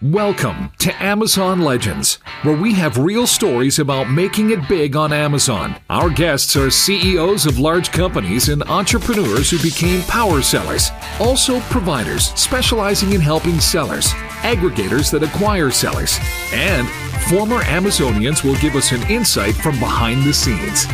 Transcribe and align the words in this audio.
Welcome 0.00 0.70
to 0.78 1.02
Amazon 1.02 1.58
Legends, 1.60 2.20
where 2.42 2.56
we 2.56 2.72
have 2.74 2.98
real 2.98 3.26
stories 3.26 3.80
about 3.80 4.08
making 4.08 4.50
it 4.50 4.68
big 4.68 4.94
on 4.94 5.12
Amazon. 5.12 5.74
Our 5.90 6.08
guests 6.08 6.54
are 6.54 6.70
CEOs 6.70 7.46
of 7.46 7.58
large 7.58 7.90
companies 7.90 8.48
and 8.48 8.62
entrepreneurs 8.62 9.50
who 9.50 9.58
became 9.58 10.02
power 10.02 10.40
sellers, 10.40 10.92
also 11.18 11.58
providers 11.62 12.26
specializing 12.36 13.12
in 13.12 13.20
helping 13.20 13.58
sellers, 13.58 14.12
aggregators 14.42 15.10
that 15.10 15.24
acquire 15.24 15.72
sellers, 15.72 16.16
and 16.52 16.88
former 17.28 17.58
Amazonians 17.62 18.44
will 18.44 18.56
give 18.60 18.76
us 18.76 18.92
an 18.92 19.02
insight 19.10 19.56
from 19.56 19.80
behind 19.80 20.22
the 20.22 20.32
scenes. 20.32 20.84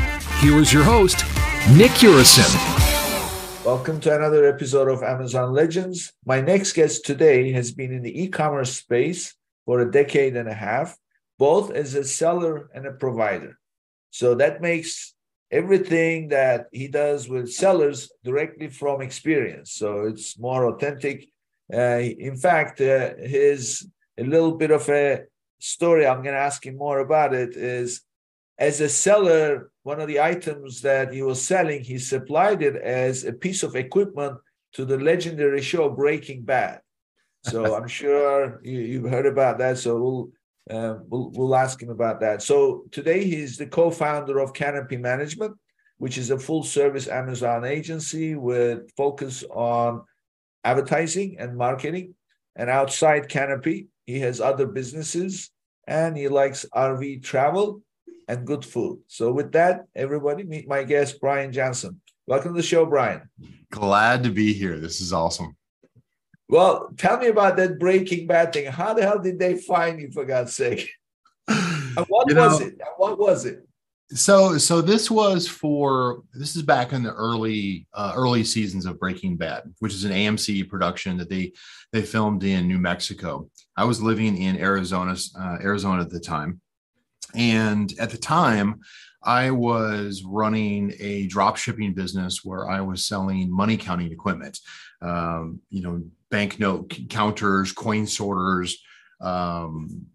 Here 0.41 0.57
is 0.57 0.73
your 0.73 0.83
host, 0.83 1.27
Nick 1.77 1.91
Urison. 2.01 2.94
Welcome 3.65 3.99
to 4.01 4.15
another 4.15 4.45
episode 4.45 4.89
of 4.89 5.03
Amazon 5.03 5.55
Legends. 5.55 6.13
My 6.27 6.43
next 6.43 6.75
guest 6.75 7.07
today 7.07 7.51
has 7.53 7.73
been 7.73 7.95
in 7.95 8.03
the 8.03 8.23
e 8.23 8.29
commerce 8.29 8.77
space 8.77 9.35
for 9.65 9.81
a 9.81 9.91
decade 9.91 10.37
and 10.37 10.51
a 10.51 10.53
half, 10.53 10.99
both 11.39 11.71
as 11.71 11.95
a 11.95 12.05
seller 12.05 12.69
and 12.75 12.87
a 12.87 12.93
provider. 12.93 13.59
So 14.11 14.35
that 14.35 14.61
makes 14.61 15.15
everything 15.51 16.29
that 16.29 16.67
he 16.73 16.89
does 16.89 17.27
with 17.27 17.55
sellers 17.55 18.13
directly 18.23 18.69
from 18.69 19.01
experience. 19.01 19.73
So 19.73 20.03
it's 20.03 20.39
more 20.39 20.67
authentic. 20.67 21.31
Uh, 21.73 22.01
in 22.01 22.37
fact, 22.37 22.83
uh, 22.83 23.15
his 23.17 23.89
a 24.19 24.25
little 24.25 24.57
bit 24.57 24.73
of 24.73 24.87
a 24.91 25.23
story, 25.59 26.07
I'm 26.07 26.23
going 26.23 26.35
to 26.35 26.41
ask 26.49 26.67
him 26.67 26.77
more 26.77 26.99
about 26.99 27.33
it, 27.33 27.57
is 27.57 28.03
as 28.59 28.83
a 28.83 28.91
seller, 28.91 29.71
one 29.85 30.01
of 30.01 30.09
the 30.09 30.21
items 30.21 30.81
that 30.81 31.13
he 31.13 31.23
was 31.23 31.47
selling, 31.47 31.85
he 31.85 31.99
supplied 31.99 32.63
it 32.63 32.75
as 32.75 33.25
a 33.25 33.33
piece 33.33 33.63
of 33.63 33.77
equipment 33.77 34.39
to 34.73 34.85
the 34.85 34.99
legendary 34.99 35.61
show 35.61 35.91
Breaking 35.91 36.43
Bad. 36.43 36.81
So 37.45 37.75
I'm 37.77 37.87
sure 37.87 38.61
you, 38.65 39.03
have 39.03 39.13
heard 39.13 39.27
about 39.27 39.59
that. 39.59 39.77
So 39.79 40.01
we'll, 40.01 40.31
uh, 40.71 40.95
we'll 41.07 41.31
we'll 41.33 41.55
ask 41.55 41.81
him 41.83 41.91
about 41.91 42.21
that. 42.21 42.41
So 42.41 42.85
today 42.91 43.25
he's 43.25 43.59
the 43.59 43.67
co-founder 43.67 44.39
of 44.39 44.55
Canopy 44.55 44.97
Management, 44.97 45.55
which 45.99 46.17
is 46.17 46.31
a 46.31 46.39
full-service 46.39 47.07
Amazon 47.07 47.67
agency 47.67 48.37
with 48.37 48.91
focus 48.97 49.45
on 49.51 50.03
advertising 50.65 51.37
and 51.39 51.59
marketing. 51.59 52.15
And 52.57 52.71
outside 52.71 53.29
Canopy, 53.29 53.89
he 54.07 54.21
has 54.21 54.41
other 54.41 54.67
businesses 54.67 55.51
and 55.87 56.17
he 56.17 56.29
likes 56.29 56.65
RV 56.75 57.23
travel 57.23 57.83
and 58.29 58.47
good 58.47 58.65
food. 58.65 59.01
So, 59.07 59.33
with 59.33 59.53
that, 59.53 59.87
everybody, 59.95 60.45
meet 60.45 60.69
my 60.69 60.83
guest, 60.83 61.21
Brian 61.21 61.53
Johnson. 61.53 62.01
Welcome 62.27 62.55
to 62.55 62.57
the 62.57 62.67
show, 62.67 62.87
Brian. 62.87 63.29
Glad 63.71 64.25
to 64.25 64.31
be 64.31 64.53
here. 64.53 64.79
This 64.79 65.01
is 65.01 65.13
awesome. 65.13 65.57
Well, 66.49 66.91
tell 66.97 67.19
me 67.19 67.29
about 67.29 67.57
that 67.57 67.79
Breaking 67.79 68.27
Bad 68.27 68.53
thing. 68.53 68.67
How 68.67 68.95
the 68.95 69.03
hell 69.03 69.19
did 69.19 69.39
they 69.39 69.59
find 69.59 70.01
you, 70.01 70.11
for 70.11 70.25
God's 70.25 70.55
sake? 70.55 70.91
and 71.49 72.07
what 72.09 72.29
you 72.29 72.37
was 72.37 72.61
know, 72.61 72.67
it? 72.67 72.81
What 72.97 73.19
was 73.19 73.45
it? 73.45 73.67
So, 74.11 74.59
so 74.59 74.83
this 74.83 75.11
was 75.11 75.49
for 75.49 76.23
this 76.35 76.57
is 76.57 76.63
back 76.63 76.93
in 76.93 77.03
the 77.03 77.13
early 77.13 77.87
uh, 77.95 78.13
early 78.15 78.45
seasons 78.45 78.87
of 78.87 79.01
Breaking 79.01 79.37
Bad, 79.37 79.65
which 79.79 79.95
is 79.95 80.05
an 80.05 80.13
AMC 80.13 80.69
production 80.69 81.17
that 81.17 81.31
they 81.31 81.53
they 81.93 82.03
filmed 82.03 82.45
in 82.45 82.69
New 82.69 82.79
Mexico. 82.79 83.51
I 83.77 83.85
was 83.85 84.03
living 84.03 84.37
in 84.37 84.59
Arizona, 84.59 85.17
uh, 85.39 85.57
Arizona 85.61 86.03
at 86.03 86.11
the 86.11 86.21
time, 86.21 86.61
and 87.35 87.93
at 87.99 88.11
the 88.11 88.19
time, 88.19 88.81
I 89.23 89.51
was 89.51 90.23
running 90.25 90.93
a 91.01 91.27
drop 91.27 91.57
shipping 91.57 91.95
business 91.95 92.45
where 92.45 92.69
I 92.69 92.81
was 92.81 93.07
selling 93.07 93.51
money 93.51 93.77
counting 93.77 94.13
equipment, 94.13 94.59
um, 95.01 95.61
you 95.71 95.83
know, 95.83 96.03
banknote 96.31 96.95
counters, 97.09 97.73
coin 97.73 98.07
sorters, 98.07 98.77
um, 99.21 100.07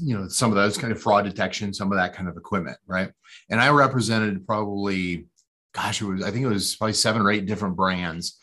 you 0.00 0.16
know, 0.16 0.28
some 0.28 0.50
of 0.50 0.56
those 0.56 0.78
kind 0.78 0.92
of 0.92 1.00
fraud 1.00 1.24
detection, 1.24 1.74
some 1.74 1.92
of 1.92 1.98
that 1.98 2.14
kind 2.14 2.28
of 2.28 2.36
equipment, 2.36 2.76
right? 2.86 3.10
And 3.48 3.60
I 3.60 3.70
represented 3.70 4.46
probably, 4.46 5.26
gosh, 5.74 6.00
it 6.00 6.06
was 6.06 6.22
I 6.22 6.30
think 6.30 6.44
it 6.44 6.48
was 6.48 6.76
probably 6.76 6.94
seven 6.94 7.22
or 7.22 7.30
eight 7.30 7.46
different 7.46 7.76
brands. 7.76 8.38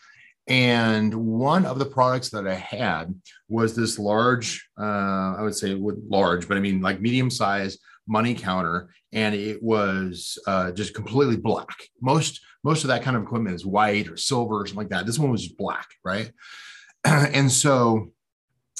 And 0.47 1.13
one 1.13 1.65
of 1.65 1.77
the 1.77 1.85
products 1.85 2.29
that 2.29 2.47
I 2.47 2.55
had 2.55 3.13
was 3.49 3.75
this 3.75 3.99
large, 3.99 4.67
uh, 4.79 5.35
I 5.37 5.41
would 5.41 5.55
say 5.55 5.73
large, 5.73 6.47
but 6.47 6.57
I 6.57 6.61
mean 6.61 6.81
like 6.81 7.01
medium 7.01 7.29
size 7.29 7.77
money 8.07 8.33
counter, 8.33 8.89
and 9.11 9.35
it 9.35 9.61
was 9.61 10.39
uh, 10.47 10.71
just 10.71 10.93
completely 10.93 11.37
black. 11.37 11.75
Most 12.01 12.41
most 12.63 12.83
of 12.83 12.87
that 12.89 13.03
kind 13.03 13.15
of 13.15 13.23
equipment 13.23 13.55
is 13.55 13.65
white 13.65 14.07
or 14.07 14.17
silver 14.17 14.61
or 14.61 14.65
something 14.65 14.77
like 14.77 14.89
that. 14.89 15.05
This 15.05 15.19
one 15.19 15.31
was 15.31 15.47
black, 15.47 15.87
right? 16.03 16.31
and 17.03 17.51
so 17.51 18.11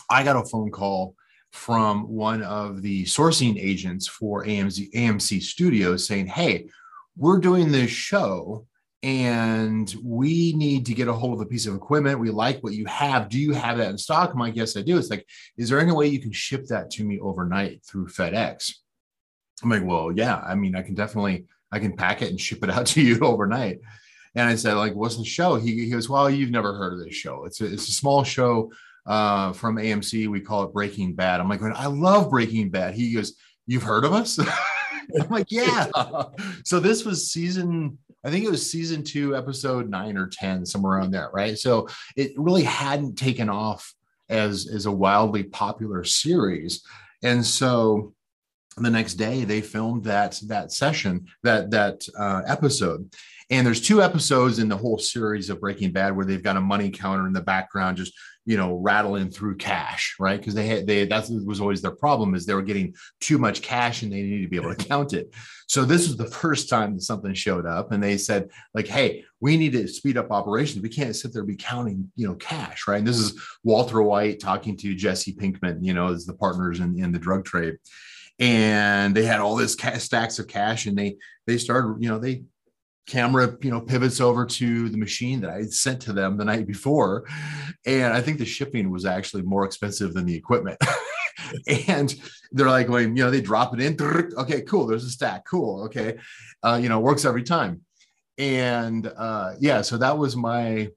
I 0.10 0.24
got 0.24 0.36
a 0.36 0.48
phone 0.48 0.72
call 0.72 1.16
from 1.52 2.08
one 2.08 2.44
of 2.44 2.82
the 2.82 3.06
sourcing 3.06 3.62
agents 3.62 4.08
for 4.08 4.46
AMC 4.46 4.92
AMC 4.94 5.42
Studios 5.42 6.08
saying, 6.08 6.28
"Hey, 6.28 6.70
we're 7.18 7.40
doing 7.40 7.72
this 7.72 7.92
show." 7.92 8.66
And 9.04 9.94
we 10.04 10.54
need 10.54 10.86
to 10.88 10.94
get 10.94 11.08
a 11.08 11.14
hold 11.14 11.36
of 11.36 11.42
a 11.42 11.46
piece 11.46 11.68
of 11.68 11.76
equipment. 11.76 12.20
We 12.20 12.32
like 12.32 12.64
what 12.64 12.74
you 12.74 12.86
have. 12.86 13.30
Do 13.30 13.40
you 13.40 13.54
have 13.54 13.78
that 13.78 13.92
in 13.92 13.98
stock? 13.98 14.32
I'm 14.34 14.40
like, 14.40 14.56
yes, 14.56 14.76
I 14.76 14.82
do. 14.82 14.98
It's 14.98 15.10
like, 15.10 15.26
is 15.56 15.70
there 15.70 15.80
any 15.80 15.92
way 15.92 16.08
you 16.08 16.20
can 16.20 16.32
ship 16.32 16.66
that 16.68 16.90
to 16.92 17.04
me 17.04 17.20
overnight 17.20 17.84
through 17.86 18.08
FedEx? 18.08 18.74
I'm 19.64 19.70
like, 19.70 19.86
well, 19.86 20.12
yeah. 20.12 20.38
I 20.38 20.56
mean, 20.56 20.76
I 20.76 20.82
can 20.82 20.96
definitely, 20.96 21.46
I 21.72 21.80
can 21.80 21.96
pack 21.96 22.22
it 22.22 22.30
and 22.30 22.42
ship 22.42 22.64
it 22.64 22.72
out 22.72 22.88
to 22.88 23.02
you 23.02 23.20
overnight. 23.22 23.80
And 24.36 24.50
I 24.50 24.56
said, 24.56 24.74
like, 24.74 24.96
what's 24.96 25.18
the 25.18 25.26
show? 25.26 25.56
He, 25.56 25.86
he 25.86 25.90
goes, 25.90 26.10
well, 26.10 26.30
you've 26.30 26.52
never 26.52 26.74
heard 26.74 26.94
of 26.94 27.00
this 27.00 27.16
show. 27.16 27.46
It's 27.46 27.62
a, 27.62 27.66
it's 27.66 27.88
a 27.88 27.94
small 27.94 28.24
show 28.24 28.72
uh, 29.06 29.54
from 29.54 29.78
AMC. 29.78 30.28
We 30.28 30.42
call 30.42 30.64
it 30.64 30.74
Breaking 30.74 31.14
Bad. 31.14 31.40
I'm 31.40 31.50
like, 31.50 31.62
I 31.62 31.86
love 31.86 32.30
Breaking 32.30 32.70
Bad. 32.70 32.96
He 32.96 33.14
goes, 33.14 33.36
you've 33.68 33.84
heard 33.84 34.06
of 34.06 34.14
us? 34.14 34.40
I'm 35.22 35.30
like, 35.30 35.52
yeah. 35.52 35.88
so 36.64 36.80
this 36.80 37.06
was 37.06 37.32
season 37.32 37.98
I 38.26 38.30
think 38.30 38.44
it 38.44 38.52
was 38.52 38.70
season 38.70 39.04
two, 39.04 39.38
episode 39.38 39.90
nine 39.90 40.18
or 40.18 40.28
10, 40.28 40.66
somewhere 40.66 40.98
around 40.98 41.12
there, 41.12 41.30
right? 41.34 41.58
So 41.58 41.88
it 42.18 42.34
really 42.36 42.64
hadn't 42.64 43.16
taken 43.16 43.48
off 43.48 43.94
as, 44.28 44.68
as 44.68 44.86
a 44.86 44.92
wildly 44.92 45.44
popular 45.44 46.04
series. 46.04 46.84
And 47.24 47.46
so 47.46 48.14
the 48.78 48.90
next 48.90 49.16
day 49.16 49.44
they 49.44 49.62
filmed 49.62 50.04
that 50.04 50.40
that 50.46 50.72
session 50.72 51.26
that 51.42 51.72
that 51.72 52.06
uh, 52.18 52.44
episode 52.46 53.12
and 53.50 53.66
there's 53.66 53.82
two 53.82 54.04
episodes 54.04 54.60
in 54.60 54.70
the 54.70 54.78
whole 54.78 55.00
series 55.00 55.50
of 55.50 55.60
breaking 55.60 55.92
bad 55.92 56.16
where 56.16 56.26
they've 56.26 56.44
got 56.44 56.58
a 56.58 56.62
money 56.62 56.92
counter 56.92 57.26
in 57.26 57.34
the 57.34 57.42
background 57.42 57.98
just 57.98 58.14
you 58.48 58.56
know 58.56 58.76
rattling 58.76 59.30
through 59.30 59.58
cash 59.58 60.16
right? 60.20 60.40
Because 60.40 60.56
they 60.56 60.66
had 60.66 60.88
they 60.88 61.06
that 61.06 61.30
was 61.46 61.60
always 61.60 61.82
their 61.82 61.92
problem 61.92 62.34
is 62.34 62.46
they 62.46 62.54
were 62.54 62.62
getting 62.62 62.96
too 63.20 63.38
much 63.38 63.62
cash 63.62 64.02
and 64.02 64.12
they 64.12 64.22
needed 64.22 64.44
to 64.44 64.50
be 64.50 64.56
able 64.56 64.74
to 64.74 64.86
count 64.86 65.14
it. 65.14 65.36
So 65.68 65.84
this 65.84 66.08
was 66.08 66.16
the 66.16 66.26
first 66.26 66.70
time 66.70 66.96
that 66.96 67.02
something 67.02 67.34
showed 67.34 67.66
up 67.66 67.92
and 67.92 68.02
they 68.02 68.18
said 68.18 68.50
like 68.74 68.88
hey 68.88 69.24
we 69.42 69.58
need 69.58 69.74
to 69.74 69.88
speed 69.88 70.18
up 70.18 70.32
operations. 70.32 70.82
We 70.82 70.90
can't 70.90 71.16
sit 71.16 71.34
there 71.34 71.42
and 71.42 71.48
be 71.48 71.58
counting 71.58 72.10
you 72.16 72.26
know 72.26 72.36
cash 72.36 72.88
right? 72.88 72.98
And 72.98 73.08
this 73.08 73.20
is 73.20 73.40
walter 73.64 74.02
white 74.02 74.40
talking 74.40 74.78
to 74.78 74.96
jesse 74.96 75.34
pinkman 75.34 75.80
you 75.82 75.94
know 75.94 76.08
as 76.08 76.26
the 76.26 76.34
partners 76.34 76.80
in, 76.80 76.98
in 76.98 77.12
the 77.12 77.20
drug 77.20 77.46
trade. 77.46 77.76
And 78.40 79.14
they 79.14 79.26
had 79.26 79.42
all 79.42 79.56
this 79.56 79.76
ca- 79.76 79.98
stacks 79.98 80.40
of 80.40 80.48
cash 80.48 80.86
and 80.86 80.98
they 80.98 81.18
they 81.46 81.58
started 81.58 81.98
you 82.00 82.08
know 82.08 82.18
they 82.18 82.44
camera 83.08 83.58
you 83.62 83.72
know 83.72 83.82
pivots 83.82 84.20
over 84.20 84.46
to 84.46 84.90
the 84.90 84.98
machine 84.98 85.40
that 85.42 85.50
i 85.50 85.56
had 85.56 85.74
sent 85.74 86.02
to 86.02 86.14
them 86.14 86.38
the 86.38 86.46
night 86.46 86.68
before. 86.68 87.26
And 87.86 88.14
i 88.14 88.22
think 88.22 88.38
the 88.38 88.46
shipping 88.46 88.92
was 88.92 89.06
actually 89.06 89.44
more 89.44 89.66
expensive 89.66 90.14
than 90.14 90.26
the 90.26 90.36
equipment. 90.36 90.80
And 91.88 92.14
they're 92.52 92.68
like 92.68 92.88
going 92.88 93.16
you 93.16 93.24
know 93.24 93.32
they 93.32 93.40
drop 93.40 93.74
it 93.74 93.80
in 93.80 93.96
okay 94.38 94.62
cool 94.62 94.86
there's 94.86 95.06
a 95.06 95.10
stack 95.10 95.46
cool 95.46 95.84
okay 95.86 96.18
uh, 96.62 96.78
you 96.82 96.90
know 96.90 97.00
works 97.00 97.24
every 97.24 97.44
time. 97.44 97.82
And 98.38 99.08
uh, 99.16 99.54
yeah 99.60 99.82
so 99.82 99.98
that 99.98 100.18
was 100.18 100.36
my 100.36 100.90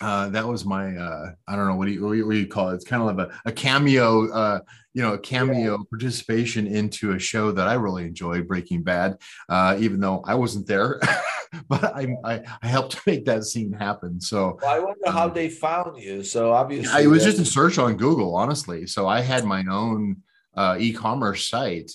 uh, 0.00 0.30
that 0.30 0.46
was 0.46 0.64
my 0.64 0.96
uh, 0.96 1.32
I 1.46 1.56
don't 1.56 1.66
know 1.66 1.76
what 1.76 1.86
do 1.86 1.92
you 1.92 2.04
what 2.04 2.32
do 2.32 2.38
you 2.38 2.46
call 2.46 2.70
it? 2.70 2.76
It's 2.76 2.84
kind 2.84 3.02
of 3.02 3.16
like 3.16 3.28
a, 3.28 3.48
a 3.50 3.52
cameo, 3.52 4.30
uh, 4.32 4.60
you 4.94 5.02
know, 5.02 5.12
a 5.14 5.18
cameo 5.18 5.78
yeah. 5.78 5.84
participation 5.88 6.66
into 6.66 7.12
a 7.12 7.18
show 7.18 7.52
that 7.52 7.68
I 7.68 7.74
really 7.74 8.04
enjoyed, 8.04 8.48
Breaking 8.48 8.82
Bad. 8.82 9.18
Uh, 9.48 9.76
even 9.78 10.00
though 10.00 10.22
I 10.26 10.34
wasn't 10.34 10.66
there, 10.66 11.00
but 11.68 11.84
I, 11.84 12.16
I, 12.24 12.40
I 12.62 12.66
helped 12.66 13.00
make 13.06 13.24
that 13.26 13.44
scene 13.44 13.72
happen. 13.72 14.20
So 14.20 14.58
well, 14.60 14.70
I 14.70 14.78
wonder 14.78 15.08
um, 15.08 15.12
how 15.12 15.28
they 15.28 15.48
found 15.48 16.00
you. 16.02 16.22
So 16.22 16.52
obviously, 16.52 17.04
it 17.04 17.06
was 17.06 17.24
just 17.24 17.38
a 17.38 17.44
search 17.44 17.78
on 17.78 17.96
Google, 17.96 18.34
honestly. 18.34 18.86
So 18.86 19.06
I 19.06 19.20
had 19.20 19.44
my 19.44 19.64
own 19.70 20.22
uh, 20.54 20.76
e-commerce 20.78 21.48
site. 21.48 21.92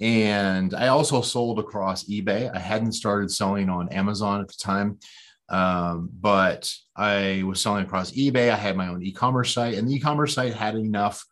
And 0.00 0.74
I 0.74 0.88
also 0.88 1.22
sold 1.22 1.58
across 1.60 2.04
eBay. 2.04 2.54
I 2.54 2.58
hadn't 2.58 2.92
started 2.92 3.30
selling 3.30 3.70
on 3.70 3.88
Amazon 3.90 4.40
at 4.40 4.48
the 4.48 4.56
time. 4.60 4.98
Um, 5.48 6.10
but 6.20 6.72
I 6.96 7.42
was 7.46 7.60
selling 7.60 7.84
across 7.84 8.10
eBay. 8.12 8.50
I 8.50 8.56
had 8.56 8.76
my 8.76 8.88
own 8.88 9.02
e-commerce 9.02 9.52
site, 9.52 9.74
and 9.74 9.88
the 9.88 9.94
e-commerce 9.94 10.34
site 10.34 10.54
had 10.54 10.74
enough 10.74 11.24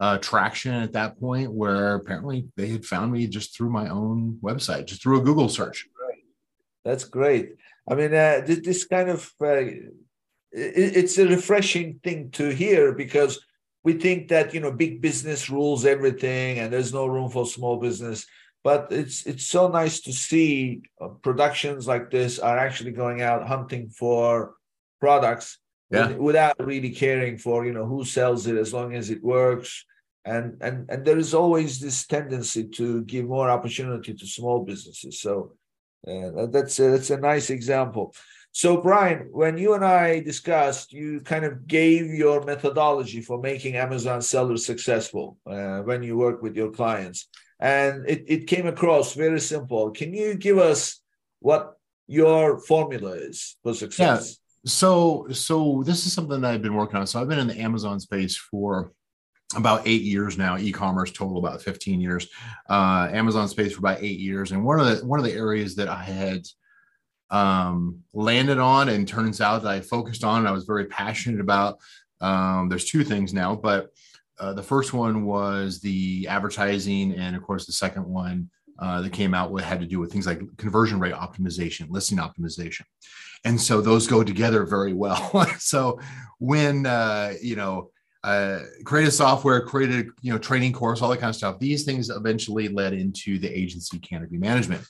uh, 0.00 0.18
traction 0.18 0.74
at 0.74 0.94
that 0.94 1.20
point 1.20 1.52
where 1.52 1.94
apparently 1.94 2.48
they 2.56 2.68
had 2.68 2.84
found 2.84 3.12
me 3.12 3.26
just 3.26 3.54
through 3.54 3.70
my 3.70 3.88
own 3.88 4.38
website, 4.42 4.86
just 4.86 5.02
through 5.02 5.20
a 5.20 5.22
Google 5.22 5.48
search. 5.48 5.86
That's 6.84 7.04
great. 7.04 7.56
I 7.88 7.94
mean, 7.94 8.14
uh, 8.14 8.40
this, 8.46 8.86
kind 8.86 9.10
of 9.10 9.30
uh, 9.42 9.46
it, 9.56 9.92
it's 10.52 11.18
a 11.18 11.28
refreshing 11.28 12.00
thing 12.02 12.30
to 12.32 12.48
hear 12.48 12.92
because 12.92 13.38
we 13.84 13.94
think 13.94 14.28
that 14.28 14.54
you 14.54 14.60
know 14.60 14.72
big 14.72 15.00
business 15.00 15.50
rules 15.50 15.84
everything 15.84 16.58
and 16.58 16.72
there's 16.72 16.92
no 16.92 17.06
room 17.06 17.30
for 17.30 17.46
small 17.46 17.78
business 17.78 18.26
but 18.62 18.88
it's 18.90 19.24
it's 19.26 19.46
so 19.46 19.68
nice 19.68 20.00
to 20.00 20.12
see 20.12 20.82
uh, 21.00 21.08
productions 21.08 21.86
like 21.86 22.10
this 22.10 22.38
are 22.38 22.58
actually 22.58 22.90
going 22.92 23.22
out 23.22 23.48
hunting 23.48 23.88
for 23.88 24.54
products 25.00 25.58
yeah. 25.90 26.12
without 26.12 26.54
really 26.64 26.90
caring 26.90 27.38
for 27.38 27.64
you 27.64 27.72
know 27.72 27.86
who 27.86 28.04
sells 28.04 28.46
it 28.46 28.56
as 28.56 28.74
long 28.74 28.94
as 28.94 29.08
it 29.08 29.22
works 29.22 29.86
and 30.24 30.56
and 30.60 30.90
and 30.90 31.04
there 31.04 31.18
is 31.18 31.34
always 31.34 31.80
this 31.80 32.06
tendency 32.06 32.64
to 32.64 33.02
give 33.04 33.26
more 33.26 33.50
opportunity 33.50 34.14
to 34.14 34.26
small 34.26 34.64
businesses. 34.64 35.20
So 35.20 35.52
uh, 36.06 36.46
that's 36.46 36.78
a, 36.78 36.90
that's 36.90 37.10
a 37.10 37.16
nice 37.18 37.50
example. 37.50 38.14
So 38.52 38.80
brian 38.80 39.28
when 39.30 39.56
you 39.58 39.74
and 39.74 39.84
i 39.84 40.18
discussed 40.20 40.92
you 40.92 41.20
kind 41.20 41.44
of 41.44 41.68
gave 41.68 42.06
your 42.06 42.42
methodology 42.42 43.20
for 43.20 43.40
making 43.40 43.76
amazon 43.76 44.20
sellers 44.20 44.66
successful 44.66 45.36
uh, 45.48 45.78
when 45.82 46.02
you 46.02 46.16
work 46.16 46.42
with 46.42 46.56
your 46.56 46.70
clients. 46.70 47.28
And 47.60 48.08
it, 48.08 48.24
it 48.26 48.46
came 48.46 48.66
across 48.66 49.14
very 49.14 49.38
simple. 49.38 49.90
Can 49.90 50.14
you 50.14 50.34
give 50.34 50.58
us 50.58 51.00
what 51.40 51.74
your 52.06 52.58
formula 52.58 53.12
is 53.12 53.56
for 53.62 53.74
success? 53.74 54.38
Yeah. 54.64 54.70
so 54.70 55.26
so 55.30 55.82
this 55.84 56.06
is 56.06 56.12
something 56.12 56.40
that 56.40 56.54
I've 56.54 56.62
been 56.62 56.74
working 56.74 56.96
on. 56.96 57.06
So 57.06 57.20
I've 57.20 57.28
been 57.28 57.38
in 57.38 57.48
the 57.48 57.60
Amazon 57.60 58.00
space 58.00 58.36
for 58.36 58.92
about 59.56 59.82
eight 59.84 60.02
years 60.02 60.38
now 60.38 60.56
e-commerce 60.56 61.10
total 61.10 61.38
about 61.38 61.62
15 61.62 62.00
years. 62.00 62.28
Uh, 62.68 63.08
amazon 63.12 63.48
space 63.48 63.72
for 63.72 63.80
about 63.80 64.02
eight 64.02 64.20
years. 64.20 64.52
And 64.52 64.64
one 64.64 64.78
of 64.80 64.86
the 64.86 65.04
one 65.06 65.18
of 65.18 65.24
the 65.24 65.32
areas 65.32 65.74
that 65.76 65.88
i 65.88 66.02
had 66.02 66.46
um, 67.30 68.00
landed 68.12 68.58
on 68.58 68.88
and 68.88 69.06
turns 69.06 69.40
out 69.40 69.62
that 69.62 69.72
i 69.72 69.80
focused 69.80 70.24
on 70.24 70.40
and 70.40 70.48
i 70.48 70.52
was 70.52 70.64
very 70.64 70.86
passionate 70.86 71.40
about 71.40 71.78
um, 72.20 72.68
there's 72.68 72.84
two 72.84 73.04
things 73.04 73.32
now 73.32 73.54
but 73.54 73.90
uh, 74.38 74.52
the 74.52 74.62
first 74.62 74.92
one 74.92 75.24
was 75.24 75.80
the 75.80 76.26
advertising 76.28 77.12
and 77.14 77.36
of 77.36 77.42
course 77.42 77.66
the 77.66 77.72
second 77.72 78.04
one 78.04 78.50
uh, 78.80 79.02
that 79.02 79.12
came 79.12 79.34
out 79.34 79.50
with 79.50 79.62
had 79.62 79.80
to 79.80 79.86
do 79.86 80.00
with 80.00 80.10
things 80.10 80.26
like 80.26 80.40
conversion 80.56 80.98
rate 80.98 81.12
optimization 81.12 81.90
listing 81.90 82.18
optimization. 82.18 82.82
And 83.44 83.60
so 83.60 83.80
those 83.80 84.06
go 84.06 84.24
together 84.24 84.64
very 84.64 84.94
well. 84.94 85.46
So 85.58 86.00
when 86.38 86.86
uh, 86.86 87.34
you 87.42 87.56
know 87.56 87.90
uh, 88.22 88.60
created 88.84 89.12
software 89.12 89.64
created 89.64 90.08
you 90.20 90.32
know 90.32 90.38
training 90.38 90.72
course 90.72 91.00
all 91.00 91.08
that 91.08 91.20
kind 91.20 91.30
of 91.30 91.36
stuff. 91.36 91.58
These 91.58 91.84
things 91.84 92.10
eventually 92.10 92.68
led 92.68 92.92
into 92.92 93.38
the 93.38 93.48
agency 93.48 93.98
canopy 93.98 94.36
management. 94.36 94.86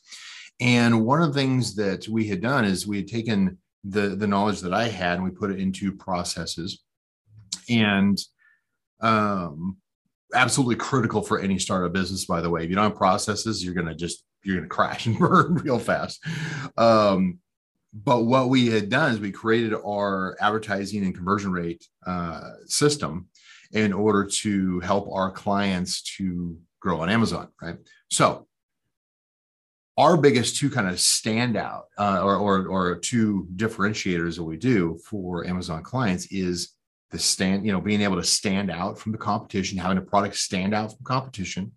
And 0.60 1.06
one 1.06 1.22
of 1.22 1.32
the 1.32 1.40
things 1.40 1.74
that 1.76 2.08
we 2.08 2.26
had 2.26 2.42
done 2.42 2.64
is 2.64 2.86
we 2.86 2.98
had 2.98 3.08
taken 3.08 3.58
the 3.84 4.08
the 4.08 4.26
knowledge 4.26 4.60
that 4.60 4.74
i 4.74 4.88
had 4.88 5.14
and 5.14 5.24
we 5.24 5.30
put 5.30 5.50
it 5.50 5.60
into 5.60 5.92
processes. 5.92 6.82
And 7.68 8.20
um 9.00 9.76
absolutely 10.34 10.76
critical 10.76 11.22
for 11.22 11.40
any 11.40 11.58
startup 11.58 11.92
business 11.92 12.24
by 12.24 12.40
the 12.40 12.50
way. 12.50 12.64
If 12.64 12.70
you 12.70 12.76
don't 12.76 12.90
have 12.90 12.96
processes 12.96 13.64
you're 13.64 13.74
to 13.86 13.94
just 13.94 14.24
you're 14.42 14.60
to 14.60 14.66
crash 14.66 15.06
and 15.06 15.18
burn 15.18 15.54
real 15.54 15.78
fast. 15.78 16.24
Um 16.76 17.38
but 17.92 18.24
what 18.24 18.48
we 18.48 18.68
had 18.68 18.88
done 18.88 19.12
is 19.12 19.20
we 19.20 19.32
created 19.32 19.74
our 19.74 20.36
advertising 20.40 21.04
and 21.04 21.14
conversion 21.14 21.52
rate 21.52 21.84
uh, 22.06 22.50
system 22.66 23.28
in 23.72 23.92
order 23.92 24.24
to 24.24 24.80
help 24.80 25.08
our 25.12 25.30
clients 25.30 26.02
to 26.02 26.56
grow 26.80 27.00
on 27.00 27.08
Amazon, 27.08 27.48
right? 27.60 27.76
So 28.10 28.46
our 29.96 30.16
biggest 30.16 30.56
two 30.56 30.70
kind 30.70 30.88
of 30.88 30.94
standout 30.94 31.82
uh, 31.98 32.22
or, 32.22 32.36
or, 32.36 32.66
or 32.68 32.96
two 32.96 33.46
differentiators 33.56 34.36
that 34.36 34.44
we 34.44 34.56
do 34.56 34.98
for 35.04 35.46
Amazon 35.46 35.82
clients 35.82 36.26
is 36.32 36.74
the 37.10 37.18
stand, 37.18 37.66
you 37.66 37.72
know, 37.72 37.80
being 37.80 38.02
able 38.02 38.16
to 38.16 38.24
stand 38.24 38.70
out 38.70 38.98
from 38.98 39.12
the 39.12 39.18
competition, 39.18 39.78
having 39.78 39.98
a 39.98 40.02
product 40.02 40.36
stand 40.36 40.74
out 40.74 40.92
from 40.92 41.04
competition, 41.04 41.72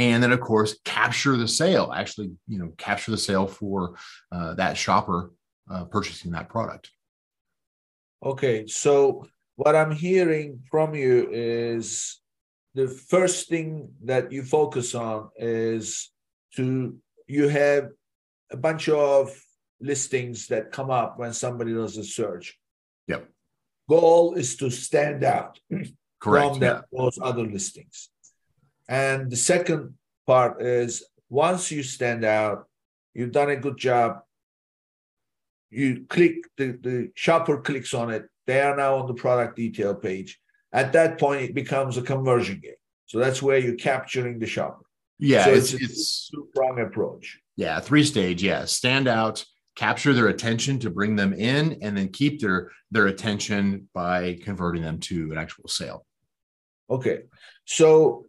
and 0.00 0.22
then 0.22 0.32
of 0.32 0.40
course 0.40 0.78
capture 0.84 1.36
the 1.36 1.46
sale 1.46 1.92
actually 1.94 2.30
you 2.48 2.58
know 2.58 2.72
capture 2.78 3.10
the 3.10 3.18
sale 3.18 3.46
for 3.46 3.94
uh, 4.32 4.54
that 4.54 4.76
shopper 4.76 5.32
uh, 5.70 5.84
purchasing 5.84 6.32
that 6.32 6.48
product. 6.48 6.90
Okay 8.24 8.66
so 8.66 9.26
what 9.56 9.76
i'm 9.76 9.92
hearing 9.92 10.60
from 10.70 10.94
you 10.94 11.28
is 11.30 12.18
the 12.74 12.88
first 12.88 13.48
thing 13.48 13.90
that 14.04 14.32
you 14.32 14.42
focus 14.42 14.94
on 14.94 15.28
is 15.36 16.10
to 16.56 16.96
you 17.26 17.48
have 17.48 17.90
a 18.50 18.56
bunch 18.56 18.88
of 18.88 19.36
listings 19.80 20.46
that 20.48 20.72
come 20.72 20.90
up 20.90 21.18
when 21.18 21.32
somebody 21.32 21.72
does 21.72 21.96
a 21.96 22.04
search. 22.04 22.58
Yep. 23.08 23.28
Goal 23.88 24.34
is 24.34 24.56
to 24.56 24.70
stand 24.70 25.24
out 25.24 25.58
Correct, 26.20 26.50
from 26.50 26.60
that, 26.60 26.84
those 26.92 27.18
other 27.22 27.44
listings 27.44 28.10
and 28.90 29.30
the 29.30 29.36
second 29.36 29.94
part 30.26 30.60
is 30.60 31.04
once 31.28 31.70
you 31.70 31.84
stand 31.84 32.24
out, 32.24 32.66
you've 33.14 33.30
done 33.30 33.48
a 33.48 33.56
good 33.56 33.78
job. 33.78 34.18
You 35.70 36.04
click 36.08 36.34
the, 36.56 36.72
the 36.72 37.10
shopper 37.14 37.60
clicks 37.60 37.94
on 37.94 38.10
it. 38.10 38.24
They 38.48 38.60
are 38.60 38.76
now 38.76 38.96
on 38.96 39.06
the 39.06 39.14
product 39.14 39.54
detail 39.54 39.94
page. 39.94 40.40
At 40.72 40.92
that 40.94 41.20
point, 41.20 41.42
it 41.42 41.54
becomes 41.54 41.96
a 41.96 42.02
conversion 42.02 42.60
game. 42.60 42.72
So 43.06 43.20
that's 43.20 43.40
where 43.40 43.58
you're 43.58 43.76
capturing 43.76 44.40
the 44.40 44.46
shopper. 44.46 44.84
Yeah, 45.20 45.44
so 45.44 45.50
it's, 45.52 45.72
it's, 45.72 46.32
a 46.32 46.48
strong 46.50 46.80
approach. 46.80 47.38
Yeah, 47.56 47.78
three 47.78 48.04
stage. 48.04 48.42
Yeah, 48.42 48.64
stand 48.64 49.06
out, 49.06 49.44
capture 49.76 50.14
their 50.14 50.28
attention 50.28 50.80
to 50.80 50.90
bring 50.90 51.14
them 51.14 51.32
in, 51.32 51.78
and 51.82 51.96
then 51.96 52.08
keep 52.08 52.40
their 52.40 52.70
their 52.90 53.06
attention 53.06 53.88
by 53.92 54.38
converting 54.42 54.82
them 54.82 54.98
to 55.00 55.30
an 55.30 55.38
actual 55.38 55.68
sale. 55.68 56.06
Okay, 56.88 57.20
so 57.66 58.26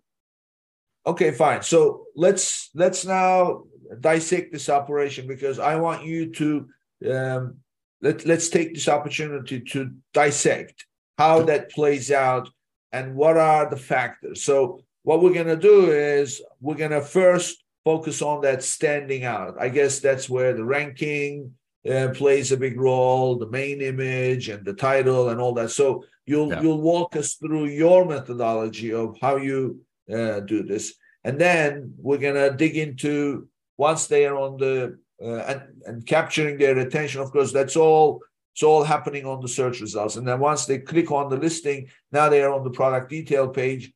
Okay, 1.06 1.32
fine. 1.32 1.64
So 1.64 2.06
let's 2.16 2.70
let's 2.76 3.06
now 3.06 3.64
dissect 4.00 4.52
this 4.52 4.70
operation 4.70 5.28
because 5.28 5.60
I 5.60 5.76
want 5.76 6.06
you 6.06 6.32
to 6.34 6.68
um, 7.12 7.58
let 8.02 8.26
let's 8.26 8.50
take 8.50 8.74
this 8.74 8.88
opportunity 8.88 9.62
to 9.62 9.92
dissect 10.14 10.86
how 11.18 11.44
that 11.44 11.72
plays 11.72 12.12
out 12.12 12.50
and 12.92 13.16
what 13.16 13.38
are 13.38 13.70
the 13.70 13.78
factors. 13.78 14.44
So 14.44 14.84
what 15.04 15.22
we're 15.22 15.34
gonna 15.34 15.56
do 15.56 15.92
is 15.92 16.42
we're 16.60 16.76
gonna 16.76 17.02
first 17.02 17.64
focus 17.84 18.22
on 18.22 18.42
that 18.42 18.64
standing 18.64 19.24
out. 19.24 19.56
I 19.60 19.70
guess 19.70 20.00
that's 20.00 20.30
where 20.30 20.54
the 20.54 20.64
ranking 20.64 21.54
uh, 21.90 22.10
plays 22.14 22.52
a 22.52 22.58
big 22.58 22.80
role, 22.80 23.38
the 23.38 23.50
main 23.50 23.82
image 23.82 24.50
and 24.50 24.64
the 24.64 24.74
title 24.74 25.30
and 25.30 25.42
all 25.42 25.54
that. 25.56 25.72
So 25.72 26.04
you'll 26.28 26.50
yeah. 26.50 26.62
you'll 26.62 26.82
walk 26.82 27.16
us 27.16 27.36
through 27.36 27.66
your 27.66 28.06
methodology 28.06 28.94
of 28.94 29.18
how 29.20 29.38
you 29.38 29.82
uh, 30.14 30.40
do 30.42 30.64
this. 30.64 30.94
And 31.24 31.40
then 31.40 31.94
we're 31.98 32.18
going 32.18 32.36
to 32.36 32.56
dig 32.56 32.78
into 32.78 33.48
once 33.78 34.08
they 34.08 34.26
are 34.26 34.38
on 34.38 34.58
the 34.58 34.98
uh, 35.24 35.44
and, 35.48 35.62
and 35.86 36.06
capturing 36.06 36.58
their 36.58 36.78
attention. 36.80 37.22
Of 37.22 37.32
course, 37.32 37.52
that's 37.52 37.76
all. 37.76 38.22
It's 38.54 38.64
all 38.64 38.84
happening 38.84 39.26
on 39.26 39.40
the 39.40 39.48
search 39.48 39.80
results. 39.80 40.18
And 40.18 40.28
then 40.28 40.40
once 40.40 40.66
they 40.66 40.80
click 40.80 41.10
on 41.10 41.30
the 41.30 41.38
listing, 41.38 41.88
now 42.12 42.28
they 42.28 42.44
are 42.44 42.52
on 42.52 42.66
the 42.66 42.70
product 42.70 43.10
detail 43.10 43.48
page. 43.48 43.94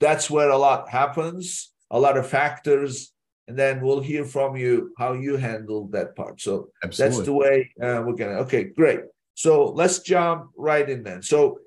That's 0.00 0.30
where 0.30 0.50
a 0.50 0.56
lot 0.56 0.88
happens, 0.88 1.72
a 1.90 1.98
lot 1.98 2.16
of 2.16 2.28
factors. 2.28 3.12
And 3.48 3.58
then 3.58 3.80
we'll 3.80 4.00
hear 4.00 4.24
from 4.24 4.56
you 4.56 4.92
how 4.98 5.14
you 5.14 5.36
handle 5.36 5.88
that 5.88 6.14
part. 6.14 6.40
So 6.40 6.68
Absolutely. 6.84 7.16
that's 7.16 7.26
the 7.26 7.32
way 7.32 7.70
uh, 7.82 8.02
we're 8.06 8.14
going 8.14 8.36
to. 8.36 8.42
Okay, 8.42 8.64
great. 8.64 9.00
So 9.34 9.70
let's 9.70 9.98
jump 10.00 10.50
right 10.56 10.88
in 10.88 11.02
then. 11.02 11.22
So 11.22 11.58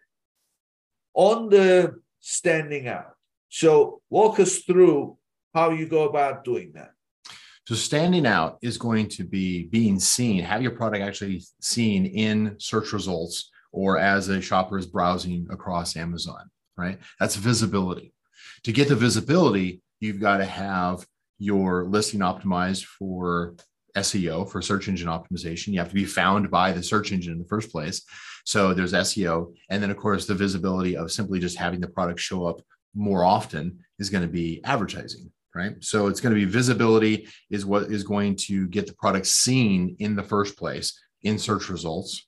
on 1.14 1.50
the 1.50 2.00
standing 2.22 2.88
out, 2.88 3.16
so 3.52 4.02
walk 4.10 4.40
us 4.40 4.60
through 4.60 5.18
how 5.54 5.72
you 5.72 5.86
go 5.86 6.08
about 6.08 6.46
doing 6.46 6.72
that. 6.74 6.92
So 7.68 7.76
standing 7.76 8.26
out 8.26 8.58
is 8.62 8.78
going 8.78 9.10
to 9.10 9.26
be 9.26 9.66
being 9.66 10.00
seen, 10.00 10.44
have 10.44 10.62
your 10.62 10.72
product 10.72 11.04
actually 11.04 11.44
seen 11.60 12.06
in 12.06 12.56
search 12.60 12.94
results 12.94 13.52
or 13.74 13.98
as 13.98 14.30
a 14.30 14.42
shopper 14.42 14.78
is 14.78 14.86
browsing 14.86 15.48
across 15.52 15.98
Amazon, 15.98 16.50
right? 16.78 16.98
That's 17.20 17.36
visibility. 17.36 18.14
To 18.64 18.72
get 18.72 18.88
the 18.88 18.96
visibility, 18.96 19.82
you've 20.00 20.22
got 20.22 20.38
to 20.38 20.46
have 20.46 21.06
your 21.38 21.86
listing 21.86 22.22
optimized 22.22 22.86
for 22.86 23.56
SEO, 23.98 24.50
for 24.50 24.62
search 24.62 24.88
engine 24.88 25.10
optimization. 25.10 25.68
You 25.68 25.80
have 25.80 25.90
to 25.90 25.96
be 25.96 26.06
found 26.06 26.50
by 26.50 26.72
the 26.72 26.84
search 26.84 27.12
engine 27.12 27.34
in 27.34 27.40
the 27.40 27.48
first 27.48 27.70
place. 27.70 28.04
So 28.46 28.74
there's 28.74 28.94
SEO. 28.94 29.54
And 29.70 29.84
then, 29.84 29.92
of 29.92 29.98
course, 29.98 30.26
the 30.26 30.36
visibility 30.36 30.96
of 30.96 31.12
simply 31.12 31.40
just 31.40 31.58
having 31.58 31.82
the 31.82 31.88
product 31.88 32.20
show 32.20 32.46
up 32.46 32.62
more 32.94 33.24
often 33.24 33.80
is 34.00 34.10
going 34.10 34.24
to 34.24 34.32
be 34.32 34.62
advertising 34.64 35.32
right? 35.54 35.76
So 35.84 36.08
it's 36.08 36.22
going 36.22 36.34
to 36.34 36.40
be 36.40 36.50
visibility 36.50 37.28
is 37.50 37.66
what 37.66 37.84
is 37.84 38.04
going 38.04 38.36
to 38.48 38.68
get 38.68 38.88
the 38.88 38.94
product 38.94 39.28
seen 39.28 39.96
in 40.00 40.16
the 40.16 40.24
first 40.24 40.58
place 40.58 41.00
in 41.24 41.38
search 41.38 41.70
results. 41.70 42.28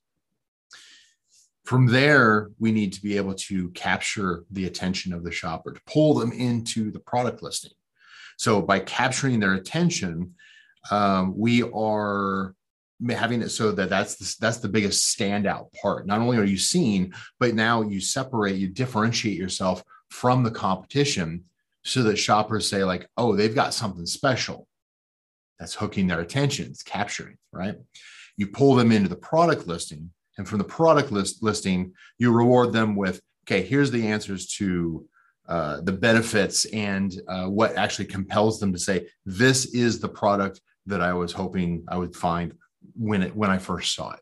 From 1.65 1.87
there 1.87 2.49
we 2.59 2.71
need 2.71 2.93
to 2.93 3.01
be 3.01 3.17
able 3.17 3.35
to 3.35 3.69
capture 3.69 4.43
the 4.51 4.65
attention 4.65 5.13
of 5.13 5.23
the 5.23 5.31
shopper 5.31 5.71
to 5.71 5.79
pull 5.87 6.13
them 6.13 6.31
into 6.33 6.91
the 6.91 6.99
product 6.99 7.41
listing. 7.41 7.71
So 8.37 8.61
by 8.61 8.79
capturing 8.79 9.39
their 9.39 9.53
attention 9.53 10.35
um, 10.91 11.37
we 11.37 11.63
are 11.63 12.55
having 13.09 13.41
it 13.41 13.49
so 13.49 13.71
that 13.71 13.89
that's 13.89 14.15
the, 14.15 14.35
that's 14.39 14.57
the 14.57 14.69
biggest 14.69 15.17
standout 15.17 15.73
part. 15.81 16.05
Not 16.05 16.19
only 16.19 16.37
are 16.37 16.43
you 16.43 16.57
seen, 16.57 17.13
but 17.39 17.53
now 17.53 17.81
you 17.81 17.99
separate, 17.99 18.55
you 18.55 18.67
differentiate 18.67 19.37
yourself 19.37 19.83
from 20.13 20.43
the 20.43 20.51
competition 20.51 21.43
so 21.83 22.03
that 22.03 22.17
shoppers 22.17 22.69
say 22.69 22.83
like, 22.83 23.09
oh, 23.17 23.35
they've 23.35 23.55
got 23.55 23.73
something 23.73 24.05
special 24.05 24.67
that's 25.59 25.73
hooking 25.73 26.05
their 26.05 26.21
attention, 26.21 26.67
it's 26.67 26.83
capturing, 26.83 27.35
right? 27.51 27.75
You 28.37 28.47
pull 28.47 28.75
them 28.75 28.91
into 28.91 29.09
the 29.09 29.15
product 29.15 29.67
listing, 29.67 30.11
and 30.37 30.47
from 30.47 30.59
the 30.59 30.63
product 30.65 31.11
list 31.11 31.41
listing, 31.41 31.93
you 32.19 32.31
reward 32.31 32.71
them 32.71 32.95
with, 32.95 33.19
okay, 33.45 33.63
here's 33.63 33.89
the 33.89 34.07
answers 34.07 34.45
to 34.59 35.05
uh, 35.49 35.81
the 35.81 35.91
benefits 35.91 36.65
and 36.65 37.19
uh, 37.27 37.47
what 37.47 37.75
actually 37.75 38.05
compels 38.05 38.59
them 38.59 38.71
to 38.71 38.79
say, 38.79 39.07
this 39.25 39.73
is 39.73 39.99
the 39.99 40.09
product 40.09 40.61
that 40.85 41.01
I 41.01 41.13
was 41.13 41.33
hoping 41.33 41.83
I 41.87 41.97
would 41.97 42.15
find 42.15 42.53
when 42.95 43.23
it 43.23 43.35
when 43.35 43.49
I 43.49 43.57
first 43.57 43.95
saw 43.95 44.11
it. 44.11 44.19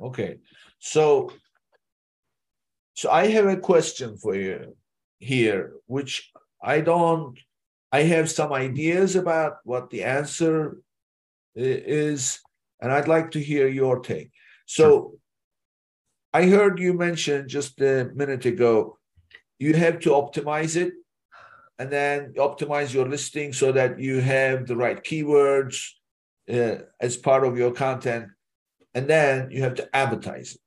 Okay, 0.00 0.38
so 0.80 1.32
so 2.94 3.10
I 3.10 3.28
have 3.28 3.46
a 3.46 3.56
question 3.56 4.18
for 4.18 4.34
you 4.34 4.76
here, 5.20 5.74
which 5.86 6.32
I 6.60 6.80
don't. 6.80 7.38
I 7.92 8.02
have 8.02 8.30
some 8.30 8.52
ideas 8.52 9.16
about 9.16 9.58
what 9.64 9.90
the 9.90 10.04
answer 10.04 10.78
is, 11.54 12.40
and 12.80 12.92
I'd 12.92 13.08
like 13.08 13.32
to 13.32 13.40
hear 13.40 13.68
your 13.68 14.00
take. 14.00 14.30
So, 14.66 14.88
sure. 14.88 15.10
I 16.32 16.46
heard 16.46 16.78
you 16.78 16.94
mention 16.94 17.48
just 17.48 17.80
a 17.80 18.10
minute 18.14 18.46
ago, 18.46 18.98
you 19.58 19.74
have 19.74 19.98
to 20.00 20.10
optimize 20.10 20.76
it 20.76 20.92
and 21.78 21.90
then 21.90 22.34
optimize 22.34 22.94
your 22.94 23.08
listing 23.08 23.52
so 23.52 23.72
that 23.72 23.98
you 23.98 24.20
have 24.20 24.66
the 24.66 24.76
right 24.76 25.02
keywords 25.02 25.88
uh, 26.48 26.76
as 27.00 27.16
part 27.16 27.44
of 27.44 27.58
your 27.58 27.72
content. 27.72 28.28
And 28.94 29.08
then 29.08 29.50
you 29.50 29.62
have 29.62 29.74
to 29.74 29.96
advertise 29.96 30.54
it. 30.54 30.60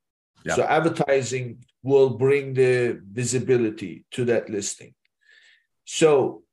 Yeah. 0.46 0.56
So, 0.56 0.64
advertising 0.64 1.64
will 1.84 2.12
bring 2.12 2.54
the 2.54 3.00
visibility 3.12 4.06
to 4.12 4.26
that 4.26 4.50
listing. 4.50 4.94
So, 5.86 6.44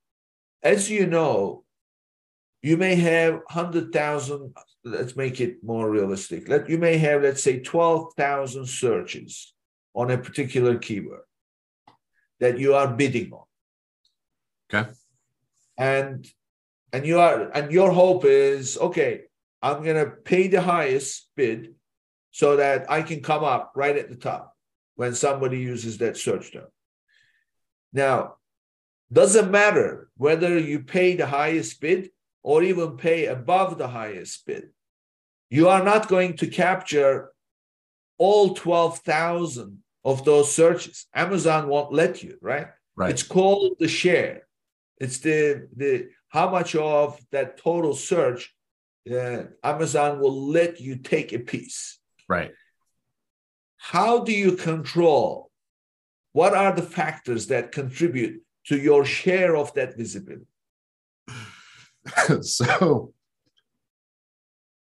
as 0.62 0.90
you 0.90 1.06
know, 1.06 1.64
you 2.62 2.76
may 2.76 2.96
have 2.96 3.34
100,000, 3.34 4.54
let's 4.84 5.16
make 5.16 5.40
it 5.40 5.64
more 5.64 5.88
realistic. 5.88 6.48
Let, 6.48 6.68
you 6.68 6.76
may 6.76 6.98
have, 6.98 7.22
let's 7.22 7.42
say, 7.42 7.60
12,000 7.60 8.66
searches 8.66 9.54
on 9.94 10.10
a 10.10 10.18
particular 10.18 10.76
keyword 10.76 11.22
that 12.40 12.58
you 12.58 12.74
are 12.74 12.88
bidding 12.88 13.32
on. 13.32 13.44
Okay. 14.72 14.90
And 15.78 16.26
and 16.92 17.06
you 17.06 17.20
are 17.20 17.50
and 17.54 17.70
your 17.70 17.92
hope 17.92 18.24
is 18.24 18.76
okay, 18.76 19.22
I'm 19.62 19.82
gonna 19.84 20.06
pay 20.06 20.48
the 20.48 20.60
highest 20.60 21.30
bid 21.36 21.74
so 22.30 22.56
that 22.56 22.90
I 22.90 23.02
can 23.02 23.22
come 23.22 23.44
up 23.44 23.72
right 23.74 23.96
at 23.96 24.10
the 24.10 24.16
top 24.16 24.54
when 25.00 25.14
somebody 25.14 25.58
uses 25.58 25.96
that 25.96 26.18
search 26.18 26.52
term. 26.52 26.68
Now, 27.90 28.34
doesn't 29.10 29.50
matter 29.50 30.10
whether 30.18 30.58
you 30.58 30.80
pay 30.80 31.16
the 31.16 31.24
highest 31.24 31.80
bid 31.80 32.10
or 32.42 32.62
even 32.62 32.98
pay 32.98 33.24
above 33.24 33.78
the 33.78 33.88
highest 33.88 34.44
bid. 34.44 34.64
You 35.48 35.70
are 35.70 35.82
not 35.82 36.08
going 36.08 36.36
to 36.36 36.48
capture 36.48 37.30
all 38.18 38.52
12,000 38.52 39.78
of 40.04 40.26
those 40.26 40.54
searches. 40.54 41.06
Amazon 41.14 41.68
won't 41.68 41.94
let 41.94 42.22
you, 42.22 42.36
right? 42.42 42.66
Right. 42.94 43.10
It's 43.10 43.22
called 43.22 43.76
the 43.80 43.88
share. 43.88 44.42
It's 44.98 45.20
the 45.20 45.66
the 45.74 46.10
how 46.28 46.50
much 46.50 46.76
of 46.76 47.18
that 47.32 47.56
total 47.56 47.94
search 47.94 48.54
uh, 49.10 49.44
Amazon 49.64 50.20
will 50.20 50.38
let 50.58 50.78
you 50.78 50.96
take 50.96 51.32
a 51.32 51.38
piece. 51.38 51.98
Right. 52.28 52.52
How 53.80 54.22
do 54.22 54.32
you 54.32 54.56
control? 54.56 55.50
What 56.32 56.54
are 56.54 56.74
the 56.74 56.82
factors 56.82 57.46
that 57.46 57.72
contribute 57.72 58.42
to 58.66 58.76
your 58.76 59.04
share 59.04 59.56
of 59.56 59.72
that 59.74 59.96
visibility? 59.96 60.46
so 62.42 63.12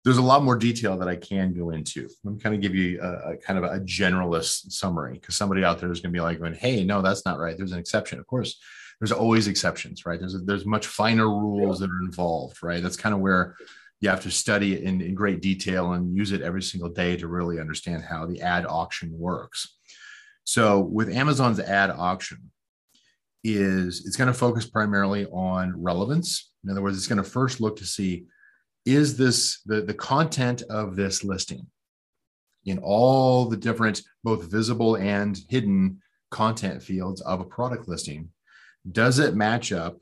there's 0.04 0.18
a 0.18 0.22
lot 0.22 0.44
more 0.44 0.58
detail 0.58 0.98
that 0.98 1.08
I 1.08 1.16
can 1.16 1.54
go 1.54 1.70
into. 1.70 2.10
Let 2.24 2.34
me 2.34 2.40
kind 2.40 2.56
of 2.56 2.62
give 2.62 2.74
you 2.74 3.00
a, 3.00 3.34
a 3.34 3.38
kind 3.38 3.64
of 3.64 3.66
a 3.66 3.80
generalist 3.82 4.72
summary 4.72 5.14
because 5.14 5.36
somebody 5.36 5.64
out 5.64 5.80
there 5.80 5.92
is 5.92 6.00
going 6.02 6.12
to 6.12 6.18
be 6.18 6.22
like, 6.22 6.40
going, 6.40 6.56
"Hey, 6.56 6.84
no, 6.84 7.02
that's 7.02 7.26
not 7.26 7.40
right. 7.40 7.56
There's 7.56 7.74
an 7.74 7.80
exception." 7.80 8.20
Of 8.20 8.26
course, 8.26 8.60
there's 9.00 9.12
always 9.12 9.48
exceptions, 9.48 10.06
right? 10.06 10.20
There's 10.20 10.42
there's 10.44 10.66
much 10.66 10.88
finer 10.88 11.30
rules 11.30 11.80
that 11.80 11.92
are 11.92 12.02
involved, 12.02 12.64
right? 12.64 12.82
That's 12.82 12.98
kind 12.98 13.14
of 13.14 13.22
where 13.22 13.56
you 14.00 14.10
have 14.10 14.22
to 14.22 14.32
study 14.32 14.74
it 14.74 14.84
in, 14.84 15.02
in 15.02 15.16
great 15.16 15.42
detail 15.42 15.94
and 15.94 16.16
use 16.16 16.32
it 16.32 16.42
every 16.42 16.62
single 16.62 16.90
day 16.90 17.18
to 17.18 17.28
really 17.28 17.60
understand 17.60 18.04
how 18.04 18.26
the 18.26 18.42
ad 18.42 18.66
auction 18.66 19.10
works. 19.18 19.78
So 20.44 20.80
with 20.80 21.10
Amazon's 21.10 21.60
ad 21.60 21.90
auction, 21.90 22.52
is 23.44 24.06
it's 24.06 24.18
going 24.18 24.28
to 24.28 24.34
focus 24.34 24.66
primarily 24.66 25.26
on 25.28 25.82
relevance. 25.82 26.52
In 26.64 26.70
other 26.70 26.82
words, 26.82 26.98
it's 26.98 27.08
going 27.08 27.24
to 27.24 27.24
first 27.24 27.62
look 27.62 27.78
to 27.78 27.86
see 27.86 28.26
is 28.86 29.18
this 29.18 29.62
the, 29.66 29.82
the 29.82 29.94
content 29.94 30.64
of 30.70 30.96
this 30.96 31.24
listing 31.24 31.68
in 32.66 32.78
all 32.80 33.46
the 33.46 33.58
different 33.58 34.02
both 34.24 34.50
visible 34.50 34.96
and 34.96 35.40
hidden 35.50 36.02
content 36.32 36.82
fields 36.82 37.22
of 37.22 37.40
a 37.40 37.46
product 37.46 37.88
listing 37.88 38.30
does 38.92 39.20
it 39.20 39.36
match 39.36 39.72
up 39.72 39.98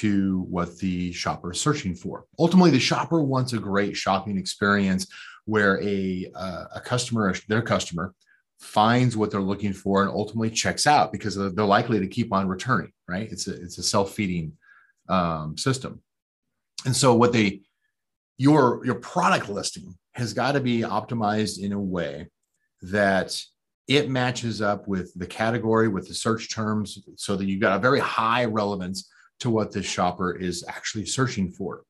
to 0.00 0.40
what 0.48 0.78
the 0.78 1.12
shopper 1.12 1.52
is 1.52 1.60
searching 1.60 1.94
for. 1.94 2.24
Ultimately 2.38 2.70
the 2.70 2.78
shopper 2.78 3.22
wants 3.22 3.52
a 3.52 3.58
great 3.58 3.96
shopping 3.96 4.36
experience 4.36 5.06
where 5.44 5.80
a, 5.82 6.30
uh, 6.34 6.64
a 6.74 6.80
customer 6.80 7.34
their 7.48 7.62
customer 7.62 8.14
finds 8.60 9.16
what 9.16 9.30
they're 9.30 9.40
looking 9.40 9.72
for 9.72 10.02
and 10.02 10.10
ultimately 10.10 10.50
checks 10.50 10.86
out 10.86 11.12
because 11.12 11.36
they're 11.36 11.64
likely 11.64 12.00
to 12.00 12.08
keep 12.08 12.32
on 12.32 12.48
returning 12.48 12.92
right? 13.08 13.32
It's 13.32 13.48
a 13.48 13.60
it's 13.60 13.78
a 13.78 13.82
self-feeding 13.82 14.52
um, 15.08 15.56
system. 15.56 16.02
And 16.84 16.94
so 16.94 17.14
what 17.14 17.32
they 17.32 17.62
your 18.36 18.84
your 18.84 18.96
product 18.96 19.48
listing 19.48 19.96
has 20.12 20.32
got 20.32 20.52
to 20.52 20.60
be 20.60 20.80
optimized 20.82 21.58
in 21.58 21.72
a 21.72 21.80
way 21.80 22.28
that 22.82 23.40
it 23.88 24.10
matches 24.10 24.60
up 24.60 24.86
with 24.86 25.12
the 25.14 25.26
category 25.26 25.88
with 25.88 26.06
the 26.06 26.14
search 26.14 26.54
terms 26.54 26.98
so 27.16 27.36
that 27.36 27.46
you've 27.46 27.60
got 27.60 27.76
a 27.76 27.80
very 27.80 28.00
high 28.00 28.44
relevance 28.44 29.08
to 29.40 29.50
what 29.50 29.72
the 29.72 29.82
shopper 29.82 30.34
is 30.34 30.64
actually 30.68 31.06
searching 31.06 31.50
for 31.50 31.84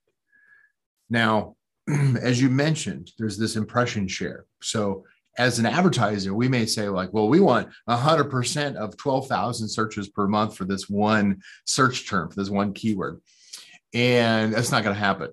now 1.11 1.55
as 2.21 2.41
you 2.41 2.49
mentioned 2.49 3.11
there's 3.19 3.39
this 3.39 3.57
impression 3.57 4.07
share 4.07 4.45
so 4.63 5.05
as 5.39 5.61
an 5.61 5.67
advertiser, 5.67 6.35
we 6.35 6.49
may 6.49 6.67
say 6.67 6.89
like, 6.89 7.13
well, 7.13 7.29
we 7.29 7.39
want 7.39 7.69
100% 7.89 8.75
of 8.75 8.97
12,000 8.97 9.69
searches 9.69 10.09
per 10.09 10.27
month 10.27 10.57
for 10.57 10.65
this 10.65 10.91
one 10.91 11.41
search 11.65 12.09
term, 12.09 12.29
for 12.29 12.35
this 12.35 12.51
one 12.51 12.75
keyword. 12.75 13.21
And 13.95 14.53
that's 14.53 14.73
not 14.73 14.83
going 14.83 14.95
to 14.95 15.01
happen, 15.01 15.31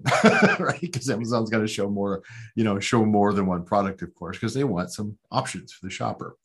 right? 0.64 0.80
Because 0.80 1.10
Amazon's 1.10 1.50
going 1.50 1.66
to 1.66 1.72
show 1.72 1.90
more, 1.90 2.24
you 2.56 2.64
know, 2.64 2.80
show 2.80 3.04
more 3.04 3.34
than 3.34 3.48
one 3.48 3.66
product, 3.66 4.02
of 4.04 4.14
course, 4.16 4.38
because 4.38 4.54
they 4.54 4.64
want 4.64 4.94
some 4.94 5.18
options 5.32 5.74
for 5.74 5.86
the 5.86 5.92
shopper. 5.92 6.38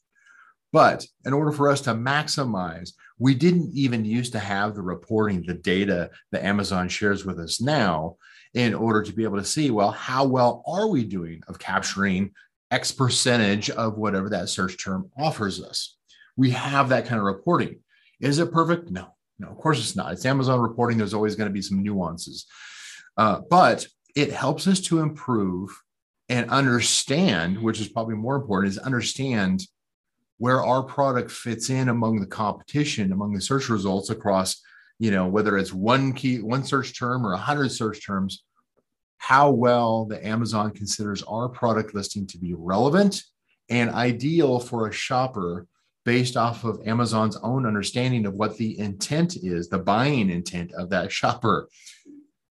But 0.72 1.04
in 1.24 1.32
order 1.32 1.52
for 1.52 1.68
us 1.68 1.80
to 1.82 1.94
maximize, 1.94 2.92
we 3.18 3.34
didn't 3.34 3.72
even 3.74 4.04
used 4.04 4.32
to 4.32 4.38
have 4.38 4.74
the 4.74 4.82
reporting, 4.82 5.42
the 5.42 5.54
data 5.54 6.10
that 6.32 6.44
Amazon 6.44 6.88
shares 6.88 7.24
with 7.24 7.38
us 7.38 7.60
now 7.60 8.16
in 8.54 8.74
order 8.74 9.02
to 9.02 9.12
be 9.12 9.24
able 9.24 9.38
to 9.38 9.44
see, 9.44 9.70
well, 9.70 9.90
how 9.90 10.24
well 10.24 10.62
are 10.66 10.88
we 10.88 11.04
doing 11.04 11.42
of 11.48 11.58
capturing 11.58 12.32
X 12.70 12.92
percentage 12.92 13.70
of 13.70 13.98
whatever 13.98 14.30
that 14.30 14.48
search 14.48 14.82
term 14.82 15.10
offers 15.18 15.62
us. 15.62 15.96
We 16.36 16.50
have 16.50 16.90
that 16.90 17.06
kind 17.06 17.18
of 17.18 17.26
reporting. 17.26 17.80
Is 18.20 18.38
it 18.38 18.52
perfect? 18.52 18.90
No, 18.90 19.14
no, 19.38 19.48
of 19.48 19.56
course 19.58 19.78
it's 19.78 19.96
not. 19.96 20.12
It's 20.12 20.26
Amazon 20.26 20.60
reporting. 20.60 20.98
There's 20.98 21.14
always 21.14 21.36
going 21.36 21.48
to 21.48 21.52
be 21.54 21.62
some 21.62 21.82
nuances, 21.82 22.46
uh, 23.16 23.40
but 23.50 23.86
it 24.14 24.32
helps 24.32 24.66
us 24.66 24.80
to 24.82 25.00
improve 25.00 25.70
and 26.28 26.48
understand, 26.50 27.60
which 27.60 27.80
is 27.80 27.88
probably 27.88 28.14
more 28.14 28.36
important, 28.36 28.72
is 28.72 28.78
understand 28.78 29.62
where 30.40 30.64
our 30.64 30.82
product 30.82 31.30
fits 31.30 31.68
in 31.68 31.90
among 31.90 32.18
the 32.18 32.26
competition, 32.26 33.12
among 33.12 33.34
the 33.34 33.40
search 33.40 33.68
results 33.68 34.08
across, 34.08 34.62
you 34.98 35.10
know, 35.10 35.28
whether 35.28 35.58
it's 35.58 35.70
one 35.70 36.14
key, 36.14 36.40
one 36.40 36.64
search 36.64 36.98
term 36.98 37.26
or 37.26 37.34
a 37.34 37.36
hundred 37.36 37.70
search 37.70 38.04
terms 38.04 38.42
how 39.18 39.50
well 39.50 40.06
the 40.06 40.26
Amazon 40.26 40.70
considers 40.70 41.22
our 41.24 41.50
product 41.50 41.94
listing 41.94 42.26
to 42.26 42.38
be 42.38 42.54
relevant 42.54 43.22
and 43.68 43.90
ideal 43.90 44.58
for 44.58 44.88
a 44.88 44.92
shopper 44.92 45.66
based 46.06 46.38
off 46.38 46.64
of 46.64 46.80
Amazon's 46.86 47.36
own 47.42 47.66
understanding 47.66 48.24
of 48.24 48.32
what 48.32 48.56
the 48.56 48.78
intent 48.78 49.36
is, 49.36 49.68
the 49.68 49.78
buying 49.78 50.30
intent 50.30 50.72
of 50.72 50.88
that 50.88 51.12
shopper. 51.12 51.68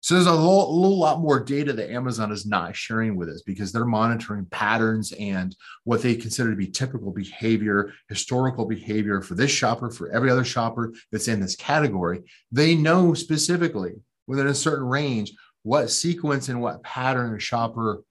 So 0.05 0.13
there's 0.13 0.27
a 0.27 0.35
little, 0.35 0.83
little, 0.83 0.99
lot 0.99 1.23
more 1.23 1.41
data 1.41 1.73
that 1.73 1.91
Amazon 1.91 2.31
is 2.31 2.45
not 2.45 2.77
sharing 2.77 3.17
with 3.17 3.31
us 3.31 3.41
because 3.41 3.73
they're 3.73 3.87
monitoring 3.87 4.45
patterns 4.45 5.13
and 5.13 5.57
what 5.85 6.03
they 6.03 6.15
consider 6.15 6.51
to 6.51 6.57
be 6.57 6.67
typical 6.67 7.11
behavior, 7.11 7.91
historical 8.11 8.67
behavior 8.67 9.23
for 9.23 9.35
this 9.35 9.51
shopper, 9.51 9.91
for 9.91 10.11
every 10.11 10.29
other 10.29 10.45
shopper 10.45 10.93
that's 11.11 11.29
in 11.29 11.41
this 11.41 11.57
category. 11.57 12.21
They 12.53 12.75
know 12.75 13.15
specifically 13.15 13.95
within 14.27 14.49
a 14.49 14.55
certain 14.55 14.85
range 14.85 15.33
what 15.63 15.91
sequence 15.91 16.51
and 16.51 16.61
what 16.61 16.83
pattern 16.83 17.35
a 17.35 17.41
shopper 17.41 18.03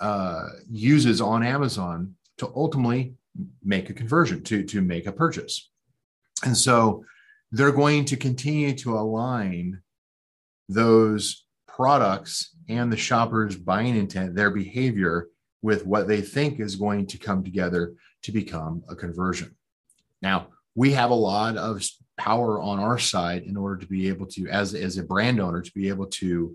uh, 0.00 0.48
uses 0.70 1.20
on 1.20 1.42
Amazon 1.42 2.14
to 2.38 2.50
ultimately 2.56 3.16
make 3.62 3.90
a 3.90 3.92
conversion 3.92 4.42
to 4.44 4.62
to 4.62 4.80
make 4.80 5.06
a 5.06 5.12
purchase, 5.12 5.68
and 6.42 6.56
so 6.56 7.04
they're 7.52 7.70
going 7.70 8.06
to 8.06 8.16
continue 8.16 8.72
to 8.76 8.98
align 8.98 9.82
those 10.68 11.44
products 11.66 12.54
and 12.68 12.92
the 12.92 12.96
shopper's 12.96 13.56
buying 13.56 13.96
intent, 13.96 14.34
their 14.34 14.50
behavior 14.50 15.28
with 15.62 15.86
what 15.86 16.06
they 16.06 16.20
think 16.20 16.60
is 16.60 16.76
going 16.76 17.06
to 17.06 17.18
come 17.18 17.42
together 17.42 17.94
to 18.22 18.32
become 18.32 18.82
a 18.88 18.94
conversion. 18.94 19.54
Now, 20.22 20.48
we 20.74 20.92
have 20.92 21.10
a 21.10 21.14
lot 21.14 21.56
of 21.56 21.82
power 22.16 22.60
on 22.60 22.78
our 22.78 22.98
side 22.98 23.42
in 23.42 23.56
order 23.56 23.76
to 23.76 23.86
be 23.86 24.08
able 24.08 24.26
to, 24.26 24.48
as, 24.48 24.74
as 24.74 24.98
a 24.98 25.02
brand 25.02 25.40
owner, 25.40 25.62
to 25.62 25.72
be 25.72 25.88
able 25.88 26.06
to 26.06 26.54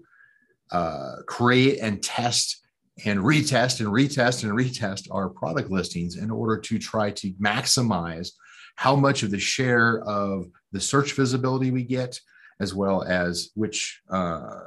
uh, 0.72 1.16
create 1.28 1.80
and 1.80 2.02
test 2.02 2.62
and 3.06 3.20
retest 3.20 3.80
and 3.80 3.90
retest 3.90 4.44
and 4.44 4.52
retest 4.52 5.08
our 5.12 5.30
product 5.30 5.72
listings 5.72 6.18
in 6.18 6.30
order 6.30 6.58
to 6.58 6.78
try 6.78 7.12
to 7.12 7.32
maximize 7.34 8.32
how 8.76 8.96
much 8.96 9.24
of 9.24 9.32
the 9.32 9.40
share 9.40 10.02
of 10.02 10.48
the 10.72 10.80
search 10.80 11.14
visibility 11.14 11.72
we 11.72 11.84
get, 11.84 12.20
as 12.60 12.74
well 12.74 13.04
as 13.04 13.50
which, 13.56 14.02
uh, 14.10 14.60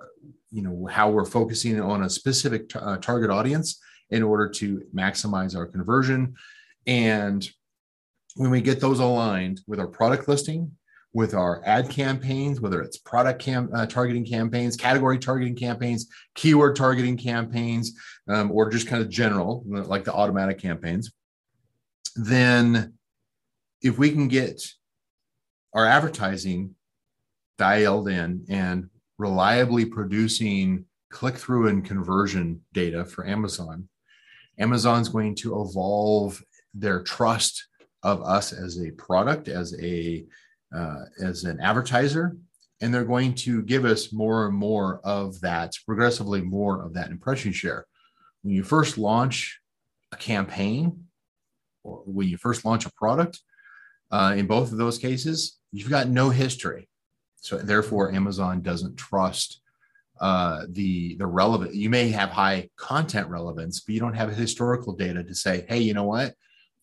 you 0.51 0.63
know, 0.63 0.87
how 0.91 1.11
we're 1.11 1.25
focusing 1.25 1.81
on 1.81 2.03
a 2.03 2.11
specific 2.11 2.69
t- 2.69 2.79
uh, 2.79 2.97
target 2.99 3.31
audience 3.31 3.81
in 4.11 4.23
order 4.23 4.49
to 4.49 4.83
maximize 4.95 5.57
our 5.57 5.67
conversion. 5.67 6.35
And 6.87 7.49
when 8.37 8.51
we 8.51 8.61
get 8.61 8.81
those 8.81 8.99
aligned 8.99 9.61
with 9.67 9.79
our 9.79 9.87
product 9.87 10.29
listing, 10.29 10.73
with 11.15 11.35
our 11.35 11.63
ad 11.67 11.91
campaigns, 11.91 12.61
whether 12.61 12.81
it's 12.81 12.97
product 12.97 13.43
cam- 13.43 13.71
uh, 13.75 13.87
targeting 13.87 14.25
campaigns, 14.25 14.77
category 14.77 15.19
targeting 15.19 15.55
campaigns, 15.55 16.09
keyword 16.35 16.75
targeting 16.75 17.19
campaigns, 17.19 17.93
um, 18.29 18.51
or 18.51 18.71
just 18.71 18.87
kind 18.87 19.03
of 19.03 19.11
general, 19.11 19.63
like 19.67 20.05
the 20.05 20.13
automatic 20.13 20.59
campaigns, 20.59 21.13
then 22.17 22.95
if 23.83 23.99
we 23.99 24.11
can 24.11 24.29
get 24.29 24.63
our 25.75 25.87
advertising 25.87 26.75
dialed 27.63 28.09
in 28.09 28.45
and 28.49 28.91
reliably 29.19 29.85
producing 29.85 30.85
click 31.11 31.37
through 31.37 31.69
and 31.69 31.85
conversion 31.85 32.61
data 32.73 33.05
for 33.05 33.25
Amazon, 33.25 33.89
Amazon's 34.59 35.09
going 35.09 35.37
to 35.37 35.63
evolve 35.63 36.43
their 36.75 37.05
trust 37.05 37.69
of 38.03 38.21
us 38.23 38.53
as 38.53 38.81
a 38.81 38.91
product, 38.93 39.47
as 39.47 39.79
a 39.81 40.25
uh, 40.77 41.05
as 41.23 41.45
an 41.45 41.61
advertiser, 41.61 42.37
and 42.81 42.93
they're 42.93 43.05
going 43.05 43.33
to 43.33 43.63
give 43.63 43.85
us 43.85 44.13
more 44.13 44.47
and 44.47 44.57
more 44.57 45.01
of 45.05 45.41
that, 45.43 45.71
progressively 45.87 46.41
more 46.41 46.83
of 46.83 46.95
that 46.95 47.11
impression 47.11 47.53
share. 47.53 47.87
When 48.43 48.55
you 48.55 48.65
first 48.65 48.99
launch 48.99 49.61
a 50.11 50.17
campaign, 50.17 51.05
or 51.85 52.03
when 52.07 52.27
you 52.27 52.39
first 52.39 52.65
launch 52.65 52.87
a 52.87 52.93
product, 53.03 53.39
uh, 54.11 54.35
in 54.37 54.47
both 54.47 54.73
of 54.73 54.79
those 54.79 54.99
cases, 54.99 55.59
you've 55.71 55.91
got 55.91 56.09
no 56.09 56.31
history. 56.31 56.89
So 57.43 57.59
therefore, 57.59 58.13
Amazon 58.13 58.63
doesn't 58.63 58.97
trust 58.97 59.61
uh, 60.21 60.67
the 60.69 61.17
the 61.17 61.27
relevant. 61.27 61.75
You 61.75 61.91
may 61.91 62.09
have 62.11 62.31
high 62.31 62.69
content 62.77 63.29
relevance, 63.29 63.81
but 63.81 63.93
you 63.95 64.01
don't 64.01 64.15
have 64.15 64.33
historical 64.33 64.95
data 64.95 65.25
to 65.25 65.35
say, 65.35 65.67
hey, 65.69 65.81
you 65.81 65.93
know 65.93 66.05
what? 66.05 66.35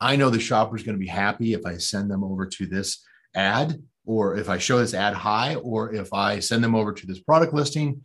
I 0.02 0.18
know 0.18 0.30
the 0.30 0.40
shopper 0.40 0.76
is 0.76 0.84
going 0.84 0.98
to 0.98 1.06
be 1.06 1.08
happy 1.08 1.54
if 1.54 1.66
I 1.66 1.78
send 1.78 2.12
them 2.12 2.24
over 2.24 2.46
to 2.46 2.66
this 2.66 3.02
ad, 3.34 3.82
or 4.06 4.36
if 4.36 4.50
I 4.50 4.58
show 4.58 4.80
this 4.80 4.94
ad 4.94 5.14
high, 5.14 5.56
or 5.56 5.94
if 5.94 6.14
I 6.14 6.40
send 6.40 6.62
them 6.62 6.76
over 6.76 6.92
to 6.92 7.08
this 7.08 7.22
product 7.22 7.54
listing, 7.54 8.02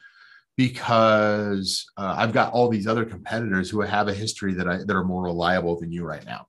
because 0.56 1.84
uh, 1.96 2.14
I've 2.16 2.32
got 2.32 2.52
all 2.52 2.68
these 2.68 2.86
other 2.86 3.04
competitors 3.04 3.68
who 3.68 3.80
have 3.80 4.06
a 4.06 4.14
history 4.14 4.54
that 4.54 4.68
I 4.68 4.76
that 4.78 4.94
are 4.94 5.04
more 5.04 5.24
reliable 5.24 5.80
than 5.80 5.90
you 5.90 6.04
right 6.04 6.24
now. 6.24 6.46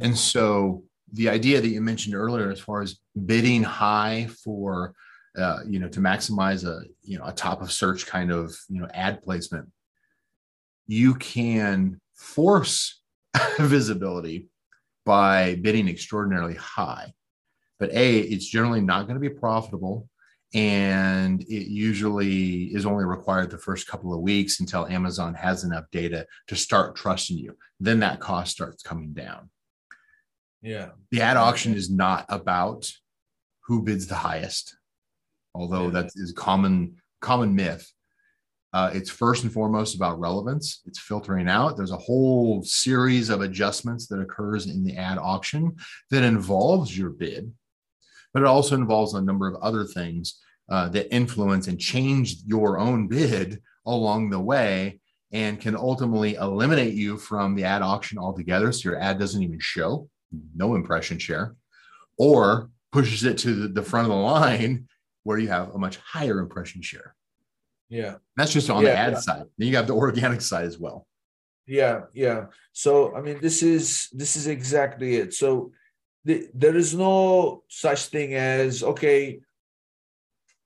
And 0.00 0.16
so 0.16 0.84
the 1.12 1.28
idea 1.28 1.60
that 1.60 1.68
you 1.68 1.80
mentioned 1.80 2.14
earlier, 2.14 2.50
as 2.50 2.60
far 2.60 2.82
as 2.82 2.98
bidding 3.26 3.62
high 3.62 4.28
for, 4.42 4.94
uh, 5.36 5.60
you 5.66 5.78
know, 5.78 5.88
to 5.88 6.00
maximize 6.00 6.66
a, 6.66 6.84
you 7.02 7.18
know, 7.18 7.24
a 7.26 7.32
top 7.32 7.60
of 7.60 7.70
search 7.70 8.06
kind 8.06 8.32
of, 8.32 8.54
you 8.68 8.80
know, 8.80 8.88
ad 8.94 9.22
placement, 9.22 9.68
you 10.86 11.14
can 11.14 12.00
force 12.14 13.00
visibility 13.58 14.48
by 15.04 15.56
bidding 15.56 15.88
extraordinarily 15.88 16.54
high. 16.54 17.12
But 17.78 17.90
A, 17.92 18.20
it's 18.20 18.46
generally 18.46 18.80
not 18.80 19.06
going 19.06 19.20
to 19.20 19.28
be 19.28 19.34
profitable. 19.34 20.08
And 20.54 21.40
it 21.42 21.68
usually 21.68 22.64
is 22.74 22.84
only 22.84 23.04
required 23.04 23.50
the 23.50 23.58
first 23.58 23.86
couple 23.88 24.12
of 24.12 24.20
weeks 24.20 24.60
until 24.60 24.86
Amazon 24.86 25.34
has 25.34 25.64
enough 25.64 25.84
data 25.90 26.26
to 26.48 26.56
start 26.56 26.94
trusting 26.94 27.38
you. 27.38 27.56
Then 27.80 28.00
that 28.00 28.20
cost 28.20 28.52
starts 28.52 28.82
coming 28.82 29.14
down. 29.14 29.48
Yeah. 30.62 30.90
The 31.10 31.20
ad 31.20 31.36
auction 31.36 31.74
is 31.74 31.90
not 31.90 32.24
about 32.28 32.90
who 33.66 33.82
bids 33.82 34.06
the 34.06 34.14
highest, 34.14 34.76
although 35.54 35.86
yeah. 35.86 36.02
that 36.02 36.10
is 36.14 36.32
common 36.36 36.96
common 37.20 37.54
myth. 37.54 37.90
Uh, 38.72 38.90
it's 38.94 39.10
first 39.10 39.42
and 39.42 39.52
foremost 39.52 39.94
about 39.94 40.18
relevance. 40.18 40.80
It's 40.86 40.98
filtering 40.98 41.46
out. 41.46 41.76
There's 41.76 41.90
a 41.90 41.96
whole 41.98 42.62
series 42.62 43.28
of 43.28 43.42
adjustments 43.42 44.06
that 44.06 44.20
occurs 44.20 44.66
in 44.66 44.82
the 44.82 44.96
ad 44.96 45.18
auction 45.18 45.76
that 46.10 46.22
involves 46.22 46.96
your 46.96 47.10
bid, 47.10 47.52
but 48.32 48.42
it 48.42 48.48
also 48.48 48.74
involves 48.74 49.12
a 49.12 49.20
number 49.20 49.46
of 49.46 49.60
other 49.62 49.84
things 49.84 50.40
uh, 50.70 50.88
that 50.88 51.14
influence 51.14 51.66
and 51.66 51.78
change 51.78 52.36
your 52.46 52.78
own 52.78 53.08
bid 53.08 53.60
along 53.84 54.30
the 54.30 54.40
way 54.40 55.00
and 55.32 55.60
can 55.60 55.76
ultimately 55.76 56.34
eliminate 56.34 56.94
you 56.94 57.18
from 57.18 57.54
the 57.54 57.64
ad 57.64 57.82
auction 57.82 58.16
altogether. 58.16 58.72
So 58.72 58.90
your 58.90 59.00
ad 59.00 59.18
doesn't 59.18 59.42
even 59.42 59.58
show 59.60 60.08
no 60.54 60.74
impression 60.74 61.18
share, 61.18 61.54
or 62.18 62.70
pushes 62.92 63.24
it 63.24 63.38
to 63.38 63.54
the, 63.54 63.68
the 63.68 63.82
front 63.82 64.06
of 64.06 64.10
the 64.10 64.16
line 64.16 64.88
where 65.24 65.38
you 65.38 65.48
have 65.48 65.74
a 65.74 65.78
much 65.78 65.96
higher 65.98 66.38
impression 66.38 66.82
share. 66.82 67.14
Yeah. 67.88 68.16
That's 68.36 68.52
just 68.52 68.70
on 68.70 68.82
yeah, 68.82 68.90
the 68.90 68.96
ad 68.96 69.12
yeah. 69.12 69.18
side. 69.18 69.44
Then 69.58 69.68
you 69.68 69.76
have 69.76 69.86
the 69.86 69.94
organic 70.06 70.40
side 70.40 70.64
as 70.64 70.78
well. 70.78 71.06
Yeah, 71.66 72.02
yeah. 72.12 72.46
So 72.72 73.14
I 73.14 73.20
mean 73.20 73.40
this 73.40 73.62
is 73.62 74.08
this 74.12 74.36
is 74.36 74.46
exactly 74.46 75.16
it. 75.16 75.34
So 75.34 75.72
the, 76.24 76.48
there 76.54 76.76
is 76.76 76.94
no 76.94 77.62
such 77.68 78.06
thing 78.06 78.34
as 78.34 78.82
okay, 78.82 79.40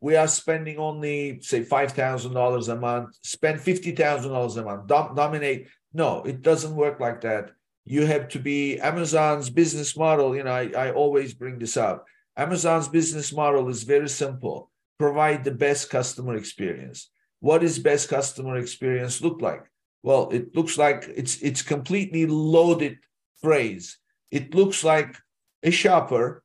we 0.01 0.17
are 0.17 0.29
spending 0.29 0.79
only 0.79 1.41
say 1.43 1.63
five 1.63 1.93
thousand 1.93 2.33
dollars 2.33 2.69
a 2.69 2.77
month, 2.77 3.17
spend 3.23 3.61
fifty 3.61 3.93
thousand 3.93 4.33
dollars 4.33 4.57
a 4.57 4.65
month, 4.65 4.87
dom- 4.87 5.15
dominate. 5.15 5.69
No, 5.93 6.23
it 6.23 6.43
doesn't 6.43 6.75
work 6.75 6.99
like 6.99 7.21
that 7.23 7.53
you 7.87 8.05
have 8.05 8.29
to 8.29 8.39
be 8.39 8.79
Amazon's 8.81 9.49
business 9.49 9.97
model. 9.97 10.37
You 10.37 10.45
know, 10.45 10.53
I, 10.53 10.71
I 10.77 10.93
always 10.93 11.33
bring 11.33 11.59
this 11.59 11.77
up. 11.77 12.05
Amazon's 12.37 12.89
business 12.89 13.33
model 13.33 13.69
is 13.69 13.85
very 13.85 14.09
simple 14.09 14.71
provide 14.99 15.45
the 15.45 15.51
best 15.51 15.91
customer 15.91 16.37
experience. 16.37 17.11
What 17.41 17.63
is 17.63 17.79
best 17.79 18.09
customer 18.09 18.57
experience 18.57 19.21
look 19.21 19.41
like? 19.41 19.65
Well, 20.03 20.31
it 20.31 20.55
looks 20.55 20.79
like 20.79 21.11
it's 21.15 21.41
it's 21.43 21.63
completely 21.63 22.27
loaded 22.27 22.99
phrase. 23.41 23.99
It 24.31 24.55
looks 24.55 24.85
like 24.85 25.17
a 25.63 25.71
shopper 25.71 26.43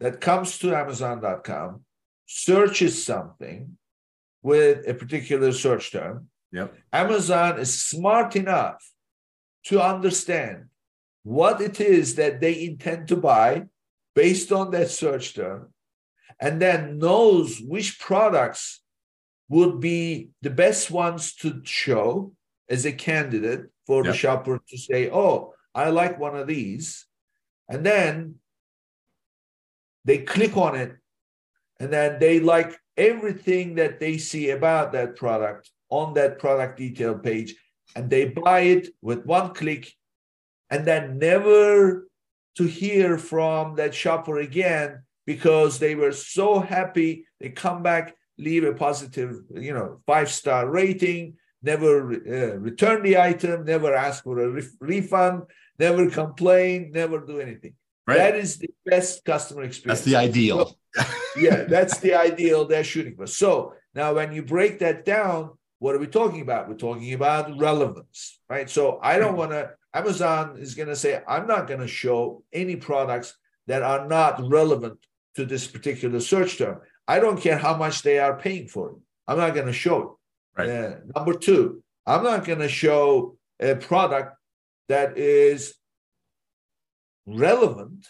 that 0.00 0.20
comes 0.20 0.58
to 0.58 0.74
Amazon.com, 0.74 1.84
searches 2.26 3.04
something 3.04 3.76
with 4.42 4.86
a 4.86 4.94
particular 4.94 5.52
search 5.52 5.90
term. 5.90 6.28
Yep. 6.52 6.74
Amazon 6.92 7.58
is 7.58 7.82
smart 7.82 8.36
enough 8.36 8.82
to 9.64 9.82
understand 9.82 10.66
what 11.26 11.60
it 11.60 11.80
is 11.80 12.14
that 12.14 12.40
they 12.40 12.64
intend 12.66 13.08
to 13.08 13.16
buy 13.16 13.64
based 14.14 14.52
on 14.52 14.70
that 14.70 14.88
search 14.88 15.34
term, 15.34 15.72
and 16.38 16.62
then 16.62 16.98
knows 16.98 17.58
which 17.58 17.98
products 17.98 18.80
would 19.48 19.80
be 19.80 20.30
the 20.42 20.50
best 20.50 20.88
ones 20.88 21.34
to 21.34 21.60
show 21.64 22.32
as 22.68 22.86
a 22.86 22.92
candidate 22.92 23.66
for 23.88 24.04
yep. 24.04 24.12
the 24.12 24.16
shopper 24.16 24.62
to 24.68 24.78
say, 24.78 25.10
oh, 25.10 25.52
I 25.74 25.90
like 25.90 26.16
one 26.16 26.36
of 26.36 26.46
these. 26.46 27.06
And 27.68 27.84
then 27.84 28.36
they 30.04 30.18
click 30.18 30.56
on 30.56 30.76
it 30.76 30.94
and 31.80 31.92
then 31.92 32.20
they 32.20 32.38
like 32.38 32.78
everything 32.96 33.74
that 33.74 33.98
they 33.98 34.18
see 34.18 34.50
about 34.50 34.92
that 34.92 35.16
product 35.16 35.72
on 35.90 36.14
that 36.14 36.38
product 36.38 36.78
detail 36.78 37.18
page 37.18 37.56
and 37.96 38.08
they 38.08 38.26
buy 38.26 38.60
it 38.60 38.88
with 39.02 39.26
one 39.26 39.52
click 39.54 39.92
and 40.70 40.84
then 40.86 41.18
never 41.18 42.08
to 42.56 42.64
hear 42.64 43.18
from 43.18 43.76
that 43.76 43.94
shopper 43.94 44.38
again 44.38 45.02
because 45.26 45.78
they 45.78 45.94
were 45.94 46.12
so 46.12 46.60
happy. 46.60 47.26
They 47.40 47.50
come 47.50 47.82
back, 47.82 48.16
leave 48.38 48.64
a 48.64 48.72
positive, 48.72 49.40
you 49.54 49.74
know, 49.74 50.00
five 50.06 50.30
star 50.30 50.68
rating, 50.68 51.34
never 51.62 52.12
uh, 52.12 52.56
return 52.58 53.02
the 53.02 53.18
item, 53.18 53.64
never 53.64 53.94
ask 53.94 54.24
for 54.24 54.38
a 54.38 54.48
re- 54.48 54.68
refund, 54.80 55.42
never 55.78 56.08
complain, 56.10 56.92
never 56.92 57.20
do 57.20 57.40
anything. 57.40 57.74
Right. 58.06 58.18
That 58.18 58.36
is 58.36 58.58
the 58.58 58.70
best 58.84 59.24
customer 59.24 59.64
experience. 59.64 60.00
That's 60.00 60.10
the 60.10 60.16
ideal. 60.16 60.78
So, 60.94 61.04
yeah, 61.36 61.64
that's 61.64 61.98
the 61.98 62.14
ideal 62.14 62.64
they're 62.64 62.84
shooting 62.84 63.16
for. 63.16 63.26
So 63.26 63.74
now, 63.94 64.14
when 64.14 64.32
you 64.32 64.42
break 64.42 64.78
that 64.78 65.04
down, 65.04 65.50
what 65.78 65.94
are 65.94 65.98
we 65.98 66.06
talking 66.06 66.40
about? 66.40 66.68
We're 66.68 66.76
talking 66.76 67.12
about 67.12 67.58
relevance, 67.58 68.38
right? 68.48 68.70
So 68.70 68.98
I 69.02 69.18
don't 69.18 69.36
want 69.36 69.50
to, 69.50 69.72
Amazon 69.96 70.58
is 70.58 70.74
going 70.74 70.88
to 70.88 70.96
say, 70.96 71.22
I'm 71.26 71.46
not 71.46 71.66
going 71.66 71.80
to 71.80 71.88
show 71.88 72.44
any 72.52 72.76
products 72.76 73.34
that 73.66 73.82
are 73.82 74.06
not 74.06 74.40
relevant 74.46 74.98
to 75.36 75.46
this 75.46 75.66
particular 75.66 76.20
search 76.20 76.58
term. 76.58 76.80
I 77.08 77.18
don't 77.18 77.40
care 77.40 77.56
how 77.56 77.76
much 77.76 78.02
they 78.02 78.18
are 78.18 78.38
paying 78.38 78.68
for 78.68 78.90
it. 78.90 78.96
I'm 79.26 79.38
not 79.38 79.54
going 79.54 79.66
to 79.66 79.72
show 79.72 79.98
it. 80.02 80.08
Right. 80.60 80.68
Uh, 80.68 80.94
number 81.14 81.34
two, 81.34 81.82
I'm 82.06 82.22
not 82.22 82.44
going 82.44 82.58
to 82.58 82.68
show 82.68 83.36
a 83.58 83.74
product 83.74 84.36
that 84.88 85.16
is 85.16 85.74
relevant, 87.26 88.06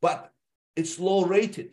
but 0.00 0.30
it's 0.76 1.00
low 1.00 1.24
rated. 1.24 1.70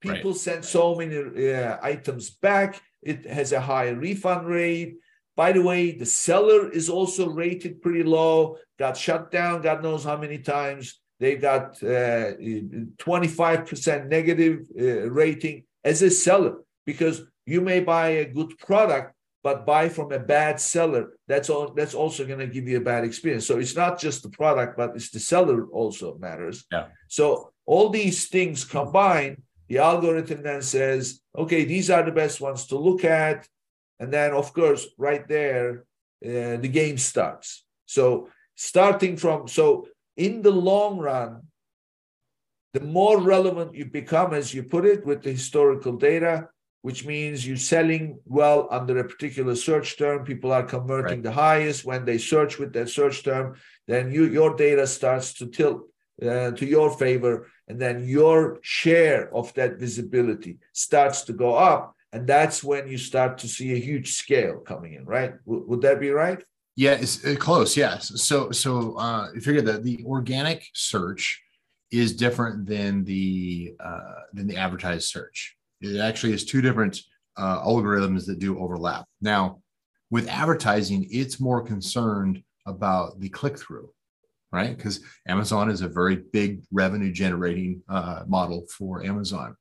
People 0.00 0.30
right. 0.30 0.40
send 0.40 0.64
so 0.64 0.94
many 0.94 1.52
uh, 1.52 1.76
items 1.82 2.30
back. 2.30 2.80
It 3.02 3.26
has 3.26 3.52
a 3.52 3.60
high 3.60 3.90
refund 3.90 4.46
rate. 4.46 4.96
By 5.38 5.52
the 5.52 5.62
way, 5.62 5.92
the 5.92 6.04
seller 6.04 6.68
is 6.68 6.88
also 6.88 7.28
rated 7.28 7.80
pretty 7.80 8.02
low, 8.02 8.56
got 8.76 8.96
shut 8.96 9.30
down, 9.30 9.62
God 9.62 9.84
knows 9.84 10.02
how 10.02 10.16
many 10.16 10.38
times. 10.38 10.98
They've 11.20 11.40
got 11.40 11.80
uh, 11.80 12.34
25% 12.34 14.08
negative 14.08 14.66
uh, 14.76 15.08
rating 15.08 15.62
as 15.84 16.02
a 16.02 16.10
seller 16.10 16.56
because 16.86 17.22
you 17.46 17.60
may 17.60 17.78
buy 17.78 18.08
a 18.08 18.24
good 18.24 18.58
product, 18.58 19.14
but 19.44 19.64
buy 19.64 19.88
from 19.88 20.10
a 20.10 20.18
bad 20.18 20.58
seller. 20.58 21.12
That's 21.28 21.48
all. 21.48 21.72
That's 21.72 21.94
also 21.94 22.26
going 22.26 22.40
to 22.40 22.48
give 22.48 22.66
you 22.66 22.78
a 22.78 22.88
bad 22.92 23.04
experience. 23.04 23.46
So 23.46 23.60
it's 23.60 23.76
not 23.76 24.00
just 24.00 24.24
the 24.24 24.30
product, 24.30 24.76
but 24.76 24.96
it's 24.96 25.10
the 25.10 25.20
seller 25.20 25.66
also 25.66 26.18
matters. 26.18 26.64
Yeah. 26.72 26.86
So 27.06 27.52
all 27.64 27.90
these 27.90 28.26
things 28.26 28.64
combined, 28.64 29.42
the 29.68 29.78
algorithm 29.78 30.42
then 30.42 30.62
says, 30.62 31.20
okay, 31.36 31.64
these 31.64 31.90
are 31.90 32.02
the 32.02 32.18
best 32.22 32.40
ones 32.40 32.66
to 32.66 32.76
look 32.76 33.04
at, 33.04 33.46
and 34.00 34.12
then 34.12 34.32
of 34.32 34.52
course, 34.52 34.86
right 34.96 35.26
there, 35.28 35.84
uh, 36.24 36.56
the 36.56 36.70
game 36.70 36.98
starts. 36.98 37.64
So 37.86 38.28
starting 38.54 39.16
from 39.16 39.48
so 39.48 39.88
in 40.16 40.42
the 40.42 40.50
long 40.50 40.98
run, 40.98 41.42
the 42.74 42.80
more 42.80 43.20
relevant 43.20 43.74
you 43.74 43.86
become, 43.86 44.34
as 44.34 44.52
you 44.52 44.62
put 44.62 44.84
it, 44.84 45.06
with 45.06 45.22
the 45.22 45.32
historical 45.32 45.96
data, 45.96 46.48
which 46.82 47.04
means 47.04 47.46
you're 47.46 47.56
selling 47.56 48.18
well 48.24 48.68
under 48.70 48.98
a 48.98 49.08
particular 49.08 49.56
search 49.56 49.96
term. 49.98 50.24
People 50.24 50.52
are 50.52 50.62
converting 50.62 51.18
right. 51.18 51.22
the 51.22 51.32
highest 51.32 51.84
when 51.84 52.04
they 52.04 52.18
search 52.18 52.58
with 52.58 52.72
that 52.74 52.88
search 52.88 53.24
term. 53.24 53.56
Then 53.86 54.12
you, 54.12 54.24
your 54.24 54.54
data 54.54 54.86
starts 54.86 55.34
to 55.34 55.46
tilt 55.46 55.88
uh, 56.22 56.50
to 56.52 56.66
your 56.66 56.90
favor, 56.90 57.46
and 57.68 57.80
then 57.80 58.06
your 58.06 58.58
share 58.62 59.32
of 59.34 59.52
that 59.54 59.78
visibility 59.78 60.58
starts 60.72 61.22
to 61.22 61.32
go 61.32 61.54
up, 61.54 61.94
and 62.12 62.26
that's 62.26 62.64
when 62.64 62.88
you 62.88 62.98
start 62.98 63.38
to 63.38 63.48
see 63.48 63.72
a 63.72 63.78
huge 63.78 64.12
scale 64.12 64.58
coming 64.58 64.94
in. 64.94 65.04
Right? 65.04 65.32
W- 65.46 65.64
would 65.68 65.82
that 65.82 66.00
be 66.00 66.10
right? 66.10 66.42
Yeah, 66.76 66.92
it's 66.92 67.24
uh, 67.24 67.34
close. 67.36 67.76
Yes. 67.76 68.12
So, 68.22 68.52
so 68.52 68.96
uh, 68.96 69.32
figure 69.40 69.62
that 69.62 69.82
the 69.82 70.04
organic 70.06 70.64
search 70.74 71.42
is 71.90 72.14
different 72.14 72.66
than 72.66 73.04
the 73.04 73.74
uh, 73.80 74.20
than 74.32 74.46
the 74.46 74.56
advertised 74.56 75.08
search. 75.08 75.56
It 75.80 75.98
actually 76.00 76.34
is 76.34 76.44
two 76.44 76.60
different 76.60 77.00
uh, 77.36 77.64
algorithms 77.64 78.26
that 78.26 78.38
do 78.38 78.58
overlap. 78.58 79.06
Now, 79.20 79.60
with 80.10 80.28
advertising, 80.28 81.06
it's 81.10 81.40
more 81.40 81.62
concerned 81.62 82.42
about 82.66 83.20
the 83.20 83.28
click 83.28 83.58
through, 83.58 83.90
right? 84.52 84.76
Because 84.76 85.00
Amazon 85.26 85.70
is 85.70 85.82
a 85.82 85.88
very 85.88 86.16
big 86.32 86.62
revenue 86.72 87.12
generating 87.12 87.82
uh, 87.88 88.24
model 88.26 88.66
for 88.76 89.04
Amazon. 89.04 89.56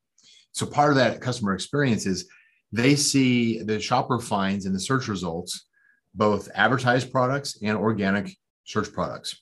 So 0.52 0.66
part 0.66 0.92
of 0.92 0.96
that 0.96 1.22
customer 1.22 1.54
experience 1.54 2.06
is 2.06 2.28
they 2.72 2.96
see 2.96 3.62
the 3.62 3.80
shopper 3.80 4.20
finds 4.20 4.66
in 4.66 4.74
the 4.74 4.80
search 4.80 5.08
results 5.08 5.68
both 6.16 6.50
advertised 6.56 7.12
products 7.12 7.58
and 7.62 7.78
organic 7.78 8.36
search 8.66 8.92
products. 8.92 9.42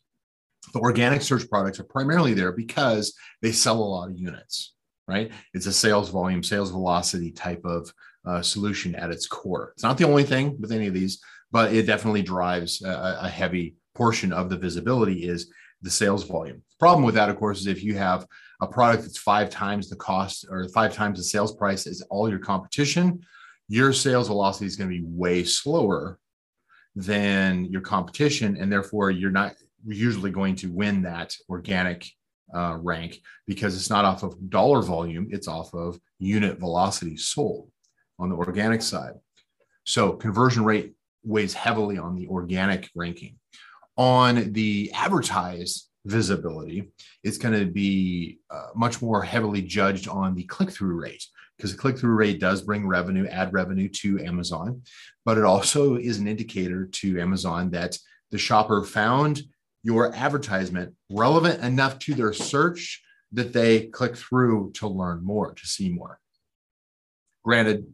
The 0.73 0.79
organic 0.79 1.21
search 1.21 1.49
products 1.49 1.79
are 1.79 1.85
primarily 1.85 2.33
there 2.33 2.51
because 2.51 3.15
they 3.41 3.51
sell 3.51 3.77
a 3.77 3.83
lot 3.83 4.09
of 4.09 4.17
units, 4.17 4.73
right? 5.07 5.31
It's 5.53 5.67
a 5.67 5.73
sales 5.73 6.09
volume, 6.09 6.43
sales 6.43 6.71
velocity 6.71 7.31
type 7.31 7.63
of 7.63 7.91
uh, 8.25 8.41
solution 8.41 8.95
at 8.95 9.11
its 9.11 9.27
core. 9.27 9.71
It's 9.73 9.83
not 9.83 9.97
the 9.97 10.07
only 10.07 10.23
thing 10.23 10.59
with 10.59 10.71
any 10.71 10.87
of 10.87 10.93
these, 10.93 11.21
but 11.51 11.73
it 11.73 11.85
definitely 11.85 12.23
drives 12.23 12.81
a, 12.81 13.19
a 13.21 13.29
heavy 13.29 13.75
portion 13.95 14.31
of 14.31 14.49
the 14.49 14.57
visibility 14.57 15.27
is 15.27 15.51
the 15.81 15.89
sales 15.89 16.23
volume. 16.23 16.61
Problem 16.79 17.03
with 17.05 17.15
that, 17.15 17.29
of 17.29 17.37
course, 17.37 17.61
is 17.61 17.67
if 17.67 17.83
you 17.83 17.95
have 17.95 18.25
a 18.61 18.67
product 18.67 19.03
that's 19.03 19.17
five 19.17 19.49
times 19.49 19.89
the 19.89 19.95
cost 19.95 20.45
or 20.49 20.67
five 20.69 20.93
times 20.93 21.17
the 21.17 21.23
sales 21.23 21.55
price 21.55 21.87
as 21.87 22.01
all 22.09 22.29
your 22.29 22.39
competition, 22.39 23.21
your 23.67 23.93
sales 23.93 24.27
velocity 24.27 24.65
is 24.65 24.75
going 24.75 24.89
to 24.89 24.95
be 24.95 25.05
way 25.05 25.43
slower 25.43 26.19
than 26.95 27.65
your 27.65 27.81
competition, 27.81 28.57
and 28.57 28.71
therefore 28.71 29.11
you're 29.11 29.31
not 29.31 29.53
usually 29.85 30.31
going 30.31 30.55
to 30.55 30.71
win 30.71 31.01
that 31.01 31.35
organic 31.49 32.09
uh, 32.53 32.77
rank 32.81 33.21
because 33.47 33.75
it's 33.75 33.89
not 33.89 34.05
off 34.05 34.23
of 34.23 34.49
dollar 34.49 34.81
volume; 34.81 35.27
it's 35.31 35.47
off 35.47 35.73
of 35.73 35.99
unit 36.19 36.59
velocity 36.59 37.17
sold 37.17 37.69
on 38.19 38.29
the 38.29 38.35
organic 38.35 38.81
side. 38.81 39.13
So 39.83 40.13
conversion 40.13 40.63
rate 40.63 40.93
weighs 41.23 41.53
heavily 41.53 41.97
on 41.97 42.15
the 42.15 42.27
organic 42.27 42.89
ranking. 42.95 43.37
On 43.97 44.51
the 44.51 44.91
advertised 44.93 45.89
visibility, 46.05 46.91
it's 47.23 47.37
going 47.37 47.57
to 47.57 47.65
be 47.65 48.39
uh, 48.49 48.67
much 48.75 49.01
more 49.01 49.23
heavily 49.23 49.61
judged 49.61 50.07
on 50.07 50.35
the 50.35 50.43
click 50.43 50.69
through 50.69 50.99
rate 50.99 51.23
because 51.57 51.71
the 51.71 51.77
click 51.77 51.97
through 51.97 52.15
rate 52.15 52.39
does 52.39 52.61
bring 52.61 52.87
revenue, 52.87 53.25
ad 53.27 53.53
revenue 53.53 53.87
to 53.87 54.19
Amazon, 54.23 54.81
but 55.23 55.37
it 55.37 55.43
also 55.43 55.95
is 55.95 56.17
an 56.17 56.27
indicator 56.27 56.85
to 56.85 57.19
Amazon 57.19 57.71
that 57.71 57.97
the 58.31 58.37
shopper 58.37 58.83
found 58.83 59.41
your 59.83 60.13
advertisement 60.15 60.93
relevant 61.09 61.63
enough 61.63 61.99
to 61.99 62.13
their 62.13 62.33
search 62.33 63.01
that 63.31 63.53
they 63.53 63.87
click 63.87 64.15
through 64.15 64.71
to 64.73 64.87
learn 64.87 65.23
more, 65.23 65.53
to 65.53 65.65
see 65.67 65.89
more. 65.89 66.19
Granted, 67.43 67.85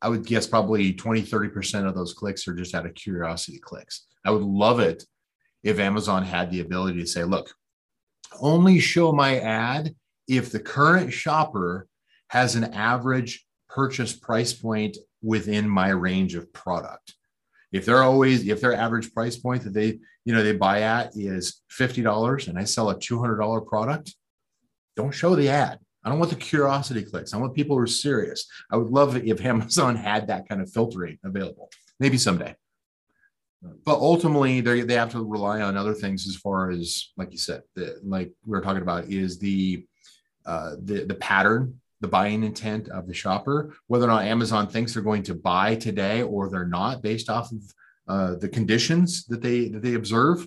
I 0.00 0.08
would 0.08 0.24
guess 0.24 0.46
probably 0.46 0.92
20, 0.92 1.22
30% 1.22 1.86
of 1.86 1.94
those 1.94 2.14
clicks 2.14 2.46
are 2.46 2.54
just 2.54 2.74
out 2.74 2.86
of 2.86 2.94
curiosity 2.94 3.58
clicks. 3.58 4.06
I 4.24 4.30
would 4.30 4.42
love 4.42 4.80
it 4.80 5.04
if 5.62 5.78
Amazon 5.78 6.24
had 6.24 6.50
the 6.50 6.60
ability 6.60 7.00
to 7.00 7.06
say, 7.06 7.24
look, 7.24 7.52
only 8.40 8.80
show 8.80 9.12
my 9.12 9.38
ad 9.38 9.94
if 10.26 10.50
the 10.50 10.60
current 10.60 11.12
shopper 11.12 11.86
has 12.28 12.54
an 12.54 12.64
average 12.64 13.46
purchase 13.68 14.14
price 14.14 14.52
point 14.52 14.96
within 15.22 15.68
my 15.68 15.88
range 15.88 16.34
of 16.34 16.52
product. 16.52 17.14
If 17.72 17.86
they're 17.86 18.02
always, 18.02 18.46
if 18.46 18.60
their 18.60 18.74
average 18.74 19.12
price 19.14 19.36
point 19.36 19.64
that 19.64 19.72
they, 19.72 19.98
you 20.24 20.34
know, 20.34 20.42
they 20.42 20.52
buy 20.52 20.82
at 20.82 21.16
is 21.16 21.62
$50 21.78 22.48
and 22.48 22.58
I 22.58 22.64
sell 22.64 22.90
a 22.90 22.96
$200 22.96 23.66
product, 23.66 24.14
don't 24.96 25.12
show 25.12 25.34
the 25.34 25.48
ad. 25.48 25.78
I 26.04 26.10
don't 26.10 26.18
want 26.18 26.30
the 26.30 26.36
curiosity 26.36 27.02
clicks. 27.02 27.32
I 27.32 27.38
want 27.38 27.54
people 27.54 27.76
who 27.76 27.82
are 27.82 27.86
serious. 27.86 28.46
I 28.70 28.76
would 28.76 28.90
love 28.90 29.16
it 29.16 29.24
if 29.24 29.40
Amazon 29.44 29.96
had 29.96 30.26
that 30.26 30.48
kind 30.48 30.60
of 30.60 30.70
filtering 30.70 31.18
available. 31.24 31.70
Maybe 31.98 32.18
someday. 32.18 32.56
But 33.84 33.98
ultimately, 33.98 34.60
they 34.60 34.80
they 34.80 34.94
have 34.94 35.12
to 35.12 35.24
rely 35.24 35.60
on 35.60 35.76
other 35.76 35.94
things 35.94 36.26
as 36.26 36.36
far 36.36 36.70
as, 36.70 37.12
like 37.16 37.30
you 37.30 37.38
said, 37.38 37.62
the, 37.74 38.00
like 38.02 38.32
we 38.44 38.50
were 38.50 38.60
talking 38.60 38.82
about, 38.82 39.04
is 39.04 39.38
the 39.38 39.86
uh, 40.44 40.76
the 40.82 41.04
the 41.04 41.14
pattern 41.14 41.80
the 42.02 42.08
buying 42.08 42.42
intent 42.42 42.88
of 42.88 43.06
the 43.06 43.14
shopper, 43.14 43.74
whether 43.86 44.04
or 44.04 44.08
not 44.08 44.24
Amazon 44.24 44.66
thinks 44.66 44.92
they're 44.92 45.02
going 45.02 45.22
to 45.22 45.34
buy 45.34 45.76
today 45.76 46.22
or 46.22 46.50
they're 46.50 46.66
not, 46.66 47.00
based 47.00 47.30
off 47.30 47.52
of 47.52 47.62
uh, 48.08 48.34
the 48.34 48.48
conditions 48.48 49.24
that 49.26 49.40
they 49.40 49.68
that 49.68 49.82
they 49.82 49.94
observe. 49.94 50.46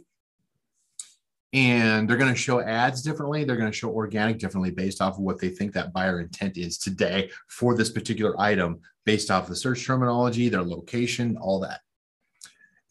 And 1.54 2.10
they're 2.10 2.18
going 2.18 2.34
to 2.34 2.40
show 2.40 2.60
ads 2.60 3.02
differently. 3.02 3.46
They're 3.46 3.56
going 3.56 3.72
to 3.72 3.78
show 3.78 3.90
organic 3.90 4.40
differently 4.40 4.72
based 4.72 5.02
off 5.02 5.14
of 5.14 5.22
what 5.22 5.40
they 5.40 5.48
think 5.48 5.72
that 5.74 5.94
buyer 5.94 6.20
intent 6.20 6.58
is 6.58 6.78
today 6.78 7.32
for 7.48 7.74
this 7.74 7.90
particular 7.90 8.38
item, 8.38 8.82
based 9.06 9.32
off 9.32 9.48
the 9.48 9.56
search 9.56 9.86
terminology, 9.86 10.50
their 10.50 10.64
location, 10.64 11.38
all 11.38 11.62
that. 11.62 11.80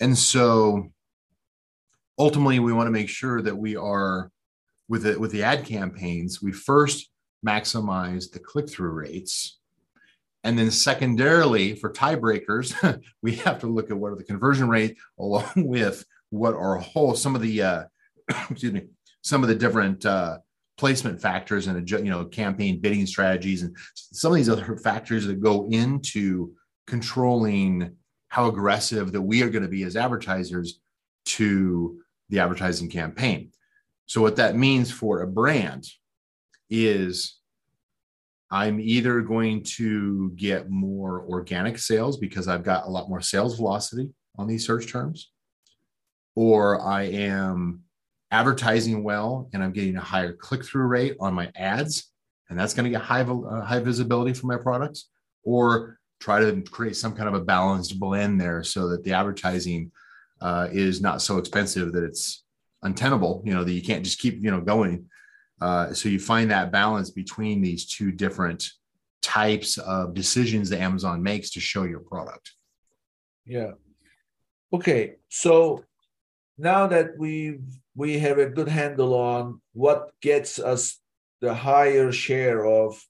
And 0.05 0.19
so 0.19 0.93
ultimately, 2.19 2.59
we 2.59 2.75
want 2.75 2.89
to 2.89 2.93
make 2.93 3.09
sure 3.09 3.41
that 3.41 3.57
we 3.57 3.75
are 3.75 4.31
with 4.87 5.05
the 5.05 5.19
with 5.19 5.33
the 5.33 5.43
ad 5.43 5.65
campaigns, 5.65 6.43
we 6.43 6.53
first 6.53 7.09
maximize 7.45 8.31
the 8.31 8.39
click 8.39 8.69
through 8.69 8.91
rates. 8.91 9.59
And 10.43 10.59
then 10.59 10.71
secondarily, 10.71 11.75
for 11.75 11.91
tiebreakers, 11.91 13.03
we 13.23 13.37
have 13.37 13.61
to 13.61 13.67
look 13.67 13.91
at 13.91 13.97
what 13.97 14.13
are 14.13 14.17
the 14.17 14.25
conversion 14.25 14.69
rate 14.69 14.99
along 15.19 15.51
with 15.57 16.05
what 16.29 16.53
are 16.53 16.77
whole 16.77 17.15
some 17.15 17.35
of 17.35 17.41
the 17.41 17.63
uh, 17.63 17.85
excuse 18.51 18.75
me 18.75 18.83
some 19.23 19.43
of 19.43 19.49
the 19.49 19.55
different 19.55 20.05
uh, 20.05 20.37
placement 20.77 21.19
factors 21.23 21.67
and 21.67 21.91
you 21.91 22.11
know 22.11 22.27
campaign 22.27 22.79
bidding 22.79 23.07
strategies 23.07 23.63
and 23.63 23.75
some 23.95 24.33
of 24.33 24.37
these 24.37 24.51
other 24.51 24.77
factors 24.77 25.25
that 25.25 25.41
go 25.41 25.67
into 25.71 26.53
controlling 26.87 27.97
how 28.35 28.49
aggressive 28.49 29.13
that 29.13 29.23
we 29.23 29.45
are 29.45 29.49
going 29.49 29.63
to 29.63 29.69
be 29.69 29.85
as 29.85 29.95
advertisers 29.95 30.81
to 31.25 32.01
the 32.31 32.41
advertising 32.41 32.91
campaign. 32.91 33.53
So 34.07 34.21
what 34.21 34.35
that 34.37 34.57
means 34.57 34.91
for 34.91 35.23
a 35.23 35.27
brand 35.29 35.87
is 36.69 37.39
I'm 38.51 38.81
either 38.81 39.21
going 39.21 39.63
to 39.77 40.33
get 40.35 40.69
more 40.69 41.25
organic 41.29 41.79
sales 41.79 42.17
because 42.17 42.49
I've 42.49 42.65
got 42.65 42.87
a 42.87 42.91
lot 42.91 43.09
more 43.09 43.21
sales 43.21 43.55
velocity 43.55 44.11
on 44.37 44.49
these 44.49 44.67
search 44.67 44.91
terms, 44.91 45.31
or 46.35 46.81
I 46.81 47.03
am 47.03 47.83
advertising 48.33 49.05
well 49.05 49.49
and 49.53 49.63
I'm 49.63 49.71
getting 49.71 49.97
a 49.97 50.01
higher 50.01 50.33
click 50.33 50.65
through 50.65 50.87
rate 50.87 51.17
on 51.21 51.35
my 51.35 51.53
ads, 51.55 52.11
and 52.51 52.59
that's 52.59 52.75
going 52.75 52.85
to 52.85 52.91
get 52.91 53.03
high, 53.03 53.21
uh, 53.21 53.61
high 53.61 53.79
visibility 53.79 54.33
for 54.33 54.49
my 54.49 54.57
products, 54.57 55.09
or 55.45 56.01
try 56.21 56.41
to 56.41 56.63
create 56.63 56.97
some 56.97 57.15
kind 57.15 57.29
of 57.29 57.35
a 57.35 57.45
balanced 57.45 57.99
blend 57.99 58.41
there 58.41 58.63
so 58.63 58.89
that 58.89 59.05
the 59.05 59.13
advertising 59.13 59.91
uh, 60.41 60.69
is 60.73 61.01
not 61.01 61.23
so 61.23 61.39
expensive 61.39 61.93
that 61.93 62.05
it's 62.05 62.45
untenable, 62.83 63.43
you 63.45 63.55
know, 63.55 63.65
that 63.65 63.73
you 63.73 63.83
can't 63.83 64.05
just 64.05 64.21
keep, 64.21 64.43
you 64.43 64.51
know, 64.51 64.61
going. 64.61 65.07
Uh, 65.61 65.93
so 65.93 66.09
you 66.09 66.19
find 66.19 66.51
that 66.51 66.73
balance 66.73 67.11
between 67.11 67.63
these 67.63 67.87
two 67.87 68.13
different 68.13 68.71
types 69.23 69.79
of 69.79 70.15
decisions 70.15 70.69
that 70.69 70.81
Amazon 70.81 71.23
makes 71.23 71.51
to 71.51 71.61
show 71.61 71.85
your 71.85 72.01
product. 72.01 72.53
Yeah. 73.47 73.73
Okay. 74.73 75.15
So 75.29 75.85
now 76.59 76.87
that 76.89 77.19
we 77.19 77.61
we 77.97 78.19
have 78.19 78.39
a 78.39 78.51
good 78.51 78.69
handle 78.69 79.15
on 79.15 79.61
what 79.73 80.11
gets 80.21 80.59
us 80.59 80.99
the 81.41 81.55
higher 81.55 82.11
share 82.11 82.67
of 82.67 83.01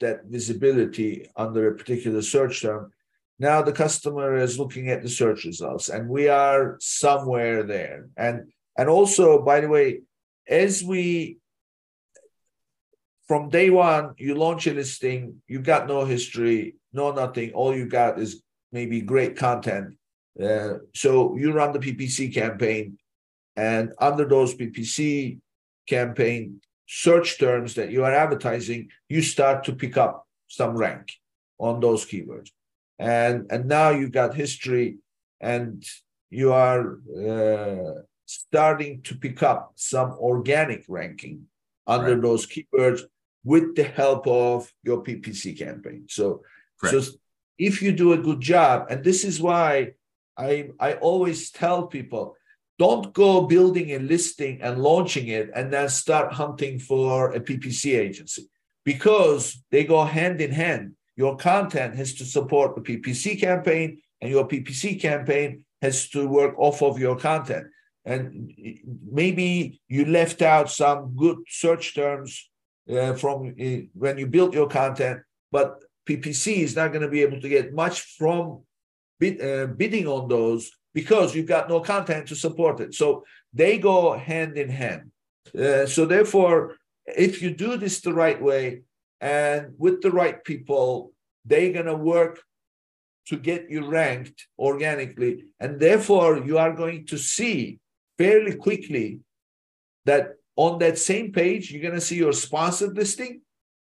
that 0.00 0.24
visibility 0.26 1.28
under 1.36 1.68
a 1.68 1.76
particular 1.76 2.22
search 2.22 2.62
term, 2.62 2.92
now 3.38 3.62
the 3.62 3.72
customer 3.72 4.36
is 4.36 4.58
looking 4.58 4.88
at 4.88 5.02
the 5.02 5.08
search 5.08 5.44
results 5.44 5.88
and 5.88 6.08
we 6.08 6.28
are 6.28 6.76
somewhere 6.80 7.62
there. 7.62 8.08
And 8.16 8.52
and 8.78 8.88
also, 8.88 9.42
by 9.42 9.60
the 9.60 9.68
way, 9.68 10.02
as 10.48 10.82
we 10.82 11.38
from 13.26 13.48
day 13.48 13.70
one, 13.70 14.14
you 14.18 14.34
launch 14.34 14.66
a 14.66 14.74
listing, 14.74 15.42
you 15.48 15.60
got 15.60 15.88
no 15.88 16.04
history, 16.04 16.76
no 16.92 17.12
nothing. 17.12 17.52
All 17.52 17.74
you 17.74 17.88
got 17.88 18.20
is 18.20 18.42
maybe 18.70 19.00
great 19.00 19.36
content. 19.36 19.96
Uh, 20.40 20.74
so 20.94 21.36
you 21.36 21.52
run 21.52 21.72
the 21.72 21.78
PPC 21.78 22.32
campaign, 22.32 22.98
and 23.56 23.92
under 23.98 24.26
those 24.26 24.54
PPC 24.54 25.40
campaign 25.88 26.60
search 26.86 27.38
terms 27.38 27.74
that 27.74 27.90
you 27.90 28.04
are 28.04 28.12
advertising, 28.12 28.88
you 29.08 29.22
start 29.22 29.64
to 29.64 29.72
pick 29.72 29.96
up 29.96 30.26
some 30.48 30.76
rank 30.76 31.12
on 31.58 31.80
those 31.80 32.04
keywords. 32.06 32.50
And 32.98 33.46
and 33.50 33.66
now 33.66 33.90
you've 33.90 34.12
got 34.12 34.34
history, 34.34 34.98
and 35.40 35.84
you 36.30 36.52
are 36.52 36.98
uh, 37.14 38.02
starting 38.24 39.02
to 39.02 39.14
pick 39.14 39.42
up 39.42 39.72
some 39.76 40.12
organic 40.12 40.84
ranking 40.88 41.46
under 41.86 42.14
right. 42.14 42.22
those 42.22 42.46
keywords 42.46 43.02
with 43.44 43.76
the 43.76 43.84
help 43.84 44.26
of 44.26 44.72
your 44.82 45.02
PPC 45.04 45.56
campaign. 45.56 46.06
So, 46.08 46.42
so 46.82 47.00
if 47.58 47.80
you 47.80 47.92
do 47.92 48.12
a 48.12 48.18
good 48.18 48.40
job, 48.40 48.86
and 48.90 49.04
this 49.04 49.24
is 49.24 49.40
why 49.40 49.92
I 50.36 50.70
I 50.80 50.94
always 50.94 51.50
tell 51.50 51.86
people, 51.86 52.36
don't 52.78 53.12
go 53.12 53.46
building 53.46 53.92
a 53.92 53.98
listing 53.98 54.60
and 54.60 54.82
launching 54.82 55.28
it 55.28 55.50
and 55.54 55.72
then 55.72 55.88
start 55.88 56.32
hunting 56.32 56.78
for 56.78 57.32
a 57.32 57.40
PPC 57.40 57.98
agency 57.98 58.48
because 58.84 59.62
they 59.70 59.84
go 59.84 60.04
hand 60.04 60.40
in 60.40 60.50
hand. 60.50 60.92
Your 61.16 61.36
content 61.36 61.94
has 61.96 62.14
to 62.14 62.24
support 62.24 62.74
the 62.74 62.82
PPC 62.82 63.40
campaign, 63.40 64.02
and 64.20 64.30
your 64.30 64.46
PPC 64.46 65.00
campaign 65.00 65.64
has 65.80 66.08
to 66.10 66.28
work 66.28 66.54
off 66.58 66.82
of 66.82 66.98
your 66.98 67.16
content 67.16 67.66
and 68.06 68.54
maybe 69.10 69.80
you 69.88 70.04
left 70.04 70.40
out 70.40 70.70
some 70.70 71.14
good 71.16 71.38
search 71.48 71.94
terms 71.94 72.48
uh, 72.88 73.12
from 73.14 73.48
uh, 73.60 73.78
when 73.94 74.16
you 74.16 74.28
built 74.28 74.54
your 74.54 74.68
content, 74.68 75.20
but 75.50 75.82
PPC 76.08 76.58
is 76.58 76.76
not 76.76 76.92
going 76.92 77.02
to 77.02 77.08
be 77.08 77.22
able 77.22 77.40
to 77.40 77.48
get 77.48 77.74
much 77.74 78.00
from 78.16 78.62
bid, 79.18 79.42
uh, 79.42 79.66
bidding 79.66 80.06
on 80.06 80.28
those 80.28 80.70
because 80.96 81.34
you've 81.34 81.54
got 81.56 81.68
no 81.68 81.78
content 81.80 82.26
to 82.26 82.34
support 82.34 82.80
it. 82.80 82.94
So 82.94 83.22
they 83.52 83.76
go 83.76 84.16
hand 84.16 84.56
in 84.56 84.70
hand. 84.70 85.10
Uh, 85.54 85.84
so 85.84 86.06
therefore, 86.06 86.76
if 87.04 87.42
you 87.42 87.50
do 87.50 87.76
this 87.76 88.00
the 88.00 88.14
right 88.14 88.40
way 88.40 88.80
and 89.20 89.74
with 89.76 90.00
the 90.00 90.10
right 90.10 90.42
people, 90.42 91.12
they're 91.44 91.74
going 91.78 91.92
to 91.94 92.02
work 92.16 92.34
to 93.26 93.36
get 93.36 93.70
you 93.70 93.86
ranked 93.86 94.46
organically, 94.58 95.44
and 95.60 95.78
therefore 95.78 96.38
you 96.48 96.56
are 96.56 96.72
going 96.72 97.04
to 97.06 97.18
see 97.18 97.78
fairly 98.16 98.54
quickly 98.54 99.20
that 100.06 100.36
on 100.56 100.78
that 100.78 100.96
same 100.96 101.30
page, 101.30 101.70
you're 101.70 101.86
going 101.88 102.00
to 102.00 102.08
see 102.08 102.16
your 102.16 102.32
sponsored 102.32 102.96
listing 102.96 103.42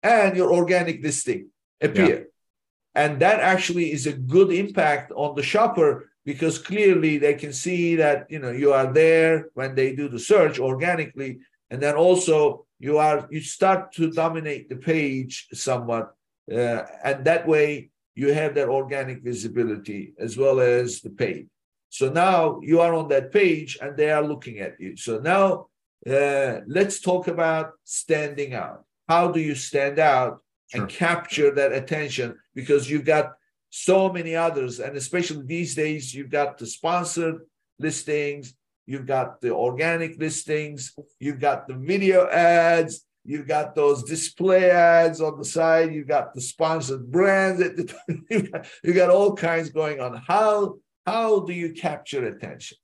and 0.04 0.36
your 0.36 0.52
organic 0.52 1.02
listing 1.02 1.50
appear. 1.80 2.18
Yeah. 2.18 3.04
And 3.04 3.22
that 3.22 3.40
actually 3.40 3.94
is 3.94 4.08
a 4.08 4.20
good 4.36 4.52
impact 4.52 5.14
on 5.16 5.36
the 5.36 5.44
shopper 5.44 6.10
because 6.28 6.58
clearly 6.60 7.14
they 7.18 7.34
can 7.34 7.54
see 7.66 7.96
that 7.96 8.20
you 8.30 8.40
know 8.40 8.54
you 8.64 8.70
are 8.80 8.90
there 9.02 9.34
when 9.60 9.72
they 9.74 9.90
do 9.96 10.06
the 10.10 10.24
search 10.32 10.60
organically 10.60 11.40
and 11.72 11.80
then 11.82 11.96
also 11.96 12.66
you 12.80 12.94
are 13.08 13.20
you 13.32 13.42
start 13.42 13.82
to 13.98 14.12
dominate 14.12 14.70
the 14.70 14.80
page 14.92 15.48
somewhat 15.54 16.06
uh, 16.52 16.84
and 17.04 17.18
that 17.26 17.48
way 17.48 17.90
you 18.22 18.34
have 18.34 18.54
that 18.56 18.70
organic 18.70 19.24
visibility 19.24 20.14
as 20.20 20.38
well 20.38 20.60
as 20.60 21.02
the 21.02 21.10
paid 21.10 21.48
so 21.90 22.10
now 22.10 22.60
you 22.62 22.82
are 22.82 22.94
on 22.94 23.08
that 23.10 23.32
page 23.32 23.78
and 23.82 23.96
they 23.96 24.12
are 24.12 24.24
looking 24.24 24.60
at 24.60 24.80
you. 24.80 24.96
So 24.98 25.20
now 25.20 25.68
uh, 26.06 26.62
let's 26.68 27.00
talk 27.00 27.28
about 27.28 27.72
standing 27.84 28.54
out. 28.54 28.84
How 29.08 29.32
do 29.32 29.40
you 29.40 29.56
stand 29.56 30.00
out 30.00 30.42
sure. 30.70 30.82
and 30.82 30.90
capture 30.90 31.52
that 31.56 31.72
attention? 31.72 32.38
Because 32.54 32.90
you've 32.90 33.06
got 33.06 33.34
so 33.70 34.12
many 34.12 34.36
others, 34.36 34.80
and 34.80 34.96
especially 34.98 35.44
these 35.46 35.76
days, 35.76 36.14
you've 36.14 36.30
got 36.30 36.58
the 36.58 36.66
sponsored 36.66 37.42
listings, 37.80 38.54
you've 38.86 39.06
got 39.06 39.42
the 39.42 39.54
organic 39.54 40.20
listings, 40.20 40.94
you've 41.20 41.40
got 41.40 41.68
the 41.68 41.74
video 41.74 42.28
ads, 42.30 43.06
you've 43.26 43.48
got 43.48 43.76
those 43.76 44.04
display 44.04 44.72
ads 44.72 45.22
on 45.22 45.38
the 45.38 45.46
side, 45.46 45.94
you've 45.94 46.08
got 46.08 46.34
the 46.34 46.42
sponsored 46.42 47.12
brands, 47.12 47.62
you've 48.30 48.96
got 48.96 49.10
all 49.10 49.36
kinds 49.36 49.70
going 49.70 50.00
on. 50.00 50.16
How 50.28 50.78
how 51.06 51.40
do 51.40 51.54
you 51.54 51.72
capture 51.72 52.26
attention? 52.28 52.78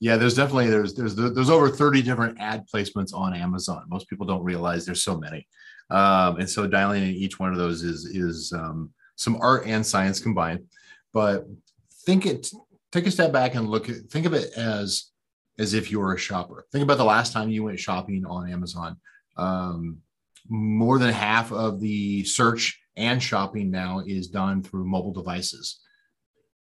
Yeah, 0.00 0.16
there's 0.16 0.34
definitely 0.34 0.68
there's 0.68 0.94
there's 0.94 1.14
there's 1.14 1.50
over 1.50 1.70
30 1.70 2.02
different 2.02 2.40
ad 2.40 2.66
placements 2.72 3.14
on 3.14 3.34
Amazon. 3.34 3.84
Most 3.88 4.08
people 4.08 4.26
don't 4.26 4.42
realize 4.42 4.84
there's 4.84 5.02
so 5.02 5.16
many, 5.16 5.46
um, 5.90 6.38
and 6.38 6.50
so 6.50 6.66
dialing 6.66 7.04
in 7.04 7.10
each 7.10 7.38
one 7.38 7.52
of 7.52 7.58
those 7.58 7.82
is 7.82 8.04
is 8.04 8.52
um, 8.52 8.90
some 9.16 9.36
art 9.40 9.66
and 9.66 9.86
science 9.86 10.20
combined. 10.20 10.64
But 11.12 11.46
think 12.04 12.26
it 12.26 12.48
take 12.92 13.06
a 13.06 13.10
step 13.10 13.32
back 13.32 13.54
and 13.54 13.68
look 13.68 13.88
at 13.88 14.10
think 14.10 14.26
of 14.26 14.34
it 14.34 14.52
as 14.56 15.10
as 15.58 15.74
if 15.74 15.90
you 15.90 16.00
were 16.00 16.14
a 16.14 16.18
shopper. 16.18 16.66
Think 16.72 16.82
about 16.82 16.98
the 16.98 17.04
last 17.04 17.32
time 17.32 17.50
you 17.50 17.64
went 17.64 17.78
shopping 17.78 18.24
on 18.26 18.50
Amazon. 18.50 18.96
Um, 19.36 19.98
more 20.48 20.98
than 20.98 21.12
half 21.12 21.52
of 21.52 21.80
the 21.80 22.24
search 22.24 22.80
and 22.96 23.22
shopping 23.22 23.70
now 23.70 24.02
is 24.06 24.28
done 24.28 24.62
through 24.62 24.84
mobile 24.84 25.12
devices 25.12 25.80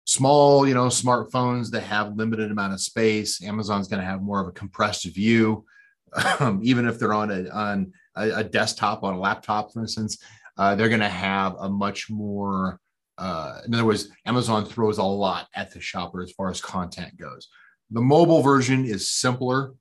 small, 0.06 0.68
you 0.68 0.74
know, 0.74 0.86
smartphones 0.86 1.72
that 1.72 1.82
have 1.82 2.16
limited 2.16 2.52
amount 2.52 2.74
of 2.74 2.80
space. 2.80 3.44
Amazon's 3.44 3.88
going 3.88 4.00
to 4.00 4.06
have 4.06 4.22
more 4.22 4.40
of 4.40 4.48
a 4.48 4.52
compressed 4.52 5.06
view, 5.06 5.66
um, 6.40 6.62
even 6.64 6.88
if 6.88 6.98
they're 6.98 7.14
on 7.14 7.32
a 7.32 7.50
on 7.50 7.92
a, 8.16 8.30
a, 8.32 8.44
desktop 8.44 9.04
on 9.04 9.16
a 9.16 9.20
laptop, 9.20 9.74
for 9.74 9.82
instance. 9.82 10.18
Uh, 10.58 10.76
they're 10.76 10.90
going 10.90 11.02
to 11.02 11.10
have 11.10 11.56
a 11.60 11.70
much 11.70 12.10
more. 12.10 12.80
Uh, 13.18 13.62
in 13.66 13.74
other 13.74 13.86
words, 13.86 14.10
Amazon 14.26 14.66
throws 14.66 14.98
a 14.98 15.04
lot 15.04 15.48
at 15.54 15.72
the 15.72 15.80
shopper 15.80 16.22
as 16.22 16.32
far 16.32 16.50
as 16.50 16.62
content 16.62 17.18
goes. 17.18 17.48
The 17.92 18.02
mobile 18.02 18.42
version 18.42 18.86
is 18.86 19.10
simpler. 19.10 19.74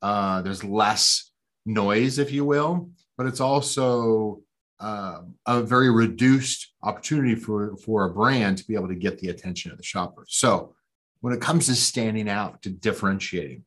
Uh, 0.00 0.42
there's 0.42 0.64
less 0.64 1.32
noise, 1.66 2.18
if 2.18 2.32
you 2.32 2.44
will, 2.44 2.90
but 3.16 3.26
it's 3.26 3.40
also 3.40 4.42
uh, 4.80 5.22
a 5.46 5.62
very 5.62 5.90
reduced 5.90 6.72
opportunity 6.82 7.34
for, 7.34 7.76
for 7.78 8.04
a 8.04 8.14
brand 8.14 8.58
to 8.58 8.66
be 8.66 8.74
able 8.74 8.88
to 8.88 8.94
get 8.94 9.18
the 9.18 9.28
attention 9.28 9.70
of 9.70 9.76
the 9.76 9.82
shopper. 9.82 10.24
So, 10.28 10.74
when 11.20 11.34
it 11.34 11.40
comes 11.40 11.66
to 11.66 11.74
standing 11.74 12.28
out, 12.28 12.62
to 12.62 12.70
differentiating, 12.70 13.64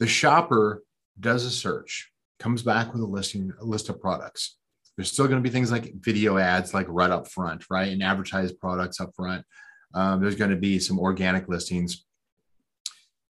the 0.00 0.08
shopper 0.08 0.82
does 1.20 1.44
a 1.44 1.50
search, 1.50 2.10
comes 2.40 2.62
back 2.62 2.92
with 2.92 3.02
a 3.02 3.06
listing, 3.06 3.52
a 3.60 3.64
list 3.64 3.88
of 3.88 4.00
products. 4.00 4.57
There's 4.98 5.12
still 5.12 5.28
going 5.28 5.40
to 5.40 5.48
be 5.48 5.52
things 5.52 5.70
like 5.70 5.94
video 5.94 6.38
ads, 6.38 6.74
like 6.74 6.86
right 6.88 7.10
up 7.10 7.28
front, 7.28 7.64
right, 7.70 7.92
and 7.92 8.02
advertised 8.02 8.58
products 8.58 9.00
up 9.00 9.14
front. 9.14 9.46
Um, 9.94 10.20
there's 10.20 10.34
going 10.34 10.50
to 10.50 10.56
be 10.56 10.80
some 10.80 10.98
organic 10.98 11.48
listings. 11.48 12.04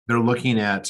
They're 0.07 0.17
looking 0.17 0.59
at 0.59 0.89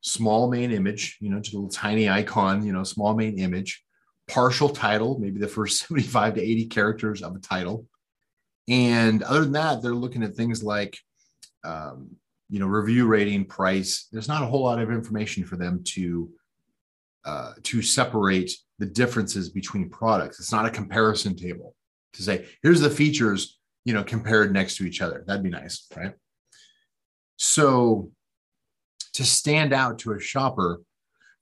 small 0.00 0.50
main 0.50 0.72
image, 0.72 1.18
you 1.20 1.30
know, 1.30 1.38
just 1.38 1.54
a 1.54 1.56
little 1.56 1.70
tiny 1.70 2.10
icon, 2.10 2.66
you 2.66 2.72
know, 2.72 2.82
small 2.82 3.14
main 3.14 3.38
image 3.38 3.84
partial 4.26 4.68
title, 4.68 5.20
maybe 5.20 5.38
the 5.38 5.46
first 5.46 5.80
75 5.88 6.34
to 6.34 6.42
80 6.42 6.66
characters 6.66 7.22
of 7.22 7.36
a 7.36 7.38
title. 7.38 7.86
And 8.68 9.22
other 9.22 9.42
than 9.42 9.52
that, 9.52 9.82
they're 9.82 9.94
looking 9.94 10.24
at 10.24 10.34
things 10.34 10.64
like, 10.64 10.98
um, 11.64 12.10
you 12.50 12.58
know, 12.58 12.66
review 12.66 13.06
rating, 13.06 13.44
price. 13.44 14.08
There's 14.10 14.26
not 14.26 14.42
a 14.42 14.46
whole 14.46 14.64
lot 14.64 14.80
of 14.80 14.90
information 14.90 15.44
for 15.44 15.56
them 15.56 15.84
to 15.84 16.28
uh, 17.24 17.52
to 17.62 17.82
separate 17.82 18.52
the 18.78 18.86
differences 18.86 19.50
between 19.50 19.88
products. 19.88 20.38
It's 20.38 20.52
not 20.52 20.66
a 20.66 20.70
comparison 20.70 21.36
table 21.36 21.74
to 22.14 22.22
say, 22.22 22.46
here's 22.62 22.80
the 22.80 22.90
features, 22.90 23.58
you 23.84 23.92
know, 23.92 24.04
compared 24.04 24.52
next 24.52 24.76
to 24.76 24.84
each 24.84 25.00
other. 25.00 25.24
That'd 25.26 25.42
be 25.42 25.50
nice, 25.50 25.86
right? 25.96 26.14
So 27.36 28.10
to 29.14 29.24
stand 29.24 29.72
out 29.72 29.98
to 30.00 30.12
a 30.12 30.20
shopper, 30.20 30.80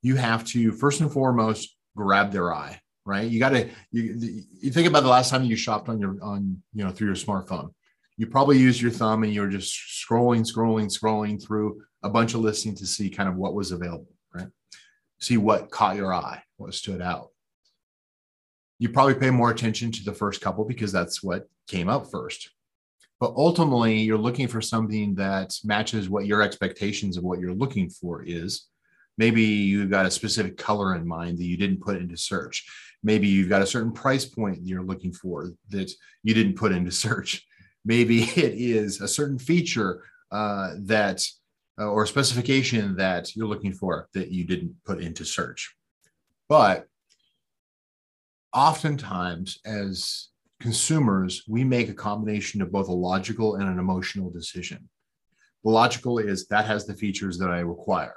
you 0.02 0.16
have 0.16 0.44
to 0.44 0.72
first 0.72 1.00
and 1.00 1.12
foremost 1.12 1.76
grab 1.96 2.32
their 2.32 2.54
eye, 2.54 2.80
right? 3.04 3.28
You 3.28 3.38
got 3.38 3.50
to 3.50 3.68
you, 3.90 4.44
you 4.60 4.70
think 4.70 4.86
about 4.86 5.02
the 5.02 5.08
last 5.08 5.30
time 5.30 5.44
you 5.44 5.56
shopped 5.56 5.88
on 5.88 6.00
your 6.00 6.16
on 6.22 6.62
you 6.74 6.84
know 6.84 6.90
through 6.90 7.08
your 7.08 7.16
smartphone. 7.16 7.70
You 8.16 8.26
probably 8.26 8.58
used 8.58 8.80
your 8.80 8.90
thumb 8.90 9.24
and 9.24 9.34
you 9.34 9.42
were 9.42 9.48
just 9.48 9.74
scrolling, 9.74 10.40
scrolling, 10.40 10.86
scrolling 10.86 11.42
through 11.42 11.82
a 12.02 12.08
bunch 12.08 12.34
of 12.34 12.40
listings 12.40 12.80
to 12.80 12.86
see 12.86 13.10
kind 13.10 13.28
of 13.28 13.36
what 13.36 13.54
was 13.54 13.72
available, 13.72 14.14
right? 14.34 14.48
See 15.18 15.36
what 15.36 15.70
caught 15.70 15.96
your 15.96 16.14
eye, 16.14 16.42
what 16.56 16.74
stood 16.74 17.00
out. 17.00 17.30
You 18.78 18.90
probably 18.90 19.14
pay 19.14 19.30
more 19.30 19.50
attention 19.50 19.90
to 19.92 20.04
the 20.04 20.12
first 20.12 20.40
couple 20.40 20.64
because 20.64 20.92
that's 20.92 21.22
what 21.22 21.48
came 21.68 21.88
up 21.88 22.10
first. 22.10 22.50
But 23.18 23.32
ultimately, 23.36 23.98
you're 24.00 24.18
looking 24.18 24.46
for 24.46 24.60
something 24.60 25.14
that 25.14 25.54
matches 25.64 26.08
what 26.08 26.26
your 26.26 26.42
expectations 26.42 27.16
of 27.16 27.24
what 27.24 27.40
you're 27.40 27.54
looking 27.54 27.88
for 27.88 28.22
is. 28.22 28.66
Maybe 29.16 29.42
you've 29.42 29.90
got 29.90 30.04
a 30.04 30.10
specific 30.10 30.58
color 30.58 30.94
in 30.94 31.08
mind 31.08 31.38
that 31.38 31.44
you 31.44 31.56
didn't 31.56 31.80
put 31.80 31.96
into 31.96 32.18
search. 32.18 32.66
Maybe 33.02 33.28
you've 33.28 33.48
got 33.48 33.62
a 33.62 33.66
certain 33.66 33.92
price 33.92 34.26
point 34.26 34.66
you're 34.66 34.82
looking 34.82 35.12
for 35.12 35.52
that 35.70 35.90
you 36.22 36.34
didn't 36.34 36.56
put 36.56 36.72
into 36.72 36.90
search. 36.90 37.46
Maybe 37.84 38.22
it 38.36 38.54
is 38.54 39.00
a 39.00 39.08
certain 39.08 39.38
feature 39.38 40.02
uh, 40.30 40.74
that 40.80 41.24
uh, 41.78 41.88
or 41.88 42.06
specification 42.06 42.96
that 42.96 43.36
you're 43.36 43.46
looking 43.46 43.72
for 43.72 44.08
that 44.14 44.30
you 44.30 44.44
didn't 44.44 44.74
put 44.84 45.00
into 45.00 45.24
search. 45.24 45.75
But 46.48 46.86
oftentimes, 48.52 49.58
as 49.64 50.28
consumers, 50.60 51.44
we 51.48 51.64
make 51.64 51.88
a 51.88 51.94
combination 51.94 52.62
of 52.62 52.72
both 52.72 52.88
a 52.88 52.92
logical 52.92 53.56
and 53.56 53.68
an 53.68 53.78
emotional 53.78 54.30
decision. 54.30 54.88
The 55.64 55.70
logical 55.70 56.18
is 56.18 56.46
that 56.48 56.66
has 56.66 56.86
the 56.86 56.94
features 56.94 57.38
that 57.38 57.50
I 57.50 57.58
require. 57.58 58.14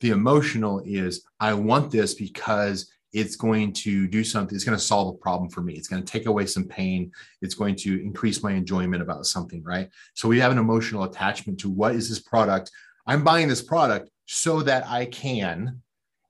The 0.00 0.10
emotional 0.10 0.82
is 0.84 1.24
I 1.40 1.54
want 1.54 1.90
this 1.90 2.14
because 2.14 2.90
it's 3.12 3.36
going 3.36 3.72
to 3.72 4.06
do 4.08 4.24
something, 4.24 4.54
it's 4.54 4.64
going 4.64 4.78
to 4.78 4.84
solve 4.84 5.14
a 5.14 5.18
problem 5.18 5.50
for 5.50 5.60
me. 5.60 5.74
It's 5.74 5.88
going 5.88 6.02
to 6.02 6.10
take 6.10 6.26
away 6.26 6.46
some 6.46 6.64
pain. 6.64 7.12
It's 7.42 7.54
going 7.54 7.76
to 7.76 8.02
increase 8.02 8.42
my 8.42 8.52
enjoyment 8.52 9.02
about 9.02 9.26
something, 9.26 9.62
right? 9.62 9.90
So 10.14 10.28
we 10.28 10.40
have 10.40 10.52
an 10.52 10.58
emotional 10.58 11.04
attachment 11.04 11.60
to 11.60 11.70
what 11.70 11.94
is 11.94 12.08
this 12.08 12.20
product? 12.20 12.70
I'm 13.06 13.22
buying 13.22 13.48
this 13.48 13.62
product 13.62 14.10
so 14.26 14.62
that 14.62 14.86
I 14.86 15.06
can, 15.06 15.82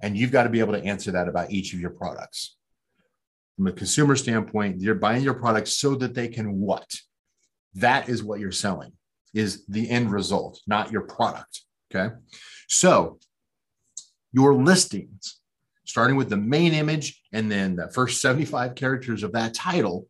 and 0.03 0.17
you've 0.17 0.33
got 0.33 0.43
to 0.43 0.51
be 0.51 0.61
able 0.61 0.75
to 0.75 0.85
answer 0.85 1.13
that 1.13 1.29
about 1.29 1.51
each 1.51 1.73
of 1.73 1.81
your 1.81 1.91
products 1.91 2.57
from 3.57 3.67
a 3.67 3.73
consumer 3.73 4.17
standpoint, 4.17 4.81
you're 4.81 4.95
buying 4.95 5.23
your 5.23 5.35
product 5.35 5.69
so 5.69 5.95
that 5.97 6.15
they 6.15 6.29
can 6.29 6.59
what? 6.59 6.91
That 7.75 8.09
is 8.09 8.23
what 8.23 8.41
you're 8.41 8.53
selling, 8.53 8.93
is 9.35 9.65
the 9.67 9.89
end 9.89 10.11
result, 10.11 10.61
not 10.67 10.91
your 10.91 11.03
product. 11.03 11.63
Okay. 11.95 12.15
So 12.69 13.19
your 14.33 14.55
listings, 14.55 15.41
starting 15.85 16.17
with 16.17 16.31
the 16.31 16.37
main 16.37 16.73
image 16.73 17.23
and 17.33 17.51
then 17.51 17.77
the 17.77 17.89
first 17.89 18.21
75 18.21 18.75
characters 18.75 19.23
of 19.23 19.33
that 19.33 19.55
title, 19.55 20.09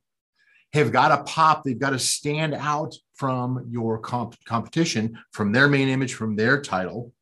have 0.72 0.92
got 0.92 1.09
to 1.09 1.22
pop. 1.24 1.64
They've 1.64 1.78
got 1.78 1.90
to 1.90 1.98
stand 1.98 2.55
out 2.55 2.94
from 3.14 3.66
your 3.68 3.98
comp- 3.98 4.42
competition, 4.46 5.18
from 5.33 5.52
their 5.52 5.68
main 5.68 5.88
image, 5.88 6.14
from 6.14 6.37
their 6.37 6.62
title. 6.62 7.12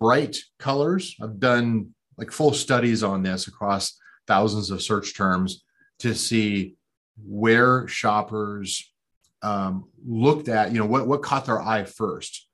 Bright 0.00 0.38
colors. 0.58 1.16
I've 1.22 1.40
done 1.40 1.94
like 2.16 2.30
full 2.30 2.52
studies 2.52 3.02
on 3.02 3.22
this 3.22 3.48
across 3.48 3.98
thousands 4.26 4.70
of 4.70 4.82
search 4.82 5.16
terms 5.16 5.64
to 6.00 6.14
see 6.14 6.76
where 7.24 7.88
shoppers 7.88 8.92
um, 9.42 9.88
looked 10.06 10.48
at, 10.48 10.72
you 10.72 10.78
know, 10.78 10.86
what, 10.86 11.06
what 11.06 11.22
caught 11.22 11.46
their 11.46 11.60
eye 11.60 11.84
first. 11.84 12.48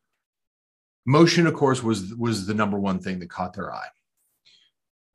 Motion, 1.07 1.47
of 1.47 1.55
course, 1.55 1.83
was 1.83 2.15
was 2.15 2.47
the 2.47 2.55
number 2.55 2.79
one 2.79 2.99
thing 2.99 3.19
that 3.19 3.29
caught 3.29 3.53
their 3.53 3.75
eye. 3.75 3.89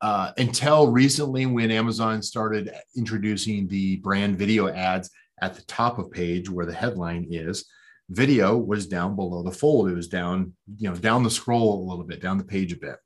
Uh, 0.00 0.32
until 0.38 0.88
recently, 0.88 1.46
when 1.46 1.70
Amazon 1.70 2.22
started 2.22 2.72
introducing 2.96 3.66
the 3.66 3.96
brand 3.96 4.38
video 4.38 4.68
ads 4.68 5.10
at 5.42 5.54
the 5.54 5.62
top 5.62 5.98
of 5.98 6.10
page 6.10 6.48
where 6.48 6.64
the 6.64 6.72
headline 6.72 7.26
is, 7.30 7.66
video 8.10 8.56
was 8.56 8.86
down 8.86 9.14
below 9.14 9.42
the 9.42 9.52
fold. 9.52 9.88
It 9.88 9.94
was 9.94 10.08
down, 10.08 10.52
you 10.76 10.90
know, 10.90 10.96
down 10.96 11.22
the 11.22 11.30
scroll 11.30 11.82
a 11.82 11.88
little 11.88 12.04
bit, 12.04 12.20
down 12.20 12.38
the 12.38 12.44
page 12.44 12.72
a 12.72 12.76
bit. 12.76 12.96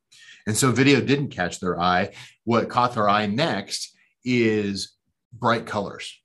And 0.46 0.56
so 0.56 0.72
video 0.72 1.00
didn't 1.00 1.28
catch 1.28 1.60
their 1.60 1.78
eye. 1.78 2.14
What 2.44 2.68
caught 2.68 2.94
their 2.94 3.08
eye 3.08 3.26
next 3.26 3.94
is 4.24 4.96
bright 5.32 5.66
colors, 5.66 6.18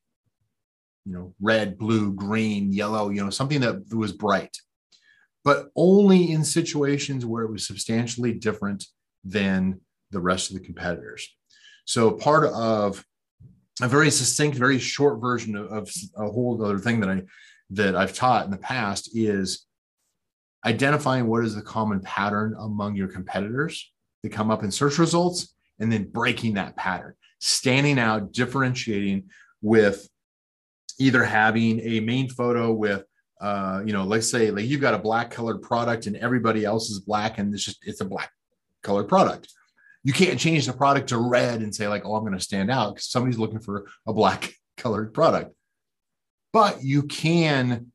you 1.06 1.14
know, 1.14 1.34
red, 1.42 1.78
blue, 1.78 2.14
green, 2.14 2.72
yellow, 2.72 3.10
you 3.10 3.24
know, 3.24 3.30
something 3.30 3.62
that 3.62 3.94
was 3.94 4.14
bright, 4.14 4.56
but 5.44 5.70
only 5.76 6.32
in 6.32 6.44
situations 6.44 7.26
where 7.26 7.44
it 7.44 7.52
was 7.52 7.68
substantially 7.68 8.34
different 8.34 8.86
than 9.26 9.82
the 10.12 10.22
rest 10.22 10.50
of 10.50 10.58
the 10.58 10.66
competitors. 10.66 11.36
So 11.86 12.12
part 12.12 12.46
of 12.54 13.04
a 13.82 13.88
very 13.88 14.12
succinct, 14.12 14.58
very 14.58 14.80
short 14.80 15.20
version 15.20 15.56
of, 15.56 15.72
of 15.72 15.92
a 16.16 16.30
whole 16.30 16.64
other 16.64 16.80
thing 16.80 17.00
that 17.00 17.10
I 17.10 17.24
that 17.72 17.96
I've 17.96 18.14
taught 18.14 18.46
in 18.46 18.52
the 18.52 18.58
past 18.58 19.12
is 19.14 19.66
identifying 20.66 21.28
what 21.28 21.46
is 21.46 21.56
the 21.56 21.62
common 21.62 22.02
pattern 22.02 22.56
among 22.60 22.96
your 22.96 23.08
competitors 23.08 23.92
that 24.24 24.32
come 24.32 24.52
up 24.52 24.64
in 24.64 24.72
search 24.72 24.98
results 24.98 25.56
and 25.80 25.92
then 25.92 26.10
breaking 26.10 26.56
that 26.56 26.76
pattern, 26.76 27.14
standing 27.40 27.98
out, 27.98 28.34
differentiating 28.34 29.30
with 29.62 30.10
either 31.00 31.24
having 31.24 31.80
a 31.80 32.00
main 32.02 32.30
photo 32.30 32.72
with 32.74 33.04
uh, 33.40 33.82
you 33.86 33.94
know, 33.94 34.04
let's 34.04 34.30
say 34.30 34.52
like 34.52 34.66
you've 34.66 34.82
got 34.82 34.94
a 34.94 35.00
black 35.00 35.32
colored 35.32 35.62
product 35.62 36.08
and 36.08 36.18
everybody 36.18 36.66
else 36.66 36.90
is 36.90 37.00
black 37.00 37.38
and 37.38 37.54
it's 37.54 37.64
just 37.64 37.80
it's 37.84 38.02
a 38.02 38.06
black 38.06 38.32
colored 38.84 39.08
product. 39.08 39.48
You 40.04 40.14
can't 40.14 40.40
change 40.40 40.66
the 40.66 40.74
product 40.74 41.10
to 41.10 41.18
red 41.18 41.62
and 41.62 41.74
say 41.74 41.88
like, 41.88 42.06
oh, 42.06 42.16
I'm 42.16 42.24
going 42.24 42.38
to 42.38 42.44
stand 42.44 42.70
out 42.70 42.96
because 42.96 43.10
somebody's 43.10 43.40
looking 43.40 43.60
for 43.60 43.88
a 44.06 44.14
black 44.14 44.54
colored 44.78 45.14
product. 45.14 45.54
But 46.52 46.84
you 46.84 47.04
can 47.04 47.92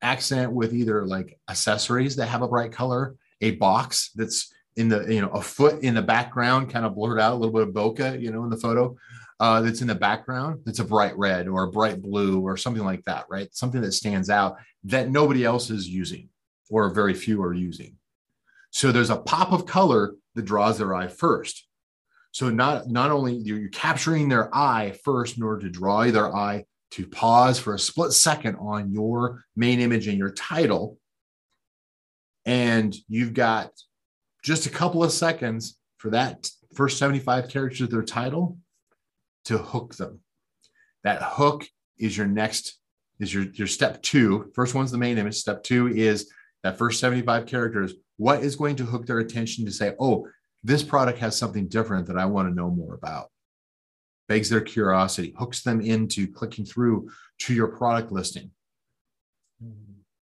accent 0.00 0.52
with 0.52 0.74
either 0.74 1.06
like 1.06 1.38
accessories 1.50 2.16
that 2.16 2.26
have 2.26 2.42
a 2.42 2.48
bright 2.48 2.72
color, 2.72 3.16
a 3.40 3.52
box 3.52 4.10
that's 4.14 4.52
in 4.76 4.88
the 4.88 5.12
you 5.12 5.20
know 5.20 5.28
a 5.30 5.42
foot 5.42 5.82
in 5.82 5.94
the 5.94 6.02
background, 6.02 6.70
kind 6.70 6.86
of 6.86 6.94
blurred 6.94 7.20
out 7.20 7.32
a 7.32 7.36
little 7.36 7.52
bit 7.52 7.68
of 7.68 7.74
bokeh, 7.74 8.20
you 8.20 8.30
know, 8.30 8.44
in 8.44 8.50
the 8.50 8.56
photo 8.56 8.96
uh, 9.40 9.60
that's 9.60 9.80
in 9.80 9.86
the 9.86 9.94
background. 9.94 10.60
That's 10.64 10.78
a 10.78 10.84
bright 10.84 11.16
red 11.16 11.48
or 11.48 11.64
a 11.64 11.70
bright 11.70 12.02
blue 12.02 12.40
or 12.40 12.56
something 12.56 12.84
like 12.84 13.04
that, 13.04 13.26
right? 13.28 13.54
Something 13.54 13.80
that 13.82 13.92
stands 13.92 14.30
out 14.30 14.56
that 14.84 15.10
nobody 15.10 15.44
else 15.44 15.70
is 15.70 15.88
using 15.88 16.28
or 16.70 16.90
very 16.90 17.14
few 17.14 17.42
are 17.42 17.54
using. 17.54 17.96
So 18.70 18.92
there's 18.92 19.10
a 19.10 19.16
pop 19.16 19.52
of 19.52 19.66
color 19.66 20.14
that 20.34 20.44
draws 20.44 20.78
their 20.78 20.94
eye 20.94 21.08
first. 21.08 21.66
So 22.32 22.50
not 22.50 22.88
not 22.88 23.10
only 23.10 23.34
you're 23.34 23.68
capturing 23.70 24.28
their 24.28 24.54
eye 24.54 24.96
first 25.02 25.38
in 25.38 25.42
order 25.42 25.62
to 25.62 25.70
draw 25.70 26.04
their 26.10 26.34
eye 26.34 26.66
to 26.92 27.06
pause 27.06 27.58
for 27.58 27.74
a 27.74 27.78
split 27.78 28.12
second 28.12 28.56
on 28.56 28.92
your 28.92 29.44
main 29.56 29.80
image 29.80 30.08
and 30.08 30.18
your 30.18 30.30
title, 30.30 30.98
and 32.46 32.94
you've 33.08 33.34
got 33.34 33.70
just 34.42 34.66
a 34.66 34.70
couple 34.70 35.04
of 35.04 35.12
seconds 35.12 35.76
for 35.98 36.10
that 36.10 36.48
first 36.74 36.98
75 36.98 37.48
characters 37.48 37.82
of 37.82 37.90
their 37.90 38.02
title 38.02 38.58
to 39.44 39.58
hook 39.58 39.94
them. 39.96 40.20
That 41.04 41.22
hook 41.22 41.66
is 41.98 42.16
your 42.16 42.26
next, 42.26 42.78
is 43.20 43.32
your, 43.32 43.44
your 43.54 43.66
step 43.66 44.02
two. 44.02 44.50
First 44.54 44.74
one's 44.74 44.90
the 44.90 44.98
main 44.98 45.18
image. 45.18 45.36
Step 45.36 45.62
two 45.62 45.88
is 45.88 46.30
that 46.62 46.78
first 46.78 47.00
75 47.00 47.46
characters. 47.46 47.94
What 48.16 48.42
is 48.42 48.56
going 48.56 48.76
to 48.76 48.84
hook 48.84 49.06
their 49.06 49.18
attention 49.18 49.64
to 49.64 49.70
say, 49.70 49.94
oh, 50.00 50.26
this 50.64 50.82
product 50.82 51.18
has 51.18 51.36
something 51.36 51.68
different 51.68 52.06
that 52.06 52.18
I 52.18 52.26
want 52.26 52.48
to 52.48 52.54
know 52.54 52.70
more 52.70 52.94
about? 52.94 53.28
Begs 54.28 54.50
their 54.50 54.60
curiosity, 54.60 55.34
hooks 55.38 55.62
them 55.62 55.80
into 55.80 56.30
clicking 56.30 56.66
through 56.66 57.10
to 57.40 57.54
your 57.54 57.68
product 57.68 58.12
listing. 58.12 58.50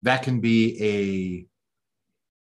That 0.03 0.23
can 0.23 0.41
be 0.41 0.77
a 0.83 1.47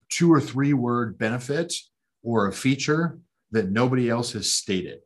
two 0.09 0.31
or 0.31 0.39
three 0.39 0.73
word 0.73 1.17
benefit 1.17 1.73
or 2.21 2.47
a 2.47 2.53
feature 2.53 3.17
that 3.51 3.71
nobody 3.71 4.09
else 4.09 4.33
has 4.33 4.51
stated. 4.51 4.99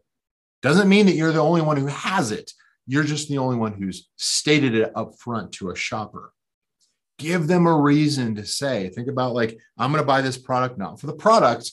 Doesn't 0.62 0.90
mean 0.90 1.06
that 1.06 1.16
you're 1.16 1.32
the 1.32 1.40
only 1.40 1.62
one 1.62 1.78
who 1.78 1.88
has 1.88 2.32
it. 2.32 2.52
You're 2.86 3.04
just 3.04 3.30
the 3.30 3.38
only 3.38 3.56
one 3.56 3.74
who's 3.74 4.10
stated 4.18 4.76
it 4.76 4.92
up 4.96 5.16
front 5.18 5.54
to 5.54 5.70
a 5.70 5.76
shopper. 5.76 6.34
Give 7.18 7.48
them 7.48 7.68
a 7.68 7.80
reason 7.80 8.36
to 8.36 8.46
say, 8.46 8.90
think 8.90 9.08
about 9.08 9.34
like, 9.34 9.58
I'm 9.78 9.92
going 9.92 10.04
to 10.04 10.08
buy 10.08 10.22
this 10.22 10.38
product, 10.38 10.78
not 10.78 11.00
for 11.00 11.08
the 11.08 11.14
product, 11.14 11.72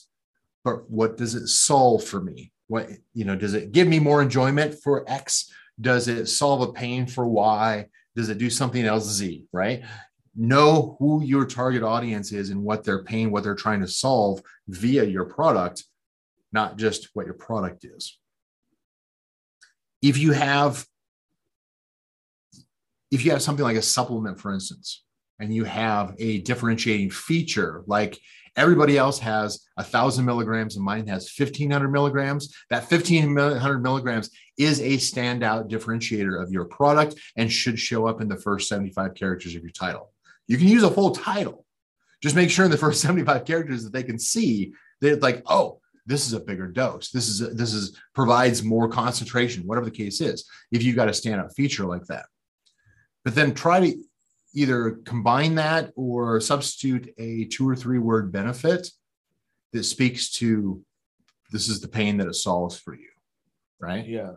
but 0.63 0.89
what 0.89 1.17
does 1.17 1.35
it 1.35 1.47
solve 1.47 2.03
for 2.03 2.21
me? 2.21 2.51
What, 2.71 2.87
you 3.13 3.25
know, 3.25 3.35
does 3.35 3.53
it 3.53 3.73
give 3.73 3.87
me 3.87 3.99
more 3.99 4.21
enjoyment 4.21 4.75
for 4.81 5.03
X? 5.09 5.51
Does 5.79 6.07
it 6.07 6.27
solve 6.27 6.61
a 6.61 6.71
pain 6.71 7.05
for 7.05 7.27
Y? 7.27 7.87
Does 8.15 8.29
it 8.29 8.37
do 8.37 8.49
something 8.49 8.85
else 8.85 9.05
Z? 9.05 9.45
Right 9.51 9.83
know 10.35 10.95
who 10.99 11.23
your 11.23 11.45
target 11.45 11.83
audience 11.83 12.31
is 12.31 12.49
and 12.49 12.63
what 12.63 12.83
they're 12.83 13.03
paying, 13.03 13.31
what 13.31 13.43
they're 13.43 13.55
trying 13.55 13.81
to 13.81 13.87
solve 13.87 14.41
via 14.67 15.03
your 15.03 15.25
product, 15.25 15.83
not 16.51 16.77
just 16.77 17.09
what 17.13 17.25
your 17.25 17.35
product 17.35 17.83
is. 17.83 18.17
If 20.01 20.17
you 20.17 20.31
have 20.31 20.85
if 23.11 23.25
you 23.25 23.31
have 23.31 23.41
something 23.41 23.65
like 23.65 23.75
a 23.75 23.81
supplement, 23.81 24.39
for 24.39 24.53
instance, 24.53 25.03
and 25.37 25.53
you 25.53 25.65
have 25.65 26.15
a 26.17 26.39
differentiating 26.39 27.09
feature 27.09 27.83
like 27.85 28.17
everybody 28.55 28.97
else 28.97 29.19
has 29.19 29.65
a 29.77 29.83
thousand 29.83 30.25
milligrams 30.25 30.75
and 30.75 30.85
mine 30.85 31.07
has 31.07 31.31
1500 31.37 31.89
milligrams. 31.89 32.53
That 32.69 32.89
1500 32.89 33.79
milligrams 33.81 34.29
is 34.57 34.79
a 34.79 34.97
standout 34.97 35.69
differentiator 35.69 36.41
of 36.41 36.51
your 36.51 36.65
product 36.65 37.15
and 37.37 37.51
should 37.51 37.79
show 37.79 38.07
up 38.07 38.21
in 38.21 38.27
the 38.27 38.37
first 38.37 38.67
75 38.67 39.15
characters 39.15 39.55
of 39.55 39.61
your 39.61 39.71
title. 39.71 40.11
You 40.47 40.57
can 40.57 40.67
use 40.67 40.83
a 40.83 40.91
full 40.91 41.11
title. 41.11 41.65
Just 42.21 42.35
make 42.35 42.49
sure 42.49 42.65
in 42.65 42.71
the 42.71 42.77
first 42.77 43.01
75 43.01 43.45
characters 43.45 43.83
that 43.83 43.93
they 43.93 44.03
can 44.03 44.19
see 44.19 44.73
that 45.01 45.21
like 45.21 45.41
oh 45.47 45.79
this 46.07 46.25
is 46.25 46.33
a 46.33 46.39
bigger 46.39 46.67
dose. 46.67 47.11
This 47.11 47.29
is 47.29 47.41
a, 47.41 47.47
this 47.47 47.73
is 47.73 47.97
provides 48.13 48.63
more 48.63 48.89
concentration 48.89 49.67
whatever 49.67 49.85
the 49.85 49.91
case 49.91 50.19
is 50.19 50.45
if 50.71 50.83
you've 50.83 50.95
got 50.95 51.07
a 51.07 51.11
standout 51.11 51.53
feature 51.53 51.85
like 51.85 52.05
that. 52.07 52.25
But 53.23 53.35
then 53.35 53.53
try 53.53 53.79
to 53.79 54.03
either 54.53 54.99
combine 55.05 55.55
that 55.55 55.91
or 55.95 56.39
substitute 56.41 57.13
a 57.17 57.45
two 57.45 57.67
or 57.67 57.75
three 57.75 57.99
word 57.99 58.31
benefit 58.31 58.87
that 59.73 59.83
speaks 59.83 60.31
to 60.31 60.83
this 61.51 61.67
is 61.67 61.81
the 61.81 61.87
pain 61.87 62.17
that 62.17 62.27
it 62.27 62.35
solves 62.35 62.77
for 62.79 62.93
you 62.93 63.07
right? 63.81 64.07
Yeah. 64.07 64.33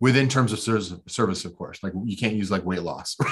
Within 0.00 0.28
terms 0.28 0.52
of 0.52 0.58
service, 0.58 0.92
service 1.06 1.44
of 1.44 1.56
course 1.56 1.82
like 1.82 1.92
you 2.04 2.16
can't 2.16 2.34
use 2.34 2.50
like 2.50 2.64
weight 2.64 2.82
loss. 2.82 3.16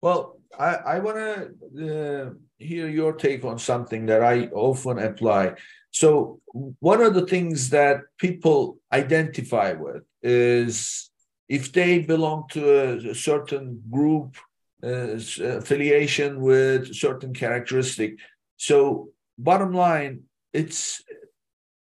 Well 0.00 0.36
i, 0.58 0.74
I 0.74 0.98
want 0.98 1.16
to 1.16 2.26
uh, 2.26 2.30
hear 2.58 2.88
your 2.90 3.14
take 3.14 3.42
on 3.42 3.58
something 3.58 4.04
that 4.06 4.22
i 4.22 4.48
often 4.48 4.98
apply. 4.98 5.54
So 5.90 6.40
one 6.80 7.00
of 7.00 7.14
the 7.14 7.26
things 7.26 7.70
that 7.70 8.02
people 8.18 8.78
identify 8.92 9.72
with 9.72 10.02
is 10.22 11.10
if 11.48 11.72
they 11.72 11.98
belong 11.98 12.44
to 12.50 13.10
a, 13.10 13.14
certain 13.14 13.82
group 13.90 14.36
uh, 14.82 15.16
affiliation 15.42 16.40
with 16.40 16.94
certain 16.94 17.32
characteristic. 17.32 18.18
So 18.56 19.08
bottom 19.38 19.72
line 19.72 20.22
it's 20.52 21.02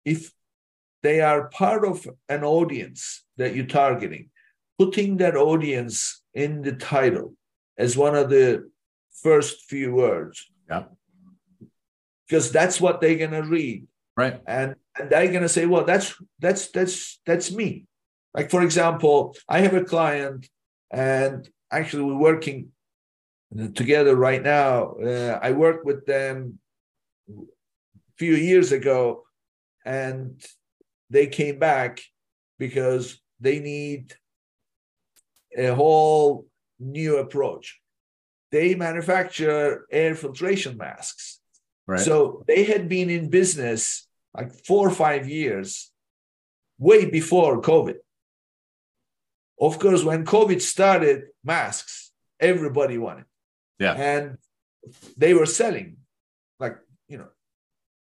if 0.04 0.32
they 1.04 1.22
are 1.22 1.50
part 1.50 1.86
of 1.86 2.08
an 2.30 2.44
audience 2.44 3.24
that 3.38 3.56
you're 3.56 3.66
targeting 3.66 4.30
putting 4.78 5.18
that 5.18 5.36
audience 5.36 6.22
in 6.34 6.62
the 6.62 6.74
title 6.74 7.36
as 7.78 7.98
one 7.98 8.16
of 8.16 8.30
the 8.30 8.70
first 9.22 9.64
few 9.70 9.94
words. 9.94 10.50
Yeah. 10.70 10.86
Because 12.28 12.52
that's 12.52 12.82
what 12.82 13.00
they're 13.00 13.18
going 13.18 13.32
to 13.32 13.44
read. 13.44 13.88
Right. 14.18 14.42
And 14.48 14.76
and 14.98 15.10
they're 15.10 15.28
going 15.28 15.42
to 15.42 15.50
say 15.50 15.66
well 15.66 15.86
that's 15.86 16.14
that's 16.40 16.70
that's 16.70 17.20
that's 17.26 17.52
me 17.52 17.86
like, 18.34 18.50
for 18.50 18.62
example, 18.64 19.36
I 19.48 19.60
have 19.60 19.74
a 19.74 19.84
client, 19.84 20.50
and 20.92 21.48
actually, 21.72 22.04
we're 22.04 22.18
working 22.18 22.70
together 23.76 24.16
right 24.16 24.42
now. 24.42 24.94
Uh, 24.94 25.40
I 25.42 25.52
worked 25.52 25.86
with 25.86 26.06
them 26.06 26.60
a 27.30 27.44
few 28.18 28.36
years 28.36 28.72
ago, 28.72 29.24
and 29.86 30.44
they 31.10 31.28
came 31.28 31.60
back 31.60 32.02
because 32.58 33.20
they 33.40 33.60
need 33.60 34.14
a 35.56 35.76
whole 35.76 36.48
new 36.80 37.18
approach. 37.18 37.80
They 38.52 38.76
manufacture 38.76 39.86
air 39.92 40.16
filtration 40.16 40.78
masks. 40.78 41.40
Right. 41.88 42.00
So 42.00 42.44
they 42.48 42.64
had 42.64 42.88
been 42.88 43.10
in 43.10 43.30
business 43.30 44.08
like 44.34 44.52
four 44.66 44.88
or 44.88 44.92
five 44.92 45.28
years, 45.28 45.92
way 46.78 47.06
before 47.06 47.62
COVID. 47.62 47.98
Of 49.64 49.80
course, 49.80 50.04
when 50.04 50.26
COVID 50.26 50.62
started, 50.62 51.18
masks, 51.42 52.12
everybody 52.38 52.98
wanted. 52.98 53.26
Yeah. 53.80 53.94
And 53.94 54.38
they 55.16 55.34
were 55.34 55.46
selling 55.46 55.98
like, 56.60 56.76
you 57.08 57.18
know, 57.18 57.30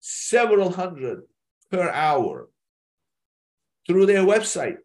several 0.00 0.70
hundred 0.72 1.22
per 1.70 1.88
hour 1.90 2.48
through 3.86 4.06
their 4.06 4.24
website. 4.24 4.78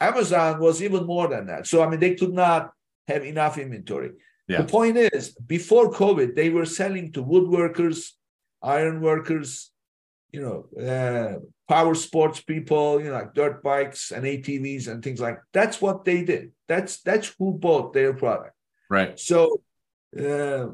Amazon 0.00 0.60
was 0.60 0.80
even 0.80 1.04
more 1.06 1.26
than 1.26 1.46
that. 1.46 1.66
So, 1.66 1.82
I 1.82 1.88
mean, 1.88 1.98
they 1.98 2.14
could 2.14 2.32
not 2.32 2.72
have 3.08 3.24
enough 3.24 3.58
inventory. 3.58 4.12
Yeah. 4.46 4.62
The 4.62 4.68
point 4.68 4.96
is, 4.96 5.34
before 5.56 5.90
COVID, 5.90 6.36
they 6.36 6.50
were 6.50 6.66
selling 6.66 7.10
to 7.14 7.24
woodworkers, 7.24 8.10
iron 8.62 9.00
workers, 9.00 9.72
you 10.34 10.42
know, 10.42 10.82
uh, 10.82 11.38
power 11.68 11.94
sports 11.94 12.40
people, 12.40 13.00
you 13.00 13.08
know, 13.08 13.14
like 13.14 13.34
dirt 13.34 13.62
bikes 13.62 14.10
and 14.10 14.24
ATVs 14.24 14.88
and 14.88 15.00
things 15.00 15.20
like 15.20 15.38
that's 15.52 15.80
what 15.80 16.04
they 16.04 16.24
did. 16.24 16.50
That's 16.66 17.00
that's 17.02 17.32
who 17.38 17.52
bought 17.52 17.92
their 17.92 18.12
product. 18.14 18.56
Right. 18.90 19.16
So 19.18 19.62
uh, 20.18 20.66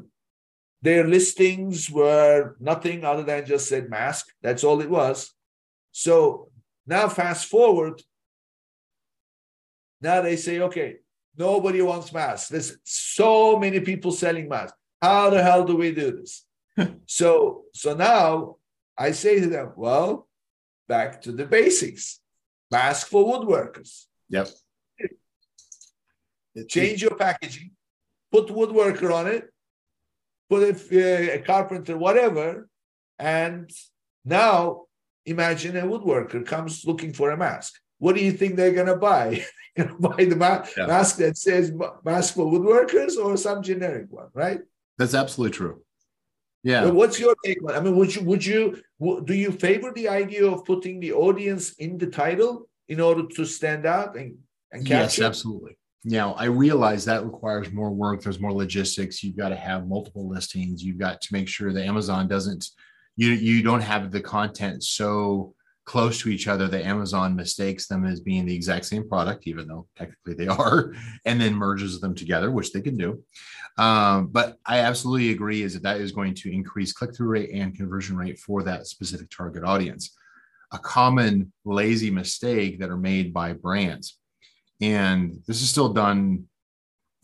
their 0.81 1.05
listings 1.07 1.91
were 1.91 2.55
nothing 2.59 3.05
other 3.05 3.21
than 3.21 3.45
just 3.45 3.69
said 3.69 3.87
mask. 3.87 4.29
That's 4.41 4.63
all 4.63 4.81
it 4.81 4.89
was. 4.89 5.31
So 5.91 6.49
now 6.87 7.07
fast 7.07 7.45
forward. 7.45 8.01
Now 10.01 10.21
they 10.21 10.37
say, 10.37 10.59
okay, 10.61 10.95
nobody 11.37 11.83
wants 11.83 12.11
masks. 12.11 12.49
There's 12.49 12.77
so 12.83 13.59
many 13.59 13.79
people 13.79 14.11
selling 14.11 14.49
masks. 14.49 14.77
How 14.99 15.29
the 15.29 15.43
hell 15.43 15.65
do 15.65 15.75
we 15.75 15.93
do 15.93 16.09
this? 16.19 16.45
so 17.05 17.65
so 17.75 17.93
now 17.93 18.55
I 18.97 19.11
say 19.11 19.39
to 19.39 19.47
them, 19.47 19.73
well, 19.75 20.27
back 20.87 21.21
to 21.23 21.31
the 21.31 21.45
basics. 21.45 22.19
Mask 22.69 23.07
for 23.07 23.23
woodworkers. 23.25 24.05
Yep. 24.29 24.49
Change 26.67 27.01
your 27.01 27.15
packaging, 27.15 27.71
put 28.31 28.47
woodworker 28.47 29.13
on 29.13 29.27
it, 29.27 29.49
put 30.49 30.63
a, 30.63 31.35
a 31.35 31.39
carpenter, 31.39 31.97
whatever, 31.97 32.67
and 33.17 33.71
now 34.25 34.83
imagine 35.25 35.77
a 35.77 35.83
woodworker 35.83 36.45
comes 36.45 36.85
looking 36.85 37.13
for 37.13 37.31
a 37.31 37.37
mask. 37.37 37.73
What 37.99 38.15
do 38.15 38.23
you 38.23 38.31
think 38.33 38.55
they're 38.55 38.73
going 38.73 38.87
to 38.87 38.97
buy? 38.97 39.45
going 39.77 39.89
to 39.89 39.95
buy 39.95 40.25
the 40.25 40.35
ma- 40.35 40.65
yeah. 40.77 40.87
mask 40.87 41.17
that 41.17 41.37
says 41.37 41.71
mask 42.03 42.33
for 42.33 42.45
woodworkers 42.45 43.15
or 43.15 43.37
some 43.37 43.63
generic 43.63 44.07
one, 44.09 44.27
right? 44.33 44.59
That's 44.97 45.13
absolutely 45.13 45.55
true. 45.55 45.81
Yeah. 46.63 46.85
But 46.85 46.95
what's 46.95 47.19
your 47.19 47.35
take 47.43 47.63
on? 47.63 47.75
I 47.75 47.79
mean, 47.79 47.95
would 47.95 48.15
you 48.15 48.21
would 48.23 48.45
you 48.45 48.81
do 49.25 49.33
you 49.33 49.51
favor 49.51 49.91
the 49.93 50.07
idea 50.07 50.45
of 50.45 50.65
putting 50.65 50.99
the 50.99 51.13
audience 51.13 51.73
in 51.73 51.97
the 51.97 52.07
title 52.07 52.69
in 52.87 52.99
order 52.99 53.23
to 53.35 53.45
stand 53.45 53.85
out 53.85 54.15
and 54.15 54.37
and 54.71 54.85
capture? 54.85 55.21
Yes, 55.21 55.27
absolutely. 55.27 55.77
Now, 56.03 56.33
I 56.33 56.45
realize 56.45 57.05
that 57.05 57.23
requires 57.23 57.71
more 57.71 57.91
work. 57.91 58.21
There's 58.21 58.39
more 58.39 58.53
logistics. 58.53 59.23
You've 59.23 59.37
got 59.37 59.49
to 59.49 59.55
have 59.55 59.87
multiple 59.87 60.27
listings. 60.27 60.83
You've 60.83 60.97
got 60.97 61.21
to 61.21 61.33
make 61.33 61.47
sure 61.47 61.71
that 61.73 61.85
Amazon 61.85 62.27
doesn't 62.27 62.67
you 63.15 63.31
you 63.31 63.61
don't 63.61 63.81
have 63.81 64.11
the 64.11 64.21
content 64.21 64.83
so 64.83 65.53
close 65.91 66.21
to 66.21 66.29
each 66.29 66.47
other 66.47 66.69
that 66.69 66.85
Amazon 66.85 67.35
mistakes 67.35 67.85
them 67.85 68.05
as 68.05 68.21
being 68.21 68.45
the 68.45 68.55
exact 68.55 68.85
same 68.85 69.05
product, 69.09 69.45
even 69.45 69.67
though 69.67 69.85
technically 69.97 70.33
they 70.33 70.47
are, 70.63 70.93
and 71.25 71.41
then 71.41 71.53
merges 71.53 71.99
them 71.99 72.15
together, 72.15 72.49
which 72.49 72.71
they 72.71 72.79
can 72.79 72.95
do. 72.95 73.21
Um, 73.77 74.27
but 74.27 74.55
I 74.65 74.79
absolutely 74.79 75.31
agree 75.31 75.63
is 75.63 75.73
that 75.73 75.83
that 75.83 75.99
is 75.99 76.13
going 76.13 76.33
to 76.35 76.53
increase 76.53 76.93
click 76.93 77.13
through 77.13 77.27
rate 77.27 77.49
and 77.53 77.75
conversion 77.75 78.15
rate 78.15 78.39
for 78.39 78.63
that 78.63 78.87
specific 78.87 79.29
target 79.29 79.65
audience. 79.65 80.15
A 80.71 80.79
common 80.79 81.51
lazy 81.65 82.09
mistake 82.09 82.79
that 82.79 82.89
are 82.89 82.95
made 82.95 83.33
by 83.33 83.51
brands, 83.51 84.17
and 84.79 85.41
this 85.45 85.61
is 85.61 85.69
still 85.69 85.91
done 85.91 86.45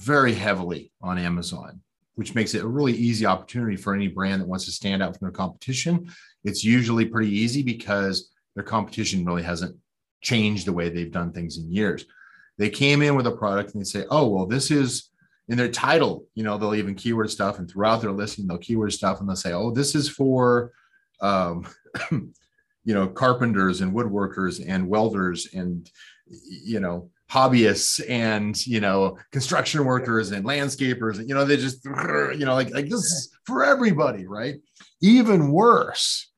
very 0.02 0.34
heavily 0.34 0.92
on 1.02 1.18
Amazon, 1.18 1.80
which 2.16 2.36
makes 2.36 2.54
it 2.54 2.66
a 2.66 2.68
really 2.68 2.98
easy 2.98 3.26
opportunity 3.26 3.78
for 3.78 3.96
any 3.96 4.10
brand 4.10 4.42
that 4.42 4.48
wants 4.50 4.66
to 4.66 4.72
stand 4.72 5.02
out 5.02 5.18
from 5.18 5.26
their 5.26 5.32
competition. 5.32 6.12
It's 6.44 6.66
usually 6.66 7.06
pretty 7.06 7.32
easy 7.32 7.64
because 7.64 8.30
their 8.58 8.64
competition 8.64 9.24
really 9.24 9.44
hasn't 9.44 9.78
changed 10.22 10.66
the 10.66 10.74
way 10.74 10.90
they've 10.90 11.12
done 11.12 11.32
things 11.32 11.60
in 11.60 11.72
years. 11.72 12.06
They 12.58 12.72
came 12.72 13.04
in 13.04 13.14
with 13.14 13.28
a 13.28 13.32
product 13.32 13.74
and 13.74 13.82
they 13.82 13.86
say, 13.86 14.06
oh, 14.10 14.28
well, 14.28 14.48
this 14.48 14.72
is 14.72 15.12
in 15.48 15.60
their 15.60 15.70
title, 15.70 16.26
you 16.34 16.44
know, 16.44 16.58
they'll 16.58 16.74
even 16.74 16.96
keyword 16.96 17.30
stuff 17.30 17.60
and 17.60 17.70
throughout 17.70 18.02
their 18.02 18.12
listing, 18.12 18.48
they'll 18.48 18.58
keyword 18.58 18.92
stuff 18.92 19.20
and 19.20 19.30
they'll 19.30 19.36
say, 19.36 19.54
oh, 19.54 19.70
this 19.70 19.94
is 19.94 20.10
for, 20.10 20.72
um, 21.22 21.68
you 22.12 22.96
know, 22.96 23.08
carpenters 23.08 23.82
and 23.82 23.94
woodworkers 23.94 24.68
and 24.68 24.90
welders 24.90 25.54
and, 25.54 25.88
you 26.26 26.80
know, 26.80 27.12
hobbyists 27.30 28.04
and, 28.10 28.66
you 28.66 28.80
know, 28.80 29.20
construction 29.32 29.86
workers 29.86 30.32
and 30.32 30.46
landscapers. 30.46 31.20
And, 31.20 31.30
you 31.30 31.36
know, 31.36 31.46
they 31.46 31.58
just, 31.58 31.86
you 31.86 32.44
know, 32.44 32.56
like, 32.56 32.74
like 32.74 32.86
this 32.86 33.02
is 33.02 33.30
for 33.46 33.64
everybody, 33.64 34.26
right? 34.26 34.56
Even 35.00 35.52
worse, 35.52 36.32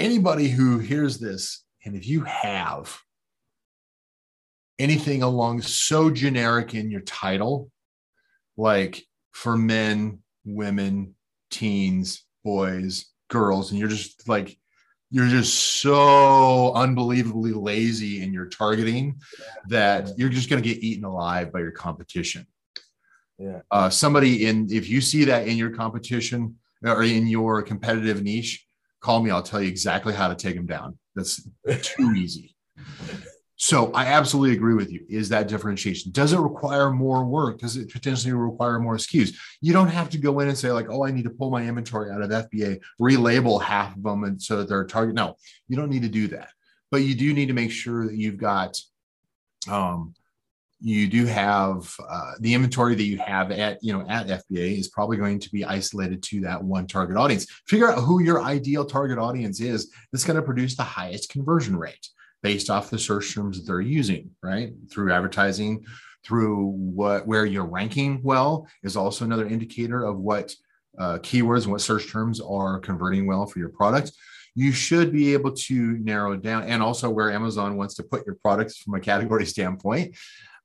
anybody 0.00 0.48
who 0.48 0.78
hears 0.78 1.18
this, 1.18 1.64
and 1.84 1.94
if 1.94 2.06
you 2.06 2.22
have 2.24 2.98
anything 4.78 5.22
along 5.22 5.62
so 5.62 6.10
generic 6.10 6.74
in 6.74 6.90
your 6.90 7.02
title, 7.02 7.70
like 8.56 9.04
for 9.32 9.56
men, 9.56 10.20
women, 10.44 11.14
teens, 11.50 12.24
boys, 12.42 13.06
girls, 13.28 13.70
and 13.70 13.78
you're 13.78 13.88
just 13.88 14.28
like 14.28 14.56
you're 15.12 15.28
just 15.28 15.80
so 15.80 16.72
unbelievably 16.74 17.52
lazy 17.52 18.22
in 18.22 18.32
your 18.32 18.46
targeting 18.46 19.20
that 19.68 20.08
you're 20.16 20.28
just 20.28 20.48
going 20.48 20.62
to 20.62 20.68
get 20.68 20.82
eaten 20.82 21.04
alive 21.04 21.52
by 21.52 21.58
your 21.58 21.72
competition. 21.72 22.46
Yeah. 23.36 23.62
Uh, 23.70 23.90
somebody 23.90 24.46
in 24.46 24.68
if 24.70 24.88
you 24.88 25.00
see 25.00 25.24
that 25.24 25.48
in 25.48 25.56
your 25.56 25.70
competition 25.70 26.56
or 26.82 27.02
in 27.02 27.26
your 27.26 27.62
competitive 27.62 28.22
niche, 28.22 28.66
call 29.00 29.22
me. 29.22 29.30
I'll 29.30 29.42
tell 29.42 29.62
you 29.62 29.68
exactly 29.68 30.14
how 30.14 30.28
to 30.28 30.34
take 30.34 30.56
them 30.56 30.66
down. 30.66 30.98
That's 31.14 31.46
too 31.82 32.12
easy. 32.16 32.54
So 33.62 33.92
I 33.92 34.06
absolutely 34.06 34.56
agree 34.56 34.72
with 34.72 34.90
you. 34.90 35.04
Is 35.10 35.28
that 35.28 35.46
differentiation? 35.46 36.12
Does 36.12 36.32
it 36.32 36.38
require 36.38 36.90
more 36.90 37.26
work? 37.26 37.58
Does 37.58 37.76
it 37.76 37.92
potentially 37.92 38.32
require 38.32 38.78
more 38.78 38.96
SKUs? 38.96 39.34
You 39.60 39.74
don't 39.74 39.88
have 39.88 40.08
to 40.10 40.18
go 40.18 40.40
in 40.40 40.48
and 40.48 40.56
say 40.56 40.70
like, 40.70 40.86
oh, 40.88 41.04
I 41.04 41.10
need 41.10 41.24
to 41.24 41.30
pull 41.30 41.50
my 41.50 41.62
inventory 41.62 42.10
out 42.10 42.22
of 42.22 42.30
FBA, 42.30 42.80
relabel 42.98 43.60
half 43.62 43.94
of 43.94 44.02
them, 44.02 44.24
and 44.24 44.40
so 44.40 44.56
that 44.56 44.68
they're 44.70 44.86
target. 44.86 45.14
No, 45.14 45.36
you 45.68 45.76
don't 45.76 45.90
need 45.90 46.04
to 46.04 46.08
do 46.08 46.28
that. 46.28 46.48
But 46.90 47.02
you 47.02 47.14
do 47.14 47.34
need 47.34 47.48
to 47.48 47.52
make 47.52 47.70
sure 47.70 48.06
that 48.06 48.16
you've 48.16 48.38
got, 48.38 48.78
um, 49.68 50.14
you 50.80 51.06
do 51.06 51.26
have 51.26 51.94
uh, 52.08 52.32
the 52.40 52.54
inventory 52.54 52.94
that 52.94 53.04
you 53.04 53.18
have 53.18 53.50
at 53.50 53.82
you 53.82 53.92
know 53.92 54.04
at 54.08 54.26
FBA 54.26 54.78
is 54.78 54.88
probably 54.88 55.16
going 55.16 55.38
to 55.38 55.50
be 55.50 55.64
isolated 55.64 56.22
to 56.24 56.40
that 56.40 56.62
one 56.62 56.86
target 56.86 57.16
audience. 57.16 57.46
Figure 57.66 57.90
out 57.90 58.00
who 58.00 58.22
your 58.22 58.42
ideal 58.42 58.84
target 58.84 59.18
audience 59.18 59.60
is 59.60 59.92
that's 60.10 60.24
going 60.24 60.36
to 60.36 60.42
produce 60.42 60.76
the 60.76 60.82
highest 60.82 61.30
conversion 61.30 61.76
rate 61.76 62.08
based 62.42 62.70
off 62.70 62.90
the 62.90 62.98
search 62.98 63.34
terms 63.34 63.58
that 63.58 63.66
they're 63.66 63.80
using, 63.80 64.30
right? 64.42 64.72
Through 64.90 65.12
advertising, 65.12 65.84
through 66.24 66.66
what 66.66 67.26
where 67.26 67.44
you're 67.44 67.66
ranking 67.66 68.20
well 68.22 68.66
is 68.82 68.96
also 68.96 69.24
another 69.24 69.46
indicator 69.46 70.04
of 70.04 70.18
what 70.18 70.54
uh, 70.98 71.18
keywords 71.18 71.62
and 71.62 71.72
what 71.72 71.80
search 71.80 72.10
terms 72.10 72.40
are 72.40 72.78
converting 72.78 73.26
well 73.26 73.46
for 73.46 73.58
your 73.58 73.68
product. 73.68 74.12
You 74.54 74.72
should 74.72 75.12
be 75.12 75.32
able 75.32 75.52
to 75.52 75.98
narrow 75.98 76.36
down, 76.36 76.64
and 76.64 76.82
also 76.82 77.08
where 77.08 77.30
Amazon 77.30 77.76
wants 77.76 77.94
to 77.94 78.02
put 78.02 78.26
your 78.26 78.34
products 78.36 78.78
from 78.78 78.94
a 78.94 79.00
category 79.00 79.46
standpoint, 79.54 80.16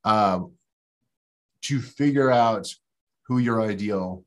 um, 0.05 0.53
to 1.63 1.81
figure 1.81 2.31
out 2.31 2.73
who 3.23 3.39
your 3.39 3.61
ideal 3.61 4.23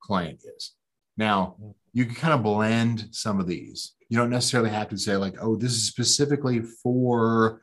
client 0.00 0.42
is. 0.56 0.72
Now, 1.16 1.56
you 1.92 2.04
can 2.04 2.14
kind 2.14 2.34
of 2.34 2.42
blend 2.42 3.08
some 3.10 3.40
of 3.40 3.46
these. 3.46 3.94
You 4.08 4.18
don't 4.18 4.30
necessarily 4.30 4.70
have 4.70 4.88
to 4.90 4.98
say 4.98 5.16
like 5.16 5.34
oh 5.40 5.56
this 5.56 5.72
is 5.72 5.84
specifically 5.84 6.60
for 6.60 7.60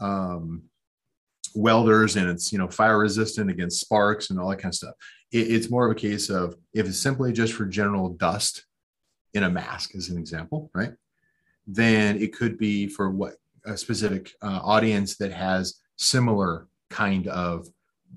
um, 0.00 0.62
welders 1.54 2.16
and 2.16 2.28
it's 2.28 2.52
you 2.52 2.58
know 2.58 2.68
fire 2.68 2.98
resistant 2.98 3.50
against 3.50 3.80
sparks 3.80 4.30
and 4.30 4.38
all 4.38 4.48
that 4.50 4.56
kind 4.56 4.72
of 4.72 4.76
stuff. 4.76 4.94
It, 5.32 5.50
it's 5.50 5.70
more 5.70 5.86
of 5.86 5.92
a 5.92 6.00
case 6.00 6.30
of 6.30 6.56
if 6.74 6.86
it's 6.86 6.98
simply 6.98 7.32
just 7.32 7.52
for 7.52 7.64
general 7.64 8.10
dust 8.10 8.64
in 9.34 9.44
a 9.44 9.50
mask 9.50 9.94
as 9.94 10.08
an 10.08 10.18
example 10.18 10.70
right? 10.74 10.92
Then 11.66 12.20
it 12.20 12.34
could 12.34 12.58
be 12.58 12.88
for 12.88 13.10
what 13.10 13.34
a 13.64 13.76
specific 13.76 14.32
uh, 14.42 14.60
audience 14.62 15.16
that 15.18 15.32
has 15.32 15.79
similar 16.00 16.66
kind 16.88 17.28
of 17.28 17.68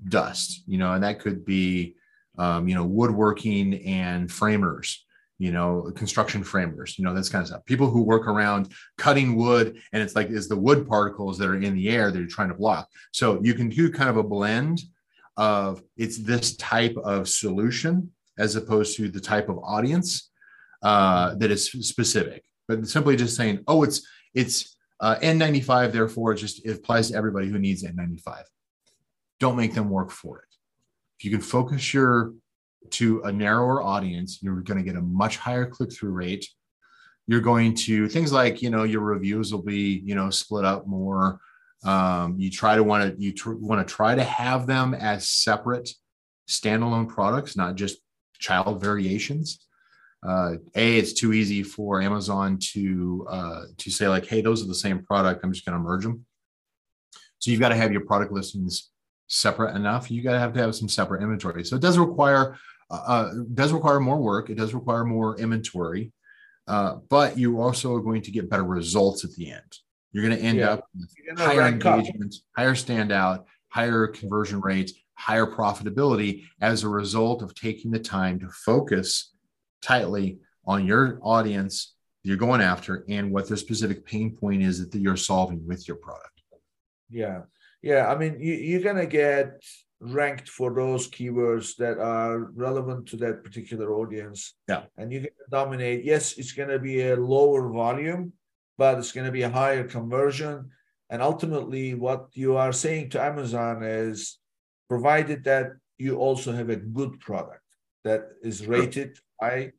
dust 0.08 0.62
you 0.66 0.78
know 0.78 0.92
and 0.92 1.04
that 1.04 1.20
could 1.20 1.44
be 1.44 1.94
um, 2.38 2.66
you 2.66 2.74
know 2.74 2.84
woodworking 2.84 3.74
and 3.86 4.30
framers 4.30 5.04
you 5.38 5.50
know, 5.50 5.90
construction 5.94 6.44
framers, 6.44 6.98
you 6.98 7.04
know, 7.04 7.12
this 7.12 7.28
kind 7.28 7.42
of 7.42 7.48
stuff. 7.48 7.64
People 7.64 7.90
who 7.90 8.02
work 8.02 8.28
around 8.28 8.72
cutting 8.96 9.34
wood, 9.34 9.78
and 9.92 10.02
it's 10.02 10.14
like 10.14 10.28
is 10.28 10.48
the 10.48 10.56
wood 10.56 10.86
particles 10.86 11.38
that 11.38 11.48
are 11.48 11.60
in 11.60 11.74
the 11.74 11.90
air 11.90 12.10
that 12.10 12.18
you're 12.18 12.28
trying 12.28 12.48
to 12.48 12.54
block. 12.54 12.88
So 13.12 13.40
you 13.42 13.54
can 13.54 13.68
do 13.68 13.90
kind 13.90 14.08
of 14.08 14.16
a 14.16 14.22
blend 14.22 14.82
of 15.36 15.82
it's 15.96 16.18
this 16.18 16.56
type 16.56 16.96
of 16.96 17.28
solution 17.28 18.10
as 18.38 18.54
opposed 18.54 18.96
to 18.96 19.08
the 19.08 19.20
type 19.20 19.48
of 19.48 19.58
audience 19.58 20.30
uh, 20.82 21.34
that 21.36 21.50
is 21.50 21.70
specific. 21.70 22.44
But 22.68 22.86
simply 22.86 23.16
just 23.16 23.36
saying, 23.36 23.60
oh, 23.66 23.82
it's 23.82 24.06
it's 24.34 24.73
uh, 25.00 25.16
N95, 25.16 25.92
therefore 25.92 26.34
just 26.34 26.64
it 26.64 26.76
applies 26.76 27.10
to 27.10 27.16
everybody 27.16 27.48
who 27.48 27.58
needs 27.58 27.82
N95. 27.82 28.42
Don't 29.40 29.56
make 29.56 29.74
them 29.74 29.90
work 29.90 30.10
for 30.10 30.38
it. 30.38 30.54
If 31.18 31.24
you 31.24 31.30
can 31.30 31.40
focus 31.40 31.92
your 31.92 32.32
to 32.90 33.22
a 33.22 33.32
narrower 33.32 33.82
audience, 33.82 34.38
you're 34.42 34.60
going 34.60 34.78
to 34.78 34.84
get 34.84 34.98
a 34.98 35.02
much 35.02 35.36
higher 35.36 35.66
click 35.66 35.92
through 35.92 36.10
rate. 36.10 36.48
You're 37.26 37.40
going 37.40 37.74
to 37.74 38.08
things 38.08 38.32
like, 38.32 38.62
you 38.62 38.70
know, 38.70 38.84
your 38.84 39.00
reviews 39.00 39.52
will 39.52 39.62
be, 39.62 40.02
you 40.04 40.14
know, 40.14 40.30
split 40.30 40.64
up 40.64 40.86
more. 40.86 41.40
Um, 41.84 42.38
you 42.38 42.50
try 42.50 42.76
to 42.76 42.82
want 42.82 43.16
to, 43.16 43.22
you 43.22 43.32
tr- 43.32 43.54
want 43.54 43.86
to 43.86 43.94
try 43.94 44.14
to 44.14 44.24
have 44.24 44.66
them 44.66 44.94
as 44.94 45.28
separate 45.28 45.90
standalone 46.48 47.08
products, 47.08 47.56
not 47.56 47.74
just 47.74 47.98
child 48.38 48.80
variations. 48.80 49.63
Uh, 50.26 50.54
a, 50.74 50.98
it's 50.98 51.12
too 51.12 51.32
easy 51.32 51.62
for 51.62 52.00
Amazon 52.00 52.58
to 52.58 53.26
uh, 53.28 53.62
to 53.76 53.90
say 53.90 54.08
like, 54.08 54.26
hey, 54.26 54.40
those 54.40 54.62
are 54.62 54.66
the 54.66 54.74
same 54.74 55.04
product. 55.04 55.44
I'm 55.44 55.52
just 55.52 55.66
going 55.66 55.76
to 55.76 55.82
merge 55.82 56.04
them. 56.04 56.24
So 57.38 57.50
you've 57.50 57.60
got 57.60 57.68
to 57.70 57.76
have 57.76 57.92
your 57.92 58.06
product 58.06 58.32
listings 58.32 58.90
separate 59.26 59.76
enough. 59.76 60.10
You 60.10 60.22
got 60.22 60.32
to 60.32 60.38
have 60.38 60.54
to 60.54 60.60
have 60.60 60.74
some 60.74 60.88
separate 60.88 61.22
inventory. 61.22 61.64
So 61.64 61.76
it 61.76 61.82
does 61.82 61.98
require 61.98 62.56
uh, 62.90 63.02
uh, 63.06 63.32
does 63.52 63.72
require 63.72 64.00
more 64.00 64.18
work. 64.18 64.50
It 64.50 64.56
does 64.56 64.72
require 64.72 65.04
more 65.04 65.38
inventory, 65.38 66.12
uh, 66.68 66.96
but 67.08 67.36
you 67.36 67.60
also 67.60 67.94
are 67.94 68.00
going 68.00 68.22
to 68.22 68.30
get 68.30 68.48
better 68.48 68.64
results 68.64 69.24
at 69.24 69.32
the 69.32 69.50
end. 69.50 69.78
You're 70.12 70.24
going 70.24 70.38
to 70.38 70.42
end 70.42 70.58
yeah. 70.58 70.70
up 70.70 70.86
with 70.94 71.38
higher 71.38 71.66
engagement, 71.66 72.34
higher 72.56 72.74
standout, 72.74 73.44
higher 73.68 74.06
conversion 74.06 74.60
rates, 74.60 74.92
higher 75.14 75.46
profitability 75.46 76.44
as 76.60 76.84
a 76.84 76.88
result 76.88 77.42
of 77.42 77.54
taking 77.54 77.90
the 77.90 77.98
time 77.98 78.38
to 78.40 78.48
focus 78.48 79.33
tightly 79.84 80.38
on 80.66 80.86
your 80.86 81.18
audience 81.22 81.94
you're 82.24 82.38
going 82.38 82.62
after 82.62 83.04
and 83.08 83.30
what 83.30 83.46
their 83.46 83.56
specific 83.56 84.04
pain 84.06 84.34
point 84.34 84.62
is 84.62 84.88
that 84.88 84.98
you're 84.98 85.16
solving 85.16 85.64
with 85.66 85.86
your 85.86 85.98
product. 85.98 86.42
Yeah. 87.10 87.42
Yeah. 87.82 88.08
I 88.10 88.16
mean, 88.16 88.40
you, 88.40 88.54
you're 88.54 88.80
going 88.80 88.96
to 88.96 89.06
get 89.06 89.62
ranked 90.00 90.48
for 90.48 90.74
those 90.74 91.08
keywords 91.08 91.76
that 91.76 91.98
are 91.98 92.50
relevant 92.54 93.08
to 93.08 93.16
that 93.18 93.44
particular 93.44 93.92
audience. 93.92 94.54
Yeah. 94.68 94.84
And 94.96 95.12
you 95.12 95.20
can 95.20 95.30
dominate. 95.50 96.04
Yes, 96.04 96.38
it's 96.38 96.52
going 96.52 96.70
to 96.70 96.78
be 96.78 97.02
a 97.02 97.16
lower 97.16 97.68
volume, 97.68 98.32
but 98.78 98.98
it's 98.98 99.12
going 99.12 99.26
to 99.26 99.32
be 99.32 99.42
a 99.42 99.50
higher 99.50 99.84
conversion. 99.84 100.70
And 101.10 101.20
ultimately, 101.20 101.94
what 101.94 102.28
you 102.32 102.56
are 102.56 102.72
saying 102.72 103.10
to 103.10 103.22
Amazon 103.22 103.82
is 103.82 104.38
provided 104.88 105.44
that 105.44 105.72
you 105.98 106.16
also 106.16 106.52
have 106.52 106.70
a 106.70 106.76
good 106.76 107.20
product 107.20 107.60
that 108.04 108.30
is 108.42 108.66
rated 108.66 109.18
high, 109.44 109.72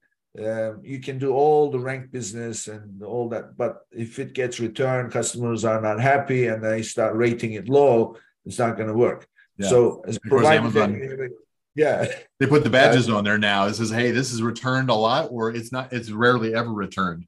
um, 0.44 0.82
you 0.84 1.00
can 1.00 1.18
do 1.18 1.34
all 1.34 1.72
the 1.72 1.80
rank 1.80 2.12
business 2.12 2.68
and 2.68 3.04
all 3.04 3.30
that. 3.30 3.58
But 3.58 3.78
if 3.92 4.20
it 4.20 4.34
gets 4.34 4.60
returned, 4.60 5.12
customers 5.12 5.64
are 5.64 5.82
not 5.82 6.00
happy 6.02 6.48
and 6.48 6.64
they 6.64 6.82
start 6.82 7.16
rating 7.16 7.54
it 7.54 7.70
low, 7.70 8.18
it's 8.46 8.60
not 8.60 8.76
going 8.76 8.90
to 8.90 8.94
work. 8.94 9.28
Yeah. 9.58 9.70
So 9.70 10.04
as 10.08 10.20
provided 10.20 11.32
yeah. 11.76 12.06
They 12.40 12.48
put 12.48 12.64
the 12.64 12.70
badges 12.70 13.10
on 13.10 13.24
there 13.24 13.38
now. 13.38 13.68
It 13.68 13.76
says, 13.76 13.90
hey, 13.90 14.12
this 14.12 14.32
is 14.34 14.42
returned 14.42 14.90
a 14.90 14.94
lot, 14.94 15.30
or 15.32 15.52
it's 15.52 15.72
not, 15.72 15.94
it's 15.94 16.12
rarely 16.12 16.54
ever 16.54 16.72
returned. 16.72 17.26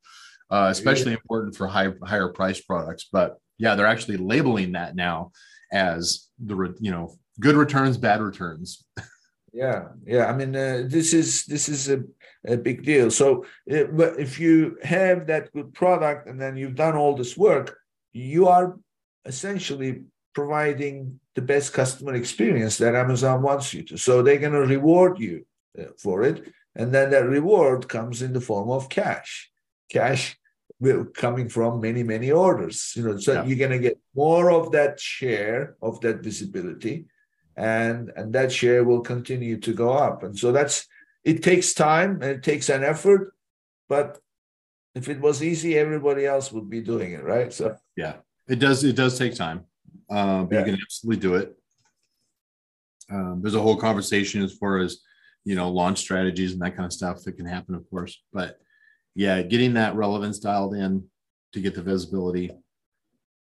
Uh, 0.50 0.70
especially 0.72 1.12
yeah. 1.12 1.18
important 1.18 1.56
for 1.56 1.68
high 1.68 1.90
higher 2.04 2.30
price 2.30 2.62
products. 2.62 3.08
But 3.12 3.38
yeah, 3.58 3.76
they're 3.76 3.86
actually 3.86 4.16
labeling 4.16 4.74
that 4.74 4.96
now 4.96 5.32
as 5.74 6.30
the 6.40 6.74
you 6.80 6.92
know 6.92 7.18
good 7.40 7.56
returns, 7.56 7.98
bad 7.98 8.22
returns. 8.22 8.86
yeah, 9.58 9.82
yeah. 10.06 10.26
I 10.28 10.34
mean, 10.36 10.56
uh, 10.56 10.84
this 10.86 11.14
is 11.14 11.46
this 11.46 11.68
is 11.68 11.90
a, 11.90 12.04
a 12.46 12.58
big 12.58 12.84
deal. 12.84 13.10
So, 13.10 13.46
uh, 13.72 13.86
but 14.00 14.20
if 14.20 14.40
you 14.40 14.78
have 14.84 15.28
that 15.28 15.52
good 15.52 15.74
product 15.74 16.28
and 16.28 16.40
then 16.40 16.58
you've 16.58 16.76
done 16.76 16.96
all 16.96 17.16
this 17.16 17.36
work, 17.36 17.78
you 18.14 18.48
are 18.48 18.78
essentially 19.26 20.04
providing 20.34 21.20
the 21.34 21.42
best 21.42 21.74
customer 21.74 22.14
experience 22.14 22.78
that 22.78 22.94
Amazon 22.94 23.42
wants 23.42 23.74
you 23.74 23.82
to. 23.90 23.98
So 23.98 24.22
they're 24.22 24.46
going 24.46 24.54
to 24.54 24.76
reward 24.78 25.20
you 25.20 25.46
uh, 25.80 25.86
for 25.98 26.24
it. 26.24 26.54
And 26.76 26.94
then 26.94 27.10
that 27.10 27.26
reward 27.26 27.90
comes 27.90 28.22
in 28.22 28.34
the 28.34 28.42
form 28.50 28.70
of 28.70 28.90
cash. 28.90 29.50
Cash 29.90 30.38
will 30.80 31.06
coming 31.06 31.50
from 31.50 31.82
many, 31.82 32.04
many 32.04 32.30
orders. 32.32 32.94
You 32.96 33.04
know, 33.04 33.18
so 33.18 33.34
yeah. 33.34 33.44
you're 33.46 33.58
going 33.58 33.72
to 33.72 33.88
get 33.90 34.00
more 34.16 34.52
of 34.52 34.72
that 34.74 35.00
share 35.00 35.76
of 35.82 36.00
that 36.02 36.18
visibility. 36.22 37.06
And, 37.58 38.12
and 38.16 38.34
that 38.34 38.52
share 38.52 38.84
will 38.84 39.02
continue 39.02 39.58
to 39.60 39.74
go 39.74 39.92
up. 39.92 40.24
And 40.24 40.38
so 40.38 40.52
that's 40.52 40.88
it 41.24 41.44
takes 41.44 41.74
time 41.74 42.22
and 42.22 42.32
it 42.32 42.44
takes 42.44 42.70
an 42.70 42.84
effort, 42.84 43.34
but 43.90 44.20
if 44.96 45.10
it 45.10 45.20
was 45.20 45.44
easy, 45.44 45.78
everybody 45.78 46.26
else 46.26 46.52
would 46.52 46.70
be 46.70 46.82
doing 46.82 47.14
it, 47.14 47.24
right? 47.24 47.52
So 47.52 47.76
yeah, 47.96 48.18
it 48.48 48.60
does. 48.60 48.84
It 48.84 48.96
does 48.96 49.18
take 49.18 49.36
time 49.36 49.66
uh, 50.10 50.44
but 50.44 50.54
yeah. 50.54 50.60
you 50.60 50.66
can 50.66 50.82
absolutely 50.82 51.22
do 51.22 51.36
it. 51.36 51.58
Um, 53.10 53.40
there's 53.42 53.56
a 53.56 53.62
whole 53.62 53.78
conversation 53.78 54.44
as 54.44 54.54
far 54.54 54.78
as 54.80 55.00
you 55.46 55.56
know 55.56 55.70
launch 55.70 56.00
strategies 56.00 56.54
and 56.54 56.62
that 56.62 56.76
kind 56.76 56.86
of 56.86 56.94
stuff 56.94 57.24
that 57.24 57.34
can 57.34 57.46
happen, 57.46 57.76
of 57.76 57.90
course. 57.90 58.22
But 58.34 58.58
yeah, 59.16 59.42
getting 59.42 59.74
that 59.74 59.96
relevance 59.96 60.40
dialed 60.40 60.76
in 60.76 61.06
to 61.54 61.62
get 61.62 61.76
the 61.76 61.82
visibility, 61.82 62.52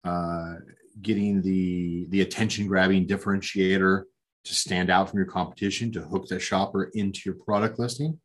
uh, 0.04 0.54
getting 1.02 1.42
the 1.42 2.06
the 2.10 2.20
attention 2.22 2.66
grabbing 2.66 3.06
differentiator 3.06 4.04
to 4.44 4.54
stand 4.54 4.90
out 4.90 5.10
from 5.10 5.18
your 5.18 5.26
competition 5.26 5.92
to 5.92 6.00
hook 6.00 6.26
that 6.28 6.40
shopper 6.40 6.84
into 6.94 7.20
your 7.24 7.34
product 7.34 7.78
listing. 7.78 8.18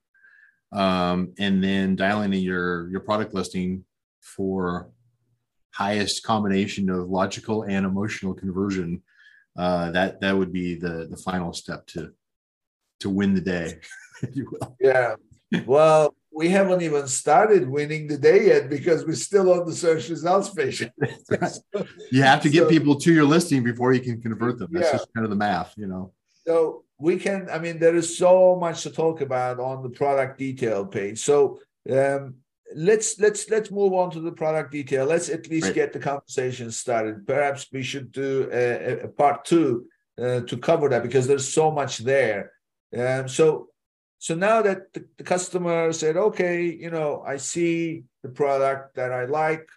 um, 0.72 1.34
and 1.39 1.63
then 1.63 1.95
dialing 1.95 2.34
in 2.34 2.41
your 2.41 2.89
your 2.89 2.99
product 3.01 3.34
listing 3.34 3.86
for 4.22 4.89
highest 5.74 6.24
combination 6.24 6.89
of 6.89 7.09
logical 7.09 7.63
and 7.63 7.86
emotional 7.86 8.34
conversion. 8.34 9.01
Uh, 9.57 9.91
that 9.91 10.20
that 10.22 10.36
would 10.38 10.51
be 10.51 10.76
the 10.76 11.07
the 11.09 11.18
final 11.18 11.53
step 11.53 11.86
to 11.88 12.11
to 12.99 13.09
win 13.09 13.34
the 13.34 13.41
day, 13.41 13.80
if 14.22 14.36
you 14.36 14.47
will. 14.51 14.76
Yeah. 14.80 15.16
Well, 15.66 16.16
we 16.36 16.50
haven't 16.50 16.82
even 16.82 17.08
started 17.08 17.70
winning 17.70 18.08
the 18.08 18.18
day 18.18 18.48
yet 18.48 18.70
because 18.70 19.06
we're 19.06 19.16
still 19.16 19.54
on 19.54 19.66
the 19.66 19.74
search 19.74 20.10
results 20.10 20.50
page. 20.50 20.82
you 22.12 22.22
have 22.22 22.42
to 22.42 22.50
get 22.50 22.64
so, 22.64 22.70
people 22.70 22.96
to 23.00 23.14
your 23.14 23.24
listing 23.24 23.64
before 23.64 23.94
you 23.94 24.02
can 24.02 24.22
convert 24.22 24.60
them. 24.60 24.68
That's 24.72 24.88
yeah. 24.88 24.98
just 24.98 25.14
kind 25.14 25.24
of 25.24 25.30
the 25.30 25.38
math, 25.38 25.74
you 25.78 25.88
know. 25.88 26.12
So 26.46 26.84
we 27.00 27.18
can, 27.18 27.48
I 27.50 27.58
mean, 27.60 27.80
there 27.80 27.96
is 27.96 28.18
so 28.18 28.58
much 28.58 28.84
to 28.84 28.90
talk 28.90 29.22
about 29.22 29.62
on 29.62 29.82
the 29.82 29.90
product 29.90 30.38
detail 30.38 30.86
page. 30.86 31.20
So 31.20 31.62
um, 31.90 32.36
let's 32.76 33.18
let's 33.18 33.50
let's 33.50 33.72
move 33.72 33.94
on 33.94 34.12
to 34.12 34.20
the 34.20 34.34
product 34.34 34.74
detail. 34.74 35.06
Let's 35.06 35.30
at 35.30 35.48
least 35.50 35.68
right. 35.68 35.76
get 35.76 35.94
the 35.94 36.00
conversation 36.00 36.70
started. 36.70 37.26
Perhaps 37.26 37.68
we 37.72 37.82
should 37.82 38.12
do 38.12 38.50
a, 38.52 39.04
a 39.04 39.08
part 39.08 39.46
two 39.46 39.86
uh, 40.22 40.42
to 40.42 40.58
cover 40.58 40.90
that 40.90 41.04
because 41.04 41.28
there's 41.28 41.48
so 41.48 41.72
much 41.72 42.00
there. 42.00 42.52
Um, 42.96 43.30
so 43.30 43.70
so 44.26 44.34
now 44.34 44.64
that 44.64 44.92
the, 44.92 45.06
the 45.20 45.24
customer 45.24 45.94
said, 45.94 46.18
okay, 46.18 46.64
you 46.64 46.90
know, 46.90 47.24
I 47.24 47.38
see 47.38 48.06
the 48.24 48.30
product 48.30 48.96
that 48.96 49.12
I 49.12 49.26
like, 49.26 49.70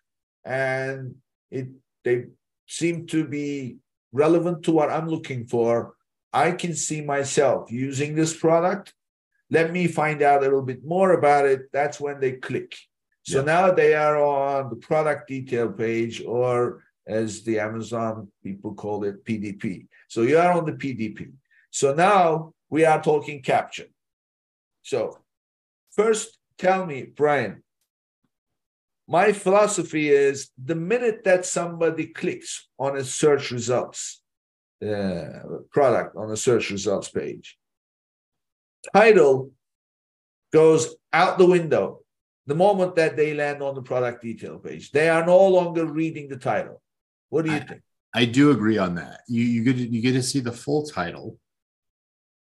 and 0.43 1.17
it 1.51 1.69
they 2.03 2.29
seem 2.67 3.07
to 3.09 3.27
be 3.27 3.77
relevant 4.11 4.63
to 4.63 4.73
what 4.73 4.89
I'm 4.89 5.07
looking 5.07 5.47
for. 5.47 5.93
I 6.33 6.53
can 6.53 6.75
see 6.75 7.03
myself 7.03 7.71
using 7.71 8.15
this 8.15 8.35
product. 8.35 8.95
Let 9.51 9.71
me 9.71 9.87
find 9.87 10.23
out 10.23 10.39
a 10.39 10.45
little 10.45 10.63
bit 10.63 10.83
more 10.83 11.13
about 11.13 11.45
it. 11.45 11.71
That's 11.71 12.01
when 12.01 12.19
they 12.19 12.33
click. 12.33 12.75
So 13.25 13.41
yeah. 13.41 13.53
now 13.53 13.73
they 13.73 13.93
are 13.95 14.17
on 14.17 14.71
the 14.71 14.77
product 14.77 15.29
detail 15.29 15.71
page, 15.71 16.23
or 16.25 16.83
as 17.07 17.43
the 17.43 17.59
Amazon 17.59 18.33
people 18.43 18.73
call 18.73 19.05
it, 19.05 19.27
PDP. 19.27 19.89
So 20.09 20.23
you 20.23 20.39
are 20.39 20.53
on 20.53 20.65
the 20.65 20.73
PDP. 20.73 21.33
So 21.71 21.93
now 21.93 22.55
we 22.71 22.87
are 22.87 23.03
talking 23.03 23.43
caption. 23.43 23.89
So, 24.89 25.19
first, 25.91 26.39
tell 26.57 26.87
me, 26.87 27.03
Brian, 27.03 27.63
my 29.07 29.33
philosophy 29.33 30.09
is 30.09 30.51
the 30.57 30.75
minute 30.75 31.25
that 31.25 31.45
somebody 31.45 32.07
clicks 32.07 32.69
on 32.79 32.97
a 32.97 33.05
search 33.05 33.51
results 33.51 34.23
uh, 34.81 35.41
product 35.71 36.17
on 36.17 36.31
a 36.31 36.37
search 36.37 36.71
results 36.71 37.11
page, 37.11 37.59
title 38.95 39.51
goes 40.55 40.95
out 41.13 41.37
the 41.37 41.47
window 41.47 42.01
the 42.47 42.55
moment 42.55 42.97
that 42.97 43.15
they 43.15 43.35
land 43.35 43.63
on 43.63 43.75
the 43.75 43.83
product 43.83 44.23
detail 44.23 44.59
page. 44.59 44.91
They 44.91 45.11
are 45.11 45.27
no 45.27 45.49
longer 45.49 45.85
reading 45.85 46.29
the 46.29 46.39
title. 46.39 46.81
What 47.29 47.45
do 47.45 47.51
you 47.51 47.59
I, 47.59 47.61
think? 47.61 47.83
I 48.15 48.25
do 48.25 48.53
agree 48.53 48.79
on 48.79 48.95
that. 48.95 49.21
You 49.29 49.43
you 49.43 49.65
get 49.65 49.77
you 49.77 50.01
get 50.01 50.13
to 50.13 50.23
see 50.23 50.41
the 50.41 50.53
full 50.53 50.87
title 50.87 51.37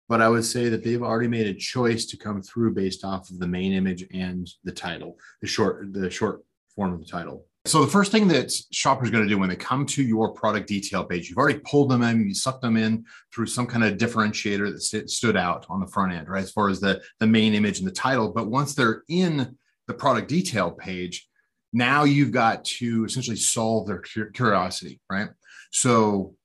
but 0.09 0.21
I 0.21 0.29
would 0.29 0.45
say 0.45 0.69
that 0.69 0.83
they've 0.83 1.01
already 1.01 1.27
made 1.27 1.47
a 1.47 1.53
choice 1.53 2.05
to 2.07 2.17
come 2.17 2.41
through 2.41 2.73
based 2.73 3.03
off 3.03 3.29
of 3.29 3.39
the 3.39 3.47
main 3.47 3.73
image 3.73 4.05
and 4.13 4.49
the 4.63 4.71
title, 4.71 5.17
the 5.41 5.47
short, 5.47 5.93
the 5.93 6.09
short 6.09 6.43
form 6.75 6.93
of 6.93 6.99
the 6.99 7.05
title. 7.05 7.45
So 7.65 7.81
the 7.81 7.91
first 7.91 8.11
thing 8.11 8.27
that 8.27 8.51
shoppers 8.71 9.07
are 9.07 9.11
going 9.13 9.23
to 9.23 9.29
do 9.29 9.37
when 9.37 9.47
they 9.47 9.55
come 9.55 9.85
to 9.85 10.03
your 10.03 10.33
product 10.33 10.67
detail 10.67 11.05
page, 11.05 11.29
you've 11.29 11.37
already 11.37 11.59
pulled 11.59 11.89
them 11.89 12.03
in, 12.03 12.27
you 12.27 12.33
sucked 12.33 12.61
them 12.61 12.75
in 12.75 13.05
through 13.33 13.45
some 13.45 13.67
kind 13.67 13.85
of 13.85 13.97
differentiator 13.97 14.69
that 14.69 14.81
st- 14.81 15.09
stood 15.09 15.37
out 15.37 15.65
on 15.69 15.79
the 15.79 15.87
front 15.87 16.11
end, 16.11 16.27
right? 16.27 16.43
As 16.43 16.51
far 16.51 16.67
as 16.67 16.81
the, 16.81 17.01
the 17.21 17.27
main 17.27 17.53
image 17.53 17.79
and 17.79 17.87
the 17.87 17.93
title. 17.93 18.33
But 18.33 18.47
once 18.47 18.75
they're 18.75 19.03
in 19.07 19.55
the 19.87 19.93
product 19.93 20.27
detail 20.27 20.71
page, 20.71 21.25
now 21.71 22.03
you've 22.03 22.31
got 22.31 22.65
to 22.65 23.05
essentially 23.05 23.37
solve 23.37 23.87
their 23.87 23.99
curiosity, 23.99 24.99
right? 25.09 25.29
So 25.71 26.35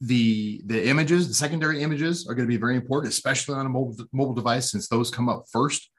the 0.00 0.62
the 0.66 0.86
images 0.88 1.26
the 1.26 1.34
secondary 1.34 1.82
images 1.82 2.28
are 2.28 2.34
going 2.34 2.46
to 2.46 2.52
be 2.52 2.56
very 2.56 2.76
important 2.76 3.12
especially 3.12 3.56
on 3.56 3.66
a 3.66 3.68
mobile 3.68 3.96
mobile 4.12 4.34
device 4.34 4.70
since 4.70 4.88
those 4.88 5.10
come 5.10 5.28
up 5.28 5.44
first. 5.50 5.90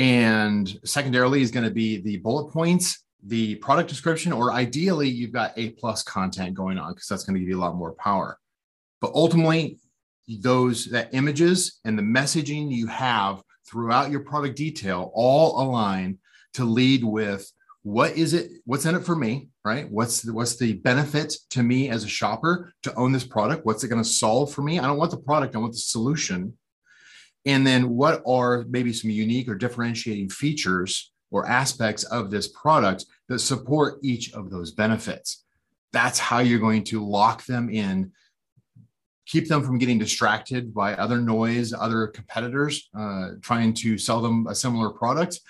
And 0.00 0.78
secondarily 0.84 1.42
is 1.42 1.50
going 1.50 1.64
to 1.64 1.72
be 1.72 2.00
the 2.00 2.18
bullet 2.18 2.52
points 2.52 3.04
the 3.24 3.56
product 3.56 3.88
description 3.88 4.32
or 4.32 4.52
ideally 4.52 5.08
you've 5.08 5.32
got 5.32 5.52
a 5.56 5.70
plus 5.70 6.02
content 6.02 6.54
going 6.54 6.78
on 6.78 6.92
because 6.92 7.08
that's 7.08 7.24
going 7.24 7.34
to 7.34 7.40
give 7.40 7.48
you 7.48 7.58
a 7.58 7.60
lot 7.60 7.74
more 7.74 7.92
power. 7.94 8.38
But 9.00 9.12
ultimately 9.14 9.78
those 10.40 10.86
that 10.86 11.08
images 11.12 11.80
and 11.84 11.98
the 11.98 12.02
messaging 12.02 12.70
you 12.70 12.86
have 12.86 13.42
throughout 13.66 14.10
your 14.10 14.20
product 14.20 14.56
detail 14.56 15.10
all 15.14 15.60
align 15.60 16.18
to 16.54 16.64
lead 16.64 17.02
with 17.02 17.50
what 17.82 18.16
is 18.16 18.34
it 18.34 18.50
what's 18.64 18.84
in 18.84 18.94
it 18.94 19.04
for 19.04 19.16
me 19.16 19.48
right? 19.68 19.90
What's 19.90 20.22
the, 20.22 20.32
what's 20.32 20.56
the 20.56 20.72
benefit 20.72 21.34
to 21.50 21.62
me 21.62 21.90
as 21.90 22.02
a 22.02 22.08
shopper 22.08 22.72
to 22.84 22.94
own 22.94 23.12
this 23.12 23.26
product? 23.26 23.66
What's 23.66 23.84
it 23.84 23.88
going 23.88 24.02
to 24.02 24.08
solve 24.08 24.50
for 24.50 24.62
me? 24.62 24.78
I 24.78 24.86
don't 24.86 24.96
want 24.96 25.10
the 25.10 25.18
product 25.18 25.54
i 25.54 25.58
want 25.58 25.74
the 25.74 25.78
solution. 25.78 26.56
And 27.44 27.66
then 27.66 27.90
what 27.90 28.22
are 28.26 28.64
maybe 28.70 28.94
some 28.94 29.10
unique 29.10 29.46
or 29.46 29.54
differentiating 29.54 30.30
features 30.30 31.12
or 31.30 31.46
aspects 31.46 32.04
of 32.04 32.30
this 32.30 32.48
product 32.48 33.04
that 33.28 33.40
support 33.40 33.98
each 34.02 34.32
of 34.32 34.48
those 34.48 34.70
benefits? 34.72 35.44
That's 35.92 36.18
how 36.18 36.38
you're 36.38 36.58
going 36.58 36.84
to 36.84 37.04
lock 37.04 37.44
them 37.44 37.68
in 37.68 38.12
keep 39.26 39.46
them 39.46 39.62
from 39.62 39.76
getting 39.76 39.98
distracted 39.98 40.72
by 40.72 40.94
other 40.94 41.20
noise 41.20 41.74
other 41.74 42.06
competitors 42.06 42.88
uh, 42.98 43.32
trying 43.42 43.74
to 43.74 43.98
sell 43.98 44.22
them 44.22 44.46
a 44.46 44.54
similar 44.54 44.88
product. 44.88 45.40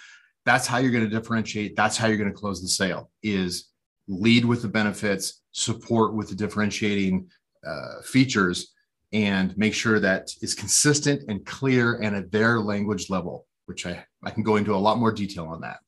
That's 0.45 0.67
how 0.67 0.79
you're 0.79 0.91
going 0.91 1.09
to 1.09 1.17
differentiate 1.19 1.77
that's 1.77 1.97
how 1.97 2.09
you're 2.09 2.17
going 2.17 2.33
to 2.33 2.37
close 2.37 2.61
the 2.61 2.69
sale 2.69 3.11
is 3.23 3.69
lead 4.09 4.45
with 4.45 4.63
the 4.63 4.69
benefits 4.69 5.43
support 5.53 6.15
with 6.15 6.29
the 6.29 6.35
differentiating 6.35 7.29
uh, 7.67 8.01
features 8.03 8.73
and 9.13 9.57
make 9.57 9.75
sure 9.75 10.01
that 10.01 10.31
it's 10.43 10.55
consistent 10.55 11.23
and 11.29 11.45
clear 11.47 11.95
and 12.01 12.17
at 12.17 12.31
their 12.33 12.61
language 12.61 13.09
level 13.11 13.47
which 13.69 13.87
i 13.87 14.05
i 14.25 14.31
can 14.31 14.43
go 14.43 14.57
into 14.57 14.75
a 14.75 14.85
lot 14.87 14.99
more 14.99 15.13
detail 15.13 15.47
on 15.47 15.61
that. 15.61 15.79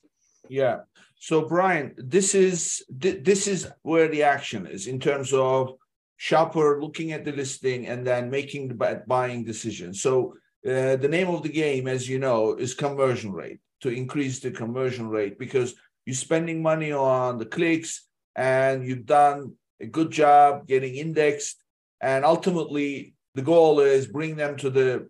Yeah. 0.48 0.80
So 1.18 1.46
brian 1.46 1.94
this 1.96 2.34
is 2.34 2.82
this 2.88 3.46
is 3.46 3.68
where 3.82 4.08
the 4.08 4.22
action 4.22 4.66
is 4.66 4.86
in 4.86 5.00
terms 5.00 5.32
of 5.32 5.74
shopper 6.16 6.80
looking 6.80 7.12
at 7.12 7.24
the 7.24 7.32
listing 7.32 7.86
and 7.86 8.06
then 8.06 8.30
making 8.30 8.68
the 8.68 9.02
buying 9.06 9.42
decision. 9.44 9.94
So 9.94 10.34
uh, 10.66 10.96
the 10.96 11.08
name 11.08 11.28
of 11.28 11.42
the 11.42 11.48
game 11.48 11.88
as 11.88 12.06
you 12.06 12.18
know 12.18 12.56
is 12.56 12.74
conversion 12.74 13.32
rate 13.32 13.60
to 13.80 13.88
increase 13.88 14.38
the 14.40 14.50
conversion 14.50 15.08
rate 15.08 15.38
because 15.38 15.74
you're 16.04 16.14
spending 16.14 16.62
money 16.62 16.92
on 16.92 17.38
the 17.38 17.46
clicks 17.46 18.08
and 18.40 18.86
you've 18.86 19.04
done 19.04 19.52
a 19.80 19.86
good 19.86 20.10
job 20.10 20.66
getting 20.66 20.94
indexed. 20.96 21.62
And 22.00 22.24
ultimately 22.24 23.14
the 23.34 23.42
goal 23.42 23.80
is 23.80 24.06
bring 24.06 24.34
them 24.34 24.56
to 24.56 24.70
the 24.70 25.08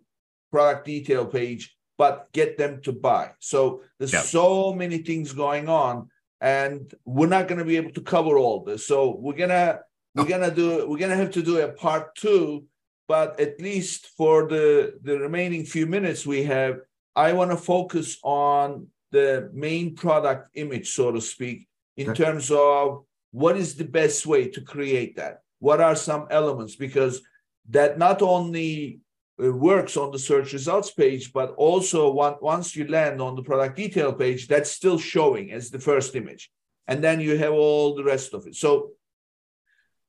product 0.51 0.85
detail 0.85 1.25
page 1.25 1.75
but 1.97 2.27
get 2.33 2.57
them 2.57 2.81
to 2.81 2.91
buy. 2.91 3.31
So 3.39 3.83
there's 3.97 4.17
so 4.29 4.73
many 4.73 4.97
things 4.97 5.31
going 5.31 5.69
on 5.69 6.09
and 6.41 6.91
we're 7.05 7.27
not 7.27 7.47
going 7.47 7.59
to 7.59 7.65
be 7.65 7.77
able 7.77 7.91
to 7.91 8.01
cover 8.01 8.37
all 8.37 8.63
this. 8.65 8.85
So 8.85 9.15
we're 9.17 9.41
going 9.43 9.49
to 9.49 9.79
we're 10.15 10.25
going 10.25 10.49
to 10.49 10.53
do 10.53 10.89
we're 10.89 10.97
to 10.97 11.15
have 11.15 11.31
to 11.31 11.41
do 11.41 11.61
a 11.61 11.69
part 11.69 12.15
2 12.15 12.65
but 13.07 13.39
at 13.39 13.61
least 13.61 14.07
for 14.17 14.47
the 14.49 14.99
the 15.03 15.17
remaining 15.19 15.63
few 15.63 15.85
minutes 15.85 16.25
we 16.25 16.43
have 16.43 16.79
I 17.15 17.31
want 17.31 17.51
to 17.51 17.57
focus 17.57 18.17
on 18.23 18.87
the 19.11 19.49
main 19.53 19.95
product 19.95 20.49
image, 20.55 20.89
so 20.91 21.11
to 21.11 21.21
speak, 21.21 21.67
in 21.97 22.09
okay. 22.09 22.23
terms 22.23 22.51
of 22.51 23.05
what 23.31 23.57
is 23.57 23.75
the 23.75 23.85
best 23.85 24.25
way 24.25 24.47
to 24.49 24.61
create 24.61 25.15
that? 25.15 25.41
What 25.59 25.81
are 25.81 25.95
some 25.95 26.27
elements? 26.29 26.75
Because 26.75 27.21
that 27.69 27.97
not 27.97 28.21
only 28.21 28.99
uh, 29.41 29.51
works 29.51 29.95
on 29.97 30.11
the 30.11 30.19
search 30.19 30.53
results 30.53 30.91
page, 30.91 31.31
but 31.33 31.51
also 31.51 32.11
once 32.11 32.75
you 32.75 32.87
land 32.87 33.21
on 33.21 33.35
the 33.35 33.43
product 33.43 33.77
detail 33.77 34.13
page, 34.13 34.47
that's 34.47 34.71
still 34.71 34.97
showing 34.97 35.51
as 35.51 35.69
the 35.69 35.79
first 35.79 36.15
image. 36.15 36.51
And 36.87 37.03
then 37.03 37.19
you 37.19 37.37
have 37.37 37.53
all 37.53 37.95
the 37.95 38.03
rest 38.03 38.33
of 38.33 38.47
it. 38.47 38.55
So 38.55 38.91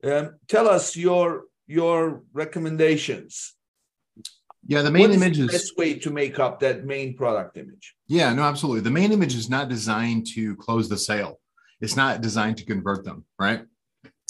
um, 0.04 0.36
tell 0.48 0.68
us 0.68 0.96
your 0.96 1.44
your 1.66 2.22
recommendations 2.32 3.54
yeah, 4.66 4.82
the 4.82 4.90
main 4.90 5.10
what 5.10 5.16
image 5.16 5.38
is 5.38 5.46
the 5.46 5.52
best 5.52 5.76
way 5.76 5.94
to 5.98 6.10
make 6.10 6.38
up 6.38 6.60
that 6.60 6.84
main 6.84 7.16
product 7.16 7.56
image. 7.56 7.94
Yeah, 8.06 8.32
no, 8.32 8.42
absolutely. 8.42 8.82
The 8.82 8.90
main 8.90 9.10
image 9.12 9.34
is 9.34 9.50
not 9.50 9.68
designed 9.68 10.26
to 10.34 10.54
close 10.56 10.88
the 10.88 10.98
sale. 10.98 11.40
It's 11.82 11.96
not 11.96 12.20
designed 12.20 12.56
to 12.58 12.64
convert 12.64 13.04
them, 13.04 13.24
right? 13.38 13.64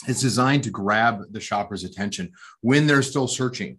It's 0.09 0.23
designed 0.23 0.65
to 0.65 0.71
grab 0.71 1.23
the 1.31 1.41
shopper's 1.41 1.85
attention 1.85 2.33
when 2.63 2.87
they're 2.87 3.03
still 3.03 3.29
searching, 3.29 3.79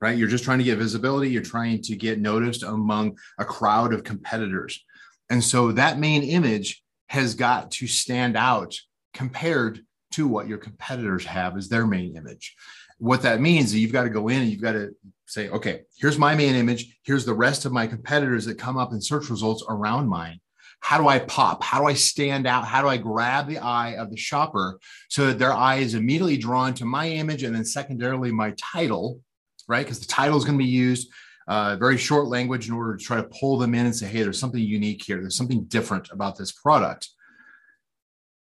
right? 0.00 0.16
You're 0.16 0.28
just 0.28 0.44
trying 0.44 0.58
to 0.58 0.64
get 0.64 0.78
visibility. 0.78 1.28
You're 1.28 1.42
trying 1.42 1.82
to 1.82 1.96
get 1.96 2.20
noticed 2.20 2.62
among 2.62 3.18
a 3.38 3.44
crowd 3.44 3.92
of 3.92 4.04
competitors. 4.04 4.82
And 5.28 5.44
so 5.44 5.72
that 5.72 5.98
main 5.98 6.22
image 6.22 6.82
has 7.08 7.34
got 7.34 7.72
to 7.72 7.86
stand 7.86 8.36
out 8.36 8.74
compared 9.12 9.80
to 10.12 10.26
what 10.26 10.48
your 10.48 10.58
competitors 10.58 11.24
have 11.26 11.56
as 11.56 11.68
their 11.68 11.86
main 11.86 12.16
image. 12.16 12.54
what 13.00 13.22
that 13.22 13.40
means 13.40 13.66
is 13.66 13.76
you've 13.76 13.92
got 13.92 14.04
to 14.04 14.10
go 14.10 14.26
in 14.26 14.42
and 14.42 14.50
you've 14.50 14.62
got 14.62 14.72
to 14.72 14.90
say, 15.26 15.48
okay, 15.50 15.82
here's 15.96 16.18
my 16.18 16.34
main 16.34 16.56
image. 16.56 16.98
Here's 17.04 17.24
the 17.24 17.34
rest 17.34 17.64
of 17.64 17.72
my 17.72 17.86
competitors 17.86 18.44
that 18.46 18.58
come 18.58 18.76
up 18.76 18.92
in 18.92 19.00
search 19.00 19.30
results 19.30 19.62
around 19.68 20.08
mine. 20.08 20.40
How 20.80 20.98
do 20.98 21.08
I 21.08 21.18
pop? 21.18 21.62
How 21.62 21.80
do 21.80 21.86
I 21.86 21.94
stand 21.94 22.46
out? 22.46 22.64
How 22.64 22.82
do 22.82 22.88
I 22.88 22.96
grab 22.96 23.46
the 23.46 23.58
eye 23.58 23.96
of 23.96 24.10
the 24.10 24.16
shopper 24.16 24.78
so 25.08 25.26
that 25.26 25.38
their 25.38 25.52
eye 25.52 25.76
is 25.76 25.94
immediately 25.94 26.36
drawn 26.36 26.74
to 26.74 26.84
my 26.84 27.08
image 27.08 27.42
and 27.42 27.54
then 27.54 27.64
secondarily 27.64 28.32
my 28.32 28.54
title, 28.58 29.20
right? 29.68 29.84
Because 29.84 30.00
the 30.00 30.06
title 30.06 30.38
is 30.38 30.44
going 30.44 30.58
to 30.58 30.64
be 30.64 30.70
used 30.70 31.10
uh, 31.46 31.76
very 31.76 31.96
short 31.96 32.28
language 32.28 32.68
in 32.68 32.74
order 32.74 32.96
to 32.96 33.04
try 33.04 33.16
to 33.16 33.28
pull 33.40 33.58
them 33.58 33.74
in 33.74 33.86
and 33.86 33.96
say, 33.96 34.06
hey, 34.06 34.22
there's 34.22 34.38
something 34.38 34.62
unique 34.62 35.02
here. 35.04 35.20
There's 35.20 35.36
something 35.36 35.64
different 35.64 36.10
about 36.10 36.36
this 36.36 36.52
product. 36.52 37.08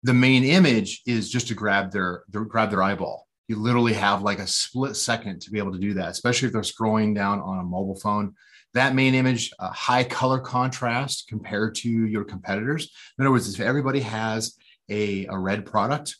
The 0.03 0.13
main 0.13 0.43
image 0.43 1.01
is 1.05 1.29
just 1.29 1.47
to 1.49 1.55
grab 1.55 1.91
their, 1.91 2.23
their 2.29 2.45
grab 2.45 2.69
their 2.69 2.81
eyeball 2.83 3.27
you 3.49 3.55
literally 3.55 3.93
have 3.93 4.21
like 4.21 4.39
a 4.39 4.47
split 4.47 4.95
second 4.95 5.41
to 5.41 5.51
be 5.51 5.57
able 5.57 5.73
to 5.73 5.79
do 5.79 5.95
that, 5.95 6.09
especially 6.09 6.45
if 6.45 6.53
they're 6.53 6.61
scrolling 6.61 7.15
down 7.15 7.41
on 7.41 7.57
a 7.59 7.63
mobile 7.63 7.99
phone. 7.99 8.35
That 8.73 8.95
main 8.95 9.15
image, 9.15 9.51
high 9.59 10.03
color 10.03 10.39
contrast 10.39 11.27
compared 11.27 11.75
to 11.75 11.89
your 11.89 12.23
competitors. 12.23 12.91
In 13.17 13.25
other 13.25 13.31
words, 13.31 13.51
if 13.53 13.59
everybody 13.59 14.01
has 14.01 14.55
a, 14.89 15.25
a 15.25 15.37
red 15.37 15.65
product, 15.65 16.15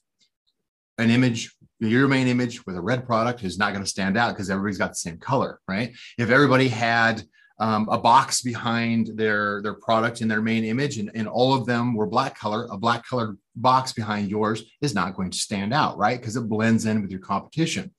an 0.97 1.11
image, 1.11 1.55
your 1.79 2.07
main 2.07 2.27
image 2.27 2.65
with 2.65 2.75
a 2.75 2.81
red 2.81 3.05
product 3.05 3.43
is 3.43 3.57
not 3.57 3.71
going 3.71 3.83
to 3.83 3.89
stand 3.89 4.17
out 4.17 4.33
because 4.33 4.49
everybody's 4.49 4.77
got 4.77 4.89
the 4.89 4.95
same 4.95 5.17
color, 5.17 5.59
right? 5.67 5.93
If 6.17 6.29
everybody 6.29 6.67
had 6.67 7.23
um, 7.59 7.89
a 7.91 7.97
box 7.97 8.41
behind 8.41 9.11
their 9.15 9.61
their 9.61 9.73
product 9.73 10.21
in 10.21 10.27
their 10.27 10.41
main 10.41 10.63
image 10.63 10.97
and, 10.97 11.11
and 11.13 11.27
all 11.27 11.53
of 11.53 11.65
them 11.65 11.93
were 11.93 12.07
black 12.07 12.37
color 12.37 12.67
a 12.71 12.77
black 12.77 13.05
colored 13.05 13.37
box 13.55 13.91
behind 13.91 14.29
yours 14.29 14.63
is 14.81 14.95
not 14.95 15.15
going 15.15 15.29
to 15.29 15.37
stand 15.37 15.73
out 15.73 15.97
right 15.97 16.19
because 16.19 16.37
it 16.37 16.47
blends 16.47 16.85
in 16.85 17.01
with 17.01 17.11
your 17.11 17.19
competition 17.19 17.91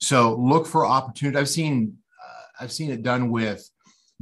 so 0.00 0.34
look 0.36 0.66
for 0.66 0.86
opportunity 0.86 1.38
i've 1.38 1.48
seen 1.48 1.94
uh, 2.24 2.64
i've 2.64 2.72
seen 2.72 2.90
it 2.90 3.02
done 3.02 3.30
with 3.30 3.68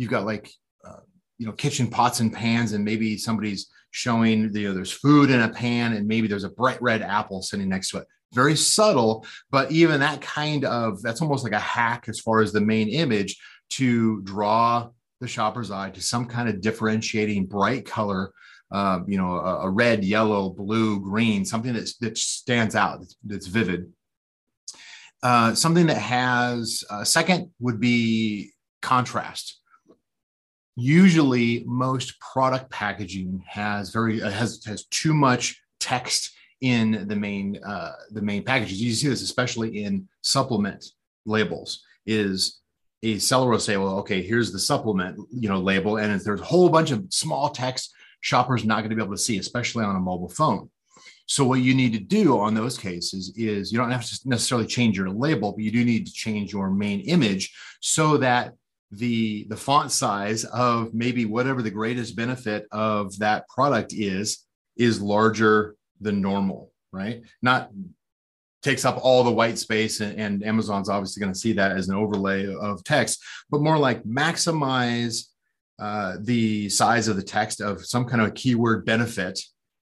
you've 0.01 0.11
got 0.11 0.24
like 0.24 0.51
uh, 0.86 1.01
you 1.38 1.46
know 1.46 1.53
kitchen 1.53 1.88
pots 1.88 2.20
and 2.20 2.32
pans 2.32 2.72
and 2.72 2.84
maybe 2.84 3.16
somebody's 3.16 3.70
showing 3.90 4.55
you 4.55 4.68
know 4.68 4.74
there's 4.74 4.92
food 4.92 5.30
in 5.30 5.40
a 5.40 5.48
pan 5.48 5.92
and 5.92 6.07
maybe 6.07 6.28
there's 6.28 6.44
a 6.44 6.51
bright 6.51 6.80
red 6.80 7.03
apple 7.03 7.42
sitting 7.42 7.68
next 7.68 7.90
to 7.90 7.98
it 7.98 8.07
very 8.32 8.55
subtle 8.55 9.26
but 9.51 9.70
even 9.72 9.98
that 9.98 10.20
kind 10.20 10.64
of 10.64 11.03
that's 11.03 11.20
almost 11.20 11.42
like 11.42 11.53
a 11.53 11.59
hack 11.59 12.09
as 12.09 12.20
far 12.20 12.40
as 12.40 12.53
the 12.53 12.61
main 12.61 12.88
image 12.88 13.36
to 13.68 14.20
draw 14.22 14.88
the 15.20 15.28
shopper's 15.28 15.70
eye 15.70 15.90
to 15.90 16.03
some 16.03 16.26
kind 16.26 16.48
of 16.48 16.61
differentiating 16.61 17.46
bright 17.46 17.84
color, 17.84 18.32
uh, 18.72 19.01
you 19.07 19.18
know, 19.18 19.36
a, 19.36 19.66
a, 19.66 19.70
red, 19.70 20.05
yellow, 20.05 20.51
blue, 20.51 21.01
green, 21.01 21.44
something 21.44 21.74
that's, 21.74 21.96
that 21.98 22.16
stands 22.16 22.74
out, 22.74 23.01
that's, 23.01 23.16
that's 23.24 23.46
vivid. 23.46 23.92
Uh, 25.22 25.55
something 25.55 25.86
that 25.86 25.98
has 25.98 26.82
a 26.90 26.94
uh, 26.94 27.05
second 27.05 27.51
would 27.61 27.78
be 27.78 28.53
contrast. 28.80 29.59
Usually, 30.81 31.62
most 31.66 32.18
product 32.20 32.70
packaging 32.70 33.45
has 33.47 33.91
very 33.91 34.22
uh, 34.22 34.31
has 34.31 34.64
has 34.64 34.87
too 34.87 35.12
much 35.12 35.61
text 35.78 36.33
in 36.62 37.07
the 37.07 37.16
main 37.16 37.62
uh, 37.62 37.93
the 38.11 38.22
main 38.22 38.43
packages. 38.43 38.81
You 38.81 38.93
see 38.95 39.09
this 39.09 39.20
especially 39.22 39.85
in 39.85 40.09
supplement 40.22 40.85
labels. 41.26 41.85
Is 42.07 42.61
a 43.03 43.18
seller 43.18 43.51
will 43.51 43.59
say, 43.59 43.76
well, 43.76 43.99
okay, 43.99 44.22
here's 44.22 44.53
the 44.53 44.59
supplement, 44.59 45.18
you 45.31 45.49
know, 45.51 45.59
label, 45.59 45.99
and 45.99 46.18
there's 46.18 46.41
a 46.41 46.45
whole 46.45 46.70
bunch 46.70 46.91
of 46.91 47.05
small 47.11 47.51
text 47.51 47.93
shoppers 48.22 48.64
not 48.64 48.78
going 48.78 48.91
to 48.91 48.97
be 48.97 49.03
able 49.03 49.14
to 49.14 49.22
see, 49.22 49.39
especially 49.39 49.85
on 49.85 49.97
a 49.97 50.01
mobile 50.01 50.28
phone. 50.28 50.70
So 51.26 51.45
what 51.45 51.61
you 51.61 51.74
need 51.74 51.93
to 51.93 52.01
do 52.01 52.39
on 52.41 52.55
those 52.55 52.76
cases 52.76 53.33
is 53.37 53.70
you 53.70 53.78
don't 53.78 53.93
have 53.93 54.05
to 54.05 54.28
necessarily 54.28 54.66
change 54.66 54.97
your 54.97 55.11
label, 55.11 55.53
but 55.53 55.62
you 55.62 55.70
do 55.70 55.85
need 55.85 56.07
to 56.07 56.12
change 56.12 56.53
your 56.53 56.70
main 56.70 57.01
image 57.01 57.55
so 57.81 58.16
that 58.16 58.55
the 58.93 59.47
the 59.49 59.57
font 59.57 59.93
size 59.93 60.45
of 60.45 60.93
maybe 60.93 61.24
whatever 61.24 61.62
the 61.62 61.70
greatest 61.70 62.16
benefit 62.16 62.66
of 62.72 63.16
that 63.18 63.49
product 63.49 63.93
is 63.93 64.47
is 64.76 65.01
larger 65.01 65.76
than 66.01 66.20
normal, 66.20 66.72
right? 66.93 67.22
Not 67.43 67.70
takes 68.62 68.84
up 68.84 68.99
all 69.03 69.24
the 69.24 69.32
white 69.32 69.59
space 69.59 70.01
and, 70.01 70.18
and 70.20 70.45
amazon's 70.45 70.88
obviously 70.88 71.20
going 71.20 71.32
to 71.32 71.38
see 71.38 71.53
that 71.53 71.72
as 71.72 71.88
an 71.88 71.95
overlay 71.95 72.53
of 72.55 72.82
text 72.84 73.22
but 73.51 73.62
more 73.62 73.78
like 73.78 74.03
maximize 74.05 75.28
uh, 75.78 76.16
the 76.20 76.68
size 76.68 77.09
of 77.09 77.16
the 77.16 77.22
text 77.22 77.62
of 77.62 77.84
some 77.84 78.05
kind 78.05 78.20
of 78.20 78.34
keyword 78.34 78.84
benefit 78.84 79.41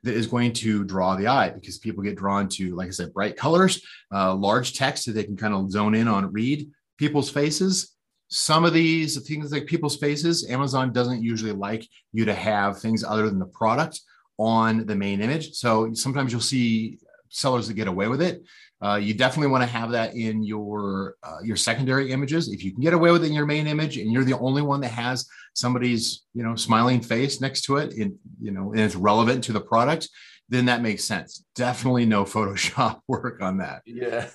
that 0.04 0.14
is 0.14 0.26
going 0.26 0.52
to 0.52 0.84
draw 0.84 1.14
the 1.16 1.26
eye 1.26 1.50
because 1.50 1.78
people 1.78 2.02
get 2.02 2.16
drawn 2.16 2.48
to 2.48 2.74
like 2.74 2.88
i 2.88 2.90
said 2.90 3.12
bright 3.12 3.36
colors 3.36 3.84
uh, 4.14 4.34
large 4.34 4.74
text 4.74 5.06
that 5.06 5.12
they 5.12 5.24
can 5.24 5.36
kind 5.36 5.54
of 5.54 5.70
zone 5.70 5.94
in 5.94 6.08
on 6.08 6.32
read 6.32 6.68
people's 6.98 7.30
faces 7.30 7.94
some 8.32 8.64
of 8.64 8.72
these 8.72 9.20
things 9.26 9.52
like 9.52 9.66
people's 9.66 9.96
faces 9.96 10.48
amazon 10.48 10.92
doesn't 10.92 11.22
usually 11.22 11.52
like 11.52 11.86
you 12.12 12.24
to 12.24 12.34
have 12.34 12.80
things 12.80 13.04
other 13.04 13.28
than 13.28 13.38
the 13.38 13.46
product 13.46 14.00
on 14.38 14.86
the 14.86 14.96
main 14.96 15.20
image 15.20 15.52
so 15.52 15.92
sometimes 15.92 16.32
you'll 16.32 16.40
see 16.40 16.98
sellers 17.32 17.66
that 17.66 17.74
get 17.74 17.88
away 17.88 18.08
with 18.08 18.22
it. 18.22 18.44
Uh, 18.80 18.96
you 18.96 19.14
definitely 19.14 19.48
want 19.48 19.62
to 19.62 19.68
have 19.68 19.90
that 19.90 20.14
in 20.14 20.42
your 20.42 21.16
uh, 21.22 21.38
your 21.42 21.56
secondary 21.56 22.10
images. 22.10 22.48
If 22.48 22.64
you 22.64 22.72
can 22.72 22.80
get 22.80 22.94
away 22.94 23.10
with 23.10 23.24
it 23.24 23.28
in 23.28 23.32
your 23.32 23.46
main 23.46 23.66
image, 23.66 23.96
and 23.96 24.12
you're 24.12 24.24
the 24.24 24.38
only 24.38 24.62
one 24.62 24.80
that 24.80 24.90
has 24.90 25.26
somebody's 25.54 26.24
you 26.34 26.42
know 26.42 26.56
smiling 26.56 27.00
face 27.00 27.40
next 27.40 27.62
to 27.62 27.76
it, 27.76 27.94
and 27.94 28.14
you 28.40 28.50
know, 28.50 28.72
and 28.72 28.80
it's 28.80 28.96
relevant 28.96 29.44
to 29.44 29.52
the 29.52 29.60
product, 29.60 30.08
then 30.48 30.66
that 30.66 30.82
makes 30.82 31.04
sense. 31.04 31.44
Definitely 31.54 32.06
no 32.06 32.24
Photoshop 32.34 33.00
work 33.08 33.40
on 33.40 33.58
that. 33.58 33.82
Yeah, 33.86 34.28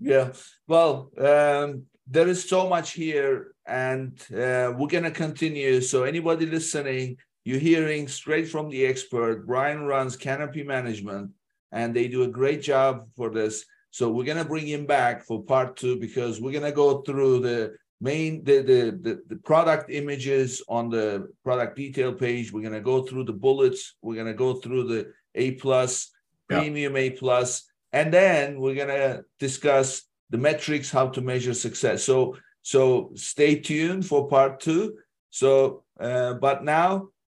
yeah. 0.00 0.32
Well, 0.66 1.10
um, 1.18 1.84
there 2.06 2.28
is 2.28 2.48
so 2.48 2.68
much 2.68 2.92
here, 2.92 3.54
and 3.66 4.20
uh, 4.32 4.72
we're 4.76 4.88
gonna 4.88 5.10
continue. 5.10 5.80
So 5.80 6.04
anybody 6.04 6.46
listening, 6.46 7.16
you're 7.44 7.58
hearing 7.58 8.08
straight 8.08 8.48
from 8.48 8.68
the 8.68 8.84
expert. 8.86 9.46
Brian 9.46 9.84
runs 9.84 10.16
Canopy 10.16 10.62
Management 10.62 11.30
and 11.74 11.92
they 11.92 12.08
do 12.08 12.22
a 12.22 12.28
great 12.28 12.62
job 12.62 13.06
for 13.16 13.30
this. 13.30 13.66
So 13.90 14.10
we're 14.10 14.24
gonna 14.24 14.44
bring 14.44 14.66
him 14.66 14.86
back 14.86 15.22
for 15.22 15.42
part 15.42 15.76
two 15.76 15.98
because 16.00 16.40
we're 16.40 16.52
gonna 16.52 16.72
go 16.72 17.02
through 17.02 17.40
the 17.40 17.74
main 18.00 18.42
the, 18.44 18.62
the 18.62 18.80
the 19.02 19.22
the, 19.28 19.36
product 19.36 19.90
images 19.90 20.62
on 20.68 20.88
the 20.88 21.28
product 21.44 21.76
detail 21.76 22.12
page. 22.12 22.52
We're 22.52 22.62
gonna 22.62 22.80
go 22.80 23.02
through 23.02 23.24
the 23.24 23.32
bullets. 23.32 23.96
We're 24.02 24.16
gonna 24.16 24.34
go 24.34 24.54
through 24.54 24.88
the 24.88 25.12
A 25.34 25.52
plus, 25.52 26.10
premium 26.48 26.96
A 26.96 27.10
plus, 27.10 27.64
and 27.92 28.12
then 28.12 28.60
we're 28.60 28.74
gonna 28.74 29.22
discuss 29.38 30.02
the 30.34 30.38
metrics, 30.50 30.90
how 30.90 31.06
to 31.14 31.20
measure 31.20 31.54
success. 31.54 32.02
So 32.02 32.36
so 32.62 33.12
stay 33.14 33.52
tuned 33.68 34.04
for 34.04 34.26
part 34.26 34.58
two. 34.58 34.82
So 35.30 35.84
uh, 36.08 36.32
but 36.46 36.64
now 36.64 36.88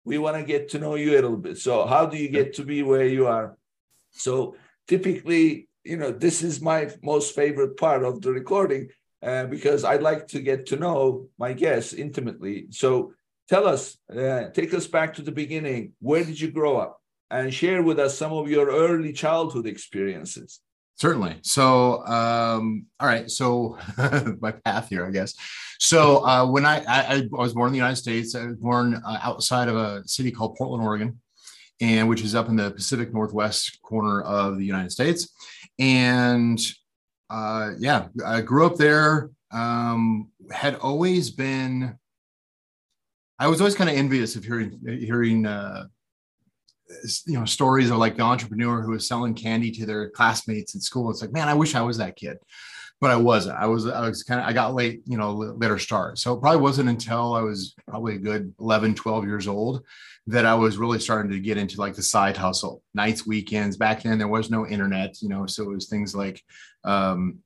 we 0.10 0.20
want 0.20 0.38
to 0.38 0.52
get 0.54 0.70
to 0.70 0.80
know 0.80 0.94
you 1.02 1.10
a 1.14 1.20
little 1.22 1.44
bit. 1.48 1.58
So 1.58 1.88
how 1.94 2.06
do 2.06 2.16
you 2.24 2.30
get 2.30 2.54
to 2.58 2.64
be 2.64 2.84
where 2.84 3.08
you 3.18 3.26
are? 3.26 3.58
So 4.12 4.56
typically, 4.88 5.68
you 5.84 5.98
know, 5.98 6.12
this 6.12 6.44
is 6.44 6.62
my 6.62 6.82
most 7.02 7.34
favorite 7.34 7.76
part 7.86 8.04
of 8.04 8.22
the 8.22 8.32
recording 8.32 8.90
uh, 9.24 9.46
because 9.46 9.84
I'd 9.84 10.04
like 10.04 10.28
to 10.34 10.40
get 10.50 10.68
to 10.68 10.76
know 10.84 11.28
my 11.40 11.54
guests 11.54 11.94
intimately. 11.94 12.68
So 12.70 13.14
tell 13.50 13.66
us, 13.68 13.98
uh, 14.16 14.50
take 14.54 14.76
us 14.76 14.86
back 14.86 15.16
to 15.16 15.24
the 15.24 15.38
beginning. 15.44 15.94
Where 16.10 16.24
did 16.24 16.40
you 16.40 16.52
grow 16.52 16.78
up? 16.78 17.02
And 17.32 17.52
share 17.52 17.82
with 17.82 17.98
us 17.98 18.16
some 18.16 18.34
of 18.34 18.50
your 18.50 18.68
early 18.70 19.14
childhood 19.14 19.66
experiences. 19.66 20.62
Certainly. 21.02 21.38
So, 21.42 22.06
um, 22.06 22.86
all 23.00 23.08
right. 23.08 23.28
So, 23.28 23.76
my 24.40 24.52
path 24.52 24.88
here, 24.88 25.04
I 25.04 25.10
guess. 25.10 25.34
So, 25.80 26.24
uh, 26.24 26.46
when 26.46 26.64
I, 26.64 26.84
I, 26.88 27.16
I, 27.16 27.28
was 27.32 27.56
born 27.56 27.70
in 27.70 27.74
the 27.74 27.78
United 27.78 27.96
States, 27.96 28.36
I 28.36 28.46
was 28.46 28.58
born 28.58 29.02
uh, 29.04 29.18
outside 29.24 29.68
of 29.68 29.76
a 29.76 30.08
city 30.08 30.30
called 30.30 30.58
Portland, 30.58 30.84
Oregon 30.84 31.20
and 31.82 32.08
which 32.08 32.22
is 32.22 32.36
up 32.36 32.50
in 32.50 32.56
the 32.56 32.70
Pacific 32.70 33.12
Northwest 33.12 33.82
corner 33.82 34.22
of 34.22 34.60
the 34.60 34.64
United 34.64 34.92
States. 34.92 35.28
And 35.80 36.60
uh, 37.32 37.72
yeah, 37.80 38.10
I 38.24 38.42
grew 38.42 38.68
up 38.68 38.76
there. 38.76 39.32
Um, 39.52 40.30
had 40.52 40.76
always 40.76 41.32
been, 41.32 41.98
I 43.40 43.48
was 43.48 43.60
always 43.60 43.74
kind 43.74 43.90
of 43.90 43.96
envious 43.96 44.36
of 44.36 44.44
hearing 44.44 44.80
hearing 44.86 45.48
uh, 45.48 45.88
you 47.26 47.40
know 47.40 47.46
stories 47.46 47.90
of 47.90 47.98
like 47.98 48.16
the 48.16 48.24
entrepreneur 48.24 48.82
who 48.82 48.92
was 48.92 49.08
selling 49.08 49.34
candy 49.34 49.72
to 49.72 49.86
their 49.86 50.10
classmates 50.10 50.76
at 50.76 50.82
school. 50.82 51.10
It's 51.10 51.22
like, 51.22 51.34
man, 51.34 51.48
I 51.48 51.54
wish 51.54 51.76
I 51.76 51.82
was 51.82 51.98
that 51.98 52.16
kid 52.16 52.38
but 53.02 53.10
I 53.10 53.16
wasn't. 53.16 53.58
I 53.58 53.66
was 53.66 53.88
I 53.88 54.08
was 54.08 54.22
kind 54.22 54.40
of 54.40 54.46
I 54.46 54.54
got 54.54 54.76
late, 54.76 55.02
you 55.06 55.18
know, 55.18 55.34
later 55.34 55.80
start. 55.80 56.20
So 56.20 56.34
it 56.34 56.40
probably 56.40 56.62
wasn't 56.62 56.88
until 56.88 57.34
I 57.34 57.42
was 57.42 57.74
probably 57.88 58.16
a 58.16 58.20
good 58.20 58.54
11, 58.60 58.94
12 58.94 59.26
years 59.26 59.48
old 59.48 59.84
that 60.28 60.46
I 60.46 60.54
was 60.54 60.78
really 60.78 61.00
starting 61.00 61.32
to 61.32 61.40
get 61.40 61.58
into 61.58 61.80
like 61.80 61.96
the 61.96 62.04
side 62.04 62.38
hustle, 62.38 62.84
nights, 62.94 63.26
weekends. 63.26 63.76
Back 63.76 64.04
then 64.04 64.20
there 64.20 64.28
was 64.28 64.52
no 64.52 64.68
internet, 64.68 65.20
you 65.20 65.30
know, 65.30 65.48
so 65.48 65.64
it 65.64 65.74
was 65.74 65.88
things 65.88 66.14
like 66.14 66.44
um, 66.84 67.40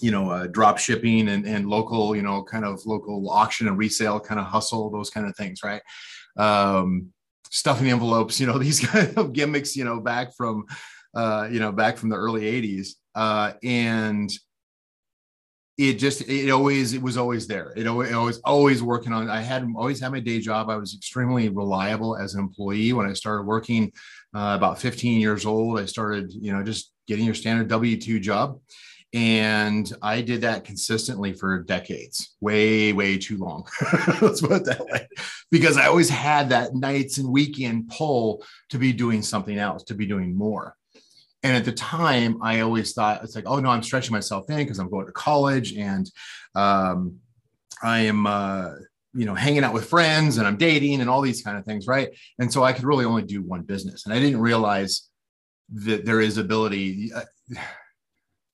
you 0.00 0.10
know, 0.10 0.30
uh, 0.30 0.46
drop 0.48 0.78
shipping 0.78 1.28
and, 1.28 1.46
and 1.46 1.68
local, 1.68 2.16
you 2.16 2.22
know, 2.22 2.42
kind 2.42 2.64
of 2.64 2.84
local 2.84 3.30
auction 3.30 3.68
and 3.68 3.78
resale 3.78 4.18
kind 4.18 4.40
of 4.40 4.46
hustle, 4.46 4.90
those 4.90 5.10
kind 5.10 5.26
of 5.26 5.36
things, 5.36 5.62
right? 5.62 5.82
Um, 6.36 7.12
stuffing 7.50 7.90
envelopes, 7.90 8.40
you 8.40 8.46
know, 8.46 8.58
these 8.66 8.80
kind 8.80 9.16
of 9.16 9.32
gimmicks, 9.32 9.76
you 9.76 9.84
know, 9.84 10.00
back 10.00 10.34
from, 10.34 10.64
uh, 11.14 11.48
you 11.50 11.60
know, 11.60 11.72
back 11.72 11.98
from 11.98 12.08
the 12.08 12.16
early 12.16 12.42
80s. 12.42 12.94
Uh, 13.14 13.52
and 13.62 14.30
it 15.76 15.94
just 15.94 16.28
it 16.28 16.50
always 16.50 16.92
it 16.92 17.00
was 17.00 17.16
always 17.16 17.46
there. 17.46 17.72
It 17.74 17.86
always, 17.86 18.10
it 18.10 18.14
was 18.14 18.38
always 18.40 18.82
working 18.82 19.14
on 19.14 19.30
i 19.30 19.40
had 19.40 19.66
always 19.74 19.98
had 19.98 20.12
my 20.12 20.20
day 20.20 20.38
job. 20.38 20.68
I 20.68 20.76
was 20.76 20.94
extremely 20.94 21.48
reliable 21.48 22.16
as 22.16 22.34
an 22.34 22.40
employee. 22.40 22.92
When 22.92 23.08
i 23.08 23.14
started 23.14 23.44
working 23.44 23.90
uh, 24.34 24.54
about 24.56 24.78
15 24.78 25.20
years 25.20 25.46
old 25.46 25.80
i 25.80 25.86
started 25.86 26.32
you 26.32 26.52
know 26.52 26.62
just 26.62 26.92
getting 27.08 27.24
your 27.24 27.34
standard 27.34 27.68
w2 27.68 28.20
job 28.20 28.60
and 29.12 29.92
i 30.02 30.20
did 30.20 30.42
that 30.42 30.64
consistently 30.64 31.32
for 31.32 31.62
decades 31.62 32.36
way 32.40 32.92
way 32.92 33.18
too 33.18 33.36
long 33.38 33.66
let's 34.22 34.40
put 34.40 34.52
it 34.52 34.64
that 34.64 34.84
way 34.86 35.08
because 35.50 35.76
i 35.76 35.86
always 35.86 36.08
had 36.08 36.50
that 36.50 36.74
nights 36.74 37.18
and 37.18 37.28
weekend 37.28 37.88
pull 37.88 38.44
to 38.68 38.78
be 38.78 38.92
doing 38.92 39.20
something 39.20 39.58
else 39.58 39.82
to 39.82 39.94
be 39.94 40.06
doing 40.06 40.36
more 40.36 40.76
and 41.42 41.56
at 41.56 41.64
the 41.64 41.72
time, 41.72 42.42
I 42.42 42.60
always 42.60 42.92
thought 42.92 43.24
it's 43.24 43.34
like, 43.34 43.46
oh 43.46 43.60
no, 43.60 43.70
I'm 43.70 43.82
stretching 43.82 44.12
myself 44.12 44.50
in 44.50 44.58
because 44.58 44.78
I'm 44.78 44.90
going 44.90 45.06
to 45.06 45.12
college 45.12 45.74
and 45.74 46.10
um, 46.54 47.16
I 47.82 48.00
am, 48.00 48.26
uh, 48.26 48.72
you 49.14 49.24
know, 49.24 49.34
hanging 49.34 49.64
out 49.64 49.72
with 49.72 49.88
friends 49.88 50.36
and 50.36 50.46
I'm 50.46 50.58
dating 50.58 51.00
and 51.00 51.08
all 51.08 51.22
these 51.22 51.42
kind 51.42 51.56
of 51.56 51.64
things, 51.64 51.86
right? 51.86 52.10
And 52.38 52.52
so 52.52 52.62
I 52.62 52.72
could 52.72 52.84
really 52.84 53.06
only 53.06 53.22
do 53.22 53.42
one 53.42 53.62
business, 53.62 54.04
and 54.04 54.14
I 54.14 54.20
didn't 54.20 54.40
realize 54.40 55.08
that 55.72 56.04
there 56.04 56.20
is 56.20 56.36
ability. 56.36 57.10
Uh, 57.14 57.22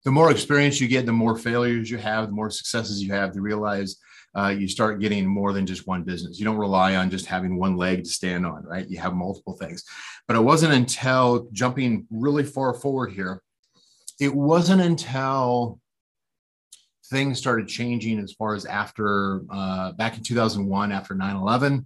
the 0.06 0.12
more 0.12 0.30
experience 0.30 0.80
you 0.80 0.86
get, 0.86 1.04
the 1.04 1.12
more 1.12 1.36
failures 1.36 1.90
you 1.90 1.98
have, 1.98 2.28
the 2.28 2.32
more 2.32 2.48
successes 2.48 3.02
you 3.02 3.12
have. 3.12 3.32
To 3.32 3.40
realize 3.40 3.96
uh, 4.38 4.54
you 4.56 4.68
start 4.68 5.00
getting 5.00 5.26
more 5.26 5.52
than 5.52 5.66
just 5.66 5.88
one 5.88 6.04
business. 6.04 6.38
You 6.38 6.44
don't 6.44 6.58
rely 6.58 6.94
on 6.94 7.10
just 7.10 7.26
having 7.26 7.58
one 7.58 7.76
leg 7.76 8.04
to 8.04 8.08
stand 8.08 8.46
on, 8.46 8.62
right? 8.62 8.88
You 8.88 9.00
have 9.00 9.14
multiple 9.14 9.54
things. 9.54 9.82
But 10.28 10.36
it 10.36 10.44
wasn't 10.44 10.74
until 10.74 11.48
jumping 11.50 12.06
really 12.08 12.44
far 12.44 12.72
forward 12.72 13.10
here, 13.14 13.42
it 14.20 14.32
wasn't 14.32 14.80
until 14.80 15.80
things 17.10 17.38
started 17.38 17.66
changing 17.66 18.20
as 18.20 18.32
far 18.32 18.54
as 18.54 18.64
after 18.64 19.42
uh, 19.50 19.90
back 19.92 20.16
in 20.16 20.22
2001 20.22 20.92
after 20.92 21.14
9-11 21.14 21.84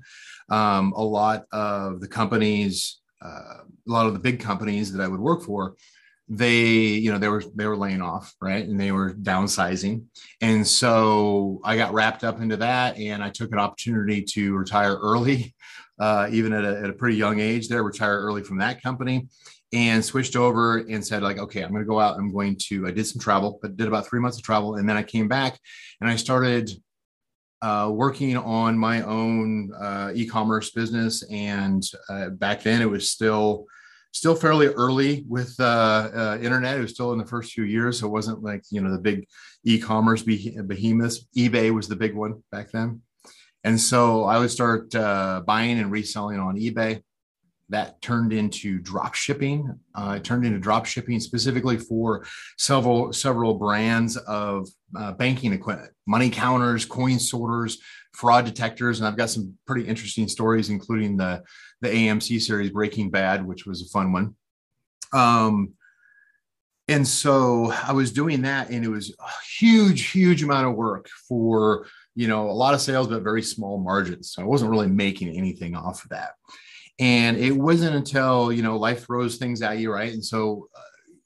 um, 0.50 0.92
a 0.94 1.02
lot 1.02 1.44
of 1.52 2.00
the 2.00 2.08
companies 2.08 3.00
uh, 3.22 3.58
a 3.60 3.90
lot 3.90 4.06
of 4.06 4.14
the 4.14 4.18
big 4.18 4.40
companies 4.40 4.90
that 4.90 5.04
i 5.04 5.06
would 5.06 5.20
work 5.20 5.42
for 5.42 5.74
they 6.32 6.62
you 6.62 7.10
know 7.10 7.18
they 7.18 7.28
were 7.28 7.42
they 7.56 7.66
were 7.66 7.76
laying 7.76 8.00
off 8.00 8.32
right? 8.40 8.66
And 8.66 8.78
they 8.78 8.92
were 8.92 9.12
downsizing. 9.12 10.04
And 10.40 10.66
so 10.66 11.60
i 11.64 11.76
got 11.76 11.92
wrapped 11.92 12.22
up 12.22 12.40
into 12.40 12.56
that 12.56 12.96
and 12.96 13.22
i 13.22 13.28
took 13.28 13.52
an 13.52 13.58
opportunity 13.58 14.22
to 14.22 14.56
retire 14.56 14.96
early 14.96 15.54
uh, 16.00 16.28
even 16.30 16.52
at 16.54 16.64
a, 16.64 16.78
at 16.78 16.88
a 16.88 16.94
pretty 16.94 17.16
young 17.16 17.40
age 17.40 17.68
there 17.68 17.82
retire 17.82 18.20
early 18.20 18.42
from 18.42 18.58
that 18.58 18.82
company 18.82 19.28
and 19.72 20.04
switched 20.04 20.36
over 20.36 20.78
and 20.78 21.04
said 21.04 21.22
like 21.22 21.38
okay 21.38 21.62
i'm 21.62 21.70
going 21.70 21.82
to 21.82 21.88
go 21.88 22.00
out. 22.00 22.16
I'm 22.16 22.32
going 22.32 22.56
to 22.68 22.86
i 22.86 22.92
did 22.92 23.06
some 23.06 23.20
travel 23.20 23.58
but 23.60 23.76
did 23.76 23.88
about 23.88 24.06
three 24.06 24.20
months 24.20 24.38
of 24.38 24.44
travel 24.44 24.76
and 24.76 24.88
then 24.88 24.96
i 24.96 25.02
came 25.02 25.28
back 25.28 25.58
and 26.00 26.08
i 26.08 26.16
started 26.16 26.70
uh, 27.62 27.90
working 27.92 28.38
on 28.38 28.78
my 28.78 29.02
own 29.02 29.70
uh, 29.74 30.10
e-commerce 30.14 30.70
business 30.70 31.22
and 31.30 31.82
uh, 32.08 32.30
back 32.30 32.62
then 32.62 32.80
it 32.80 32.88
was 32.88 33.10
still 33.10 33.66
still 34.12 34.34
fairly 34.34 34.66
early 34.66 35.24
with 35.28 35.54
uh, 35.58 36.10
uh, 36.14 36.38
internet. 36.40 36.78
It 36.78 36.82
was 36.82 36.92
still 36.92 37.12
in 37.12 37.18
the 37.18 37.26
first 37.26 37.52
few 37.52 37.64
years, 37.64 38.00
so 38.00 38.06
it 38.06 38.10
wasn't 38.10 38.42
like 38.42 38.64
you 38.70 38.80
know 38.80 38.90
the 38.90 38.98
big 38.98 39.26
e-commerce 39.64 40.22
behemoths. 40.22 41.26
eBay 41.36 41.72
was 41.72 41.88
the 41.88 41.96
big 41.96 42.14
one 42.14 42.42
back 42.50 42.70
then, 42.70 43.02
and 43.64 43.80
so 43.80 44.24
I 44.24 44.38
would 44.38 44.50
start 44.50 44.94
uh, 44.94 45.42
buying 45.46 45.78
and 45.78 45.90
reselling 45.90 46.38
on 46.38 46.56
eBay. 46.56 47.02
That 47.68 48.02
turned 48.02 48.32
into 48.32 48.80
drop 48.80 49.14
shipping. 49.14 49.78
Uh, 49.94 50.14
it 50.16 50.24
turned 50.24 50.44
into 50.44 50.58
drop 50.58 50.86
shipping 50.86 51.20
specifically 51.20 51.78
for 51.78 52.26
several 52.58 53.12
several 53.12 53.54
brands 53.54 54.16
of 54.16 54.68
uh, 54.96 55.12
banking 55.12 55.52
equipment, 55.52 55.92
money 56.04 56.30
counters, 56.30 56.84
coin 56.84 57.20
sorters, 57.20 57.78
fraud 58.12 58.44
detectors, 58.44 58.98
and 58.98 59.06
I've 59.06 59.16
got 59.16 59.30
some 59.30 59.56
pretty 59.66 59.86
interesting 59.86 60.26
stories, 60.26 60.68
including 60.68 61.16
the 61.16 61.44
the 61.80 61.88
AMC 61.88 62.40
series 62.40 62.70
Breaking 62.70 63.10
Bad, 63.10 63.46
which 63.46 63.66
was 63.66 63.82
a 63.82 63.88
fun 63.88 64.12
one. 64.12 64.36
Um, 65.12 65.74
and 66.88 67.06
so 67.06 67.72
I 67.84 67.92
was 67.92 68.12
doing 68.12 68.42
that, 68.42 68.70
and 68.70 68.84
it 68.84 68.88
was 68.88 69.10
a 69.10 69.58
huge, 69.58 70.10
huge 70.10 70.42
amount 70.42 70.66
of 70.66 70.74
work 70.74 71.08
for 71.28 71.86
you 72.16 72.26
know 72.26 72.50
a 72.50 72.52
lot 72.52 72.74
of 72.74 72.80
sales, 72.80 73.06
but 73.06 73.22
very 73.22 73.42
small 73.42 73.78
margins. 73.78 74.32
So 74.32 74.42
I 74.42 74.44
wasn't 74.44 74.72
really 74.72 74.88
making 74.88 75.36
anything 75.36 75.76
off 75.76 76.02
of 76.02 76.10
that. 76.10 76.32
And 76.98 77.38
it 77.38 77.52
wasn't 77.52 77.94
until 77.94 78.52
you 78.52 78.62
know 78.62 78.76
life 78.76 79.06
throws 79.06 79.36
things 79.36 79.62
at 79.62 79.78
you, 79.78 79.92
right? 79.92 80.12
And 80.12 80.24
so 80.24 80.68
uh, 80.76 80.80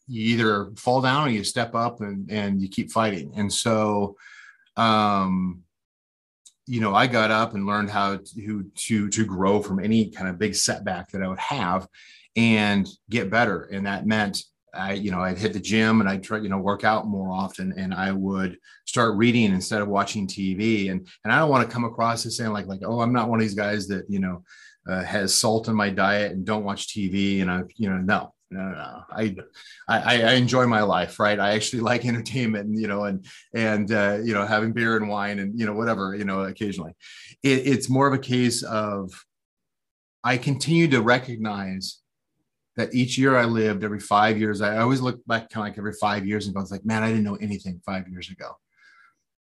you 0.07 0.37
either 0.37 0.71
fall 0.77 1.01
down 1.01 1.29
or 1.29 1.31
you 1.31 1.45
step 1.45 1.75
up 1.75 2.01
and 2.01 2.31
and 2.31 2.61
you 2.61 2.69
keep 2.69 2.93
fighting. 2.93 3.33
And 3.37 3.53
so 3.53 4.17
um 4.77 5.63
you 6.67 6.81
know, 6.81 6.95
I 6.95 7.07
got 7.07 7.31
up 7.31 7.55
and 7.55 7.67
learned 7.67 7.91
how 7.91 8.17
to 8.17 8.71
to 8.75 9.09
to 9.09 9.25
grow 9.25 9.63
from 9.63 9.83
any 9.83 10.11
kind 10.11 10.29
of 10.29 10.39
big 10.39 10.55
setback 10.55 11.11
that 11.11 11.23
I 11.23 11.29
would 11.29 11.39
have 11.39 11.87
and 12.37 12.89
get 13.11 13.31
better. 13.31 13.65
And 13.65 13.87
that 13.87 14.07
meant 14.07 14.43
I, 14.75 14.95
you 14.95 15.11
know, 15.11 15.21
I'd 15.21 15.39
hit 15.39 15.53
the 15.53 15.61
gym 15.61 16.01
and 16.01 16.09
I'd 16.09 16.23
try, 16.23 16.39
you 16.39 16.49
know, 16.49 16.59
work 16.59 16.85
out 16.85 17.07
more 17.07 17.31
often 17.31 17.75
and 17.77 17.95
I 17.95 18.13
would 18.13 18.59
start 18.87 19.17
reading 19.17 19.53
instead 19.53 19.83
of 19.83 19.89
watching 19.89 20.27
TV. 20.27 20.91
And 20.91 21.07
and 21.25 21.33
I 21.33 21.39
don't 21.39 21.51
want 21.51 21.67
to 21.67 21.73
come 21.73 21.85
across 21.85 22.27
as 22.27 22.37
saying 22.37 22.53
like, 22.53 22.67
like, 22.67 22.81
oh, 22.85 23.01
I'm 23.01 23.13
not 23.13 23.29
one 23.29 23.39
of 23.39 23.45
these 23.45 23.55
guys 23.55 23.87
that, 23.89 24.07
you 24.09 24.19
know, 24.19 24.43
uh, 24.89 25.03
has 25.03 25.35
salt 25.35 25.69
in 25.69 25.77
my 25.77 25.91
diet 25.91 26.33
and 26.33 26.45
don't 26.45 26.65
watch 26.65 26.89
TV. 26.89 27.41
And 27.41 27.51
I, 27.51 27.63
you 27.77 27.89
know, 27.89 27.99
no, 27.99 28.34
no, 28.61 28.71
no. 28.71 29.03
I, 29.11 29.37
I, 29.89 30.23
I 30.23 30.33
enjoy 30.35 30.67
my 30.67 30.83
life, 30.83 31.19
right? 31.19 31.39
I 31.39 31.55
actually 31.55 31.81
like 31.91 32.05
entertainment, 32.05 32.67
and 32.67 32.81
you 32.81 32.89
know, 32.89 33.05
and 33.05 33.25
and 33.55 33.91
uh, 33.93 34.19
you 34.23 34.35
know, 34.35 34.47
having 34.47 34.73
beer 34.73 34.97
and 34.97 35.09
wine, 35.09 35.39
and 35.39 35.59
you 35.59 35.67
know, 35.67 35.73
whatever, 35.73 36.15
you 36.15 36.25
know, 36.25 36.45
occasionally. 36.45 36.93
It, 37.43 37.67
it's 37.67 37.89
more 37.89 38.07
of 38.07 38.15
a 38.15 38.19
case 38.19 38.63
of 38.63 39.11
I 40.23 40.39
continue 40.39 40.89
to 40.89 41.03
recognize 41.03 42.01
that 42.77 42.95
each 42.95 43.19
year 43.19 43.37
I 43.37 43.45
lived, 43.45 43.85
every 43.85 44.01
five 44.01 44.39
years, 44.39 44.61
I 44.61 44.79
always 44.79 45.01
look 45.01 45.25
back 45.27 45.51
kind 45.51 45.67
of 45.67 45.71
like 45.71 45.79
every 45.79 45.93
five 46.01 46.27
years 46.27 46.47
and 46.47 46.55
go, 46.55 46.61
it's 46.61 46.73
like, 46.73 46.85
man, 46.85 47.05
I 47.05 47.09
didn't 47.09 47.23
know 47.23 47.37
anything 47.37 47.81
five 47.87 48.09
years 48.09 48.31
ago. 48.31 48.57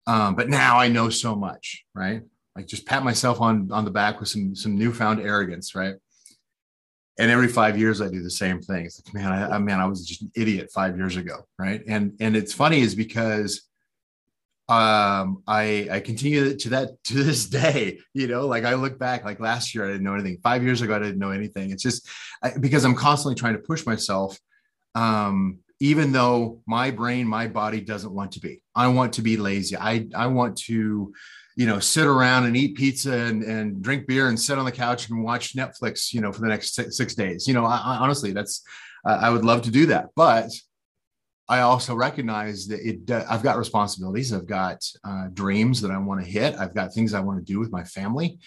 Um, 0.08 0.34
but 0.34 0.48
now 0.48 0.78
I 0.78 0.88
know 0.88 1.08
so 1.08 1.36
much, 1.36 1.84
right? 1.94 2.22
Like 2.56 2.66
just 2.66 2.86
pat 2.86 3.04
myself 3.04 3.40
on 3.40 3.70
on 3.70 3.84
the 3.84 3.90
back 3.90 4.20
with 4.20 4.28
some 4.28 4.54
some 4.54 4.76
newfound 4.76 5.20
arrogance, 5.20 5.74
right? 5.74 5.94
And 7.18 7.30
every 7.30 7.48
five 7.48 7.78
years 7.78 8.00
I 8.00 8.08
do 8.08 8.22
the 8.22 8.30
same 8.30 8.60
thing. 8.60 8.86
It's 8.86 9.02
like, 9.04 9.14
man, 9.14 9.32
I, 9.32 9.56
I 9.56 9.58
man, 9.58 9.80
I 9.80 9.86
was 9.86 10.06
just 10.06 10.22
an 10.22 10.32
idiot 10.34 10.70
five 10.72 10.96
years 10.96 11.16
ago, 11.16 11.46
right? 11.58 11.82
And 11.86 12.16
and 12.20 12.36
it's 12.36 12.52
funny 12.52 12.80
is 12.80 12.94
because 12.94 13.62
um 14.68 15.42
I 15.46 15.88
I 15.90 16.00
continue 16.00 16.56
to 16.56 16.68
that 16.70 17.02
to 17.04 17.22
this 17.22 17.46
day, 17.46 17.98
you 18.14 18.26
know, 18.26 18.46
like 18.46 18.64
I 18.64 18.74
look 18.74 18.98
back, 18.98 19.24
like 19.24 19.40
last 19.40 19.74
year 19.74 19.84
I 19.84 19.88
didn't 19.88 20.04
know 20.04 20.14
anything, 20.14 20.38
five 20.42 20.62
years 20.62 20.80
ago 20.80 20.96
I 20.96 21.00
didn't 21.00 21.18
know 21.18 21.30
anything. 21.30 21.70
It's 21.70 21.82
just 21.82 22.08
I, 22.42 22.56
because 22.58 22.84
I'm 22.84 22.94
constantly 22.94 23.38
trying 23.38 23.54
to 23.54 23.60
push 23.60 23.84
myself, 23.84 24.38
um, 24.94 25.58
even 25.80 26.12
though 26.12 26.62
my 26.66 26.90
brain, 26.90 27.26
my 27.26 27.48
body 27.48 27.80
doesn't 27.80 28.12
want 28.12 28.32
to 28.32 28.40
be. 28.40 28.62
I 28.74 28.88
want 28.88 29.14
to 29.14 29.22
be 29.22 29.36
lazy. 29.36 29.76
I 29.76 30.06
I 30.14 30.28
want 30.28 30.56
to 30.68 31.12
you 31.56 31.66
know, 31.66 31.78
sit 31.78 32.06
around 32.06 32.44
and 32.44 32.56
eat 32.56 32.76
pizza 32.76 33.12
and, 33.12 33.42
and 33.42 33.82
drink 33.82 34.06
beer 34.06 34.28
and 34.28 34.40
sit 34.40 34.58
on 34.58 34.64
the 34.64 34.72
couch 34.72 35.08
and 35.08 35.22
watch 35.22 35.54
Netflix, 35.54 36.12
you 36.12 36.20
know, 36.20 36.32
for 36.32 36.40
the 36.40 36.48
next 36.48 36.74
six, 36.74 37.14
days. 37.14 37.46
You 37.46 37.54
know, 37.54 37.64
I, 37.64 37.76
I, 37.76 37.96
honestly, 37.96 38.32
that's, 38.32 38.62
uh, 39.06 39.18
I 39.20 39.30
would 39.30 39.44
love 39.44 39.62
to 39.62 39.70
do 39.70 39.86
that. 39.86 40.08
But 40.16 40.50
I 41.48 41.60
also 41.60 41.94
recognize 41.94 42.66
that 42.68 42.80
it, 42.80 43.10
uh, 43.10 43.24
I've 43.28 43.42
got 43.42 43.58
responsibilities. 43.58 44.32
I've 44.32 44.46
got 44.46 44.82
uh, 45.04 45.28
dreams 45.34 45.82
that 45.82 45.90
I 45.90 45.98
want 45.98 46.24
to 46.24 46.30
hit. 46.30 46.54
I've 46.54 46.74
got 46.74 46.94
things 46.94 47.12
I 47.12 47.20
want 47.20 47.38
to 47.38 47.52
do 47.52 47.58
with 47.58 47.70
my 47.70 47.84
family 47.84 48.38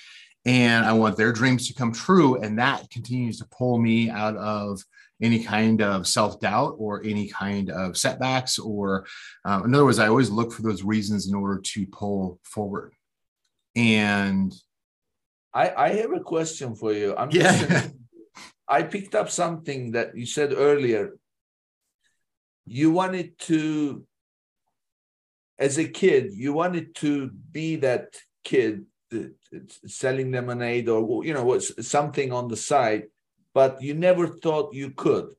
and 0.45 0.85
I 0.85 0.93
want 0.93 1.17
their 1.17 1.31
dreams 1.31 1.67
to 1.67 1.73
come 1.73 1.91
true. 1.91 2.41
And 2.41 2.57
that 2.59 2.89
continues 2.89 3.39
to 3.39 3.47
pull 3.51 3.79
me 3.79 4.09
out 4.09 4.35
of 4.37 4.81
any 5.21 5.43
kind 5.43 5.81
of 5.81 6.07
self 6.07 6.39
doubt 6.39 6.75
or 6.77 7.03
any 7.03 7.27
kind 7.27 7.69
of 7.69 7.97
setbacks. 7.97 8.59
Or, 8.59 9.05
um, 9.43 9.65
in 9.65 9.75
other 9.75 9.85
words, 9.85 9.99
I 9.99 10.07
always 10.07 10.29
look 10.29 10.51
for 10.51 10.61
those 10.61 10.83
reasons 10.83 11.27
in 11.27 11.35
order 11.35 11.59
to 11.59 11.85
pull 11.87 12.39
forward. 12.43 12.93
And 13.75 14.53
I, 15.53 15.73
I 15.75 15.89
have 15.95 16.13
a 16.13 16.21
question 16.21 16.75
for 16.75 16.93
you. 16.93 17.15
I'm 17.15 17.29
yeah. 17.31 17.65
Just, 17.65 17.93
I 18.67 18.83
picked 18.83 19.15
up 19.15 19.29
something 19.29 19.91
that 19.91 20.17
you 20.17 20.25
said 20.25 20.53
earlier. 20.53 21.17
You 22.65 22.91
wanted 22.91 23.37
to, 23.39 24.05
as 25.59 25.77
a 25.77 25.87
kid, 25.87 26.33
you 26.33 26.53
wanted 26.53 26.95
to 26.95 27.29
be 27.51 27.75
that 27.77 28.15
kid 28.43 28.85
selling 29.85 30.31
lemonade 30.31 30.89
or 30.89 31.23
you 31.23 31.33
know 31.33 31.45
was 31.45 31.87
something 31.87 32.33
on 32.33 32.49
the 32.49 32.57
side 32.57 33.03
but 33.55 33.81
you 33.81 33.93
never 33.95 34.27
thought 34.27 34.75
you 34.75 34.91
could. 34.91 35.33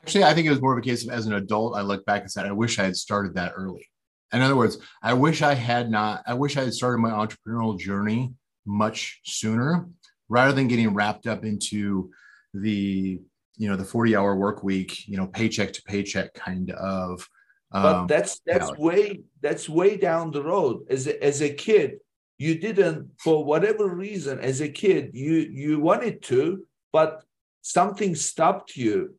Actually, 0.00 0.24
I 0.24 0.34
think 0.34 0.46
it 0.46 0.50
was 0.50 0.62
more 0.62 0.72
of 0.72 0.78
a 0.78 0.82
case 0.82 1.06
of 1.06 1.12
as 1.12 1.26
an 1.26 1.34
adult, 1.34 1.76
I 1.76 1.82
look 1.82 2.04
back 2.06 2.22
and 2.22 2.30
said, 2.30 2.46
I 2.46 2.52
wish 2.52 2.80
I 2.80 2.84
had 2.84 2.96
started 2.96 3.34
that 3.34 3.52
early. 3.54 3.86
In 4.32 4.40
other 4.42 4.56
words, 4.56 4.78
I 5.02 5.14
wish 5.14 5.42
I 5.42 5.54
had 5.54 5.90
not, 5.90 6.22
I 6.26 6.34
wish 6.34 6.56
I 6.56 6.64
had 6.64 6.74
started 6.74 6.98
my 6.98 7.10
entrepreneurial 7.10 7.78
journey 7.78 8.32
much 8.66 9.20
sooner 9.24 9.86
rather 10.28 10.52
than 10.52 10.68
getting 10.68 10.94
wrapped 10.94 11.26
up 11.26 11.44
into 11.44 12.10
the, 12.54 13.20
you 13.56 13.68
know, 13.68 13.76
the 13.76 13.84
40 13.84 14.16
hour 14.16 14.34
work 14.36 14.62
week, 14.62 15.06
you 15.06 15.16
know, 15.16 15.26
paycheck 15.26 15.72
to 15.74 15.82
paycheck 15.82 16.32
kind 16.34 16.70
of 16.70 17.28
but 17.72 17.94
um, 17.96 18.06
that's 18.06 18.40
that's 18.46 18.68
yeah. 18.68 18.84
way 18.84 19.20
that's 19.40 19.68
way 19.68 19.96
down 19.96 20.30
the 20.30 20.42
road 20.42 20.84
as 20.90 21.06
a, 21.06 21.24
as 21.24 21.40
a 21.40 21.48
kid 21.48 21.98
you 22.38 22.58
didn't 22.58 23.10
for 23.18 23.44
whatever 23.44 23.88
reason 23.88 24.38
as 24.40 24.60
a 24.60 24.68
kid 24.68 25.10
you 25.14 25.34
you 25.34 25.80
wanted 25.80 26.22
to 26.22 26.66
but 26.92 27.22
something 27.62 28.14
stopped 28.14 28.76
you 28.76 29.14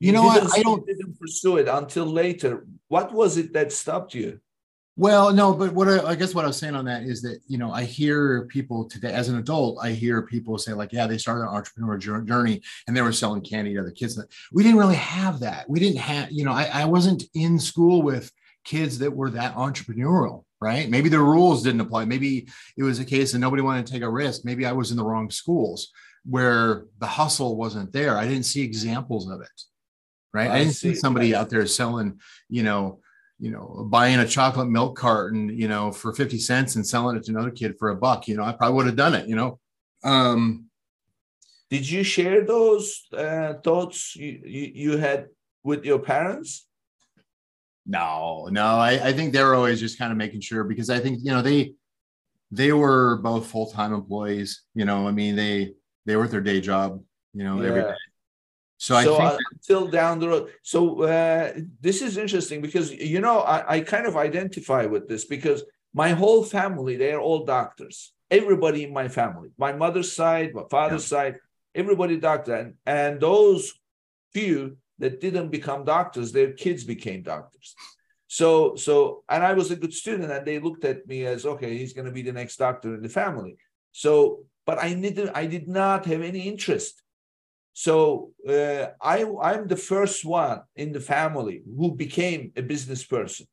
you, 0.00 0.08
you 0.08 0.12
know 0.12 0.22
what 0.22 0.58
i 0.58 0.62
don't 0.62 0.86
didn't 0.86 1.18
pursue 1.18 1.56
it 1.56 1.68
until 1.68 2.06
later 2.06 2.66
what 2.88 3.12
was 3.12 3.36
it 3.36 3.52
that 3.52 3.72
stopped 3.72 4.14
you 4.14 4.40
well, 4.98 5.32
no, 5.32 5.54
but 5.54 5.72
what 5.74 5.86
I, 5.86 6.04
I, 6.08 6.14
guess 6.16 6.34
what 6.34 6.44
I 6.44 6.48
was 6.48 6.56
saying 6.56 6.74
on 6.74 6.86
that 6.86 7.04
is 7.04 7.22
that 7.22 7.38
you 7.46 7.56
know 7.56 7.70
I 7.70 7.84
hear 7.84 8.46
people 8.46 8.84
today 8.84 9.12
as 9.12 9.28
an 9.28 9.38
adult, 9.38 9.78
I 9.80 9.92
hear 9.92 10.22
people 10.22 10.58
say 10.58 10.72
like, 10.72 10.92
yeah, 10.92 11.06
they 11.06 11.18
started 11.18 11.42
an 11.42 11.54
entrepreneur 11.54 11.96
journey 11.96 12.60
and 12.88 12.96
they 12.96 13.02
were 13.02 13.12
selling 13.12 13.40
candy 13.40 13.74
to 13.74 13.80
other 13.80 13.92
kids. 13.92 14.20
We 14.50 14.64
didn't 14.64 14.80
really 14.80 14.96
have 14.96 15.38
that. 15.38 15.70
We 15.70 15.78
didn't 15.78 16.00
have, 16.00 16.32
you 16.32 16.44
know, 16.44 16.50
I, 16.50 16.64
I 16.64 16.84
wasn't 16.86 17.22
in 17.34 17.60
school 17.60 18.02
with 18.02 18.32
kids 18.64 18.98
that 18.98 19.14
were 19.14 19.30
that 19.30 19.54
entrepreneurial, 19.54 20.42
right? 20.60 20.90
Maybe 20.90 21.08
the 21.08 21.20
rules 21.20 21.62
didn't 21.62 21.82
apply. 21.82 22.04
Maybe 22.04 22.48
it 22.76 22.82
was 22.82 22.98
a 22.98 23.04
case 23.04 23.30
that 23.30 23.38
nobody 23.38 23.62
wanted 23.62 23.86
to 23.86 23.92
take 23.92 24.02
a 24.02 24.10
risk. 24.10 24.44
Maybe 24.44 24.66
I 24.66 24.72
was 24.72 24.90
in 24.90 24.96
the 24.96 25.04
wrong 25.04 25.30
schools 25.30 25.92
where 26.24 26.86
the 26.98 27.06
hustle 27.06 27.56
wasn't 27.56 27.92
there. 27.92 28.18
I 28.18 28.26
didn't 28.26 28.46
see 28.46 28.62
examples 28.62 29.30
of 29.30 29.42
it, 29.42 29.62
right? 30.32 30.50
I, 30.50 30.54
I 30.54 30.58
didn't 30.60 30.74
see, 30.74 30.94
see 30.94 31.00
somebody 31.00 31.34
out 31.34 31.50
there 31.50 31.66
selling, 31.66 32.20
you 32.48 32.62
know 32.62 33.00
you 33.38 33.50
know, 33.50 33.86
buying 33.88 34.18
a 34.18 34.26
chocolate 34.26 34.68
milk 34.68 34.96
carton, 34.96 35.48
you 35.48 35.68
know, 35.68 35.92
for 35.92 36.12
50 36.12 36.38
cents 36.38 36.74
and 36.74 36.86
selling 36.86 37.16
it 37.16 37.24
to 37.24 37.30
another 37.30 37.50
kid 37.50 37.76
for 37.78 37.90
a 37.90 37.96
buck, 37.96 38.26
you 38.26 38.36
know, 38.36 38.42
I 38.42 38.52
probably 38.52 38.76
would 38.76 38.86
have 38.86 38.96
done 38.96 39.14
it, 39.14 39.28
you 39.28 39.36
know. 39.36 39.60
Um, 40.02 40.66
Did 41.70 41.88
you 41.88 42.02
share 42.02 42.44
those 42.44 43.06
uh, 43.16 43.54
thoughts 43.62 44.16
you, 44.16 44.40
you, 44.44 44.72
you 44.74 44.96
had 44.96 45.28
with 45.62 45.84
your 45.84 46.00
parents? 46.00 46.66
No, 47.86 48.48
no, 48.50 48.64
I, 48.64 49.08
I 49.08 49.12
think 49.12 49.32
they're 49.32 49.54
always 49.54 49.80
just 49.80 49.98
kind 49.98 50.10
of 50.10 50.18
making 50.18 50.40
sure 50.40 50.64
because 50.64 50.90
I 50.90 50.98
think, 50.98 51.20
you 51.22 51.30
know, 51.30 51.40
they, 51.40 51.74
they 52.50 52.72
were 52.72 53.18
both 53.22 53.46
full-time 53.46 53.94
employees, 53.94 54.62
you 54.74 54.84
know, 54.84 55.06
I 55.06 55.12
mean, 55.12 55.36
they, 55.36 55.74
they 56.06 56.16
were 56.16 56.24
at 56.24 56.30
their 56.32 56.40
day 56.40 56.60
job, 56.60 57.02
you 57.34 57.44
know, 57.44 57.62
yeah. 57.62 57.68
every 57.68 57.82
day. 57.82 57.94
So, 58.80 58.94
I 58.94 59.04
think 59.04 59.20
uh, 59.20 59.36
until 59.52 59.88
down 59.88 60.20
the 60.20 60.28
road. 60.28 60.50
So 60.62 61.02
uh, 61.02 61.52
this 61.80 62.00
is 62.00 62.16
interesting 62.16 62.60
because 62.62 62.92
you 62.92 63.20
know 63.20 63.40
I, 63.40 63.74
I 63.74 63.80
kind 63.80 64.06
of 64.06 64.16
identify 64.16 64.86
with 64.86 65.08
this 65.08 65.24
because 65.24 65.64
my 65.92 66.10
whole 66.10 66.44
family 66.44 66.96
they're 66.96 67.20
all 67.20 67.44
doctors. 67.44 68.12
Everybody 68.30 68.84
in 68.84 68.92
my 68.92 69.08
family, 69.08 69.48
my 69.58 69.72
mother's 69.72 70.12
side, 70.12 70.54
my 70.54 70.62
father's 70.70 71.10
yeah. 71.10 71.18
side, 71.18 71.36
everybody 71.74 72.18
doctor, 72.18 72.54
and 72.54 72.74
and 72.86 73.20
those 73.20 73.74
few 74.32 74.76
that 75.00 75.20
didn't 75.20 75.48
become 75.48 75.84
doctors, 75.84 76.30
their 76.30 76.52
kids 76.52 76.84
became 76.84 77.22
doctors. 77.22 77.74
So 78.28 78.76
so 78.76 79.24
and 79.28 79.42
I 79.42 79.54
was 79.54 79.72
a 79.72 79.76
good 79.76 79.92
student, 79.92 80.30
and 80.30 80.46
they 80.46 80.60
looked 80.60 80.84
at 80.84 81.04
me 81.08 81.26
as 81.26 81.46
okay, 81.46 81.76
he's 81.76 81.94
going 81.94 82.06
to 82.06 82.12
be 82.12 82.22
the 82.22 82.32
next 82.32 82.58
doctor 82.58 82.94
in 82.94 83.02
the 83.02 83.08
family. 83.08 83.56
So, 83.90 84.44
but 84.66 84.78
I 84.78 84.94
didn't. 84.94 85.30
I 85.34 85.46
did 85.46 85.66
not 85.66 86.06
have 86.06 86.22
any 86.22 86.42
interest 86.46 87.02
so 87.78 88.32
uh, 88.48 88.88
I, 89.00 89.24
I'm 89.40 89.68
the 89.68 89.76
first 89.76 90.24
one 90.24 90.62
in 90.74 90.90
the 90.90 90.98
family 91.00 91.62
who 91.64 91.94
became 91.94 92.50
a 92.56 92.62
business 92.62 93.04
person. 93.04 93.46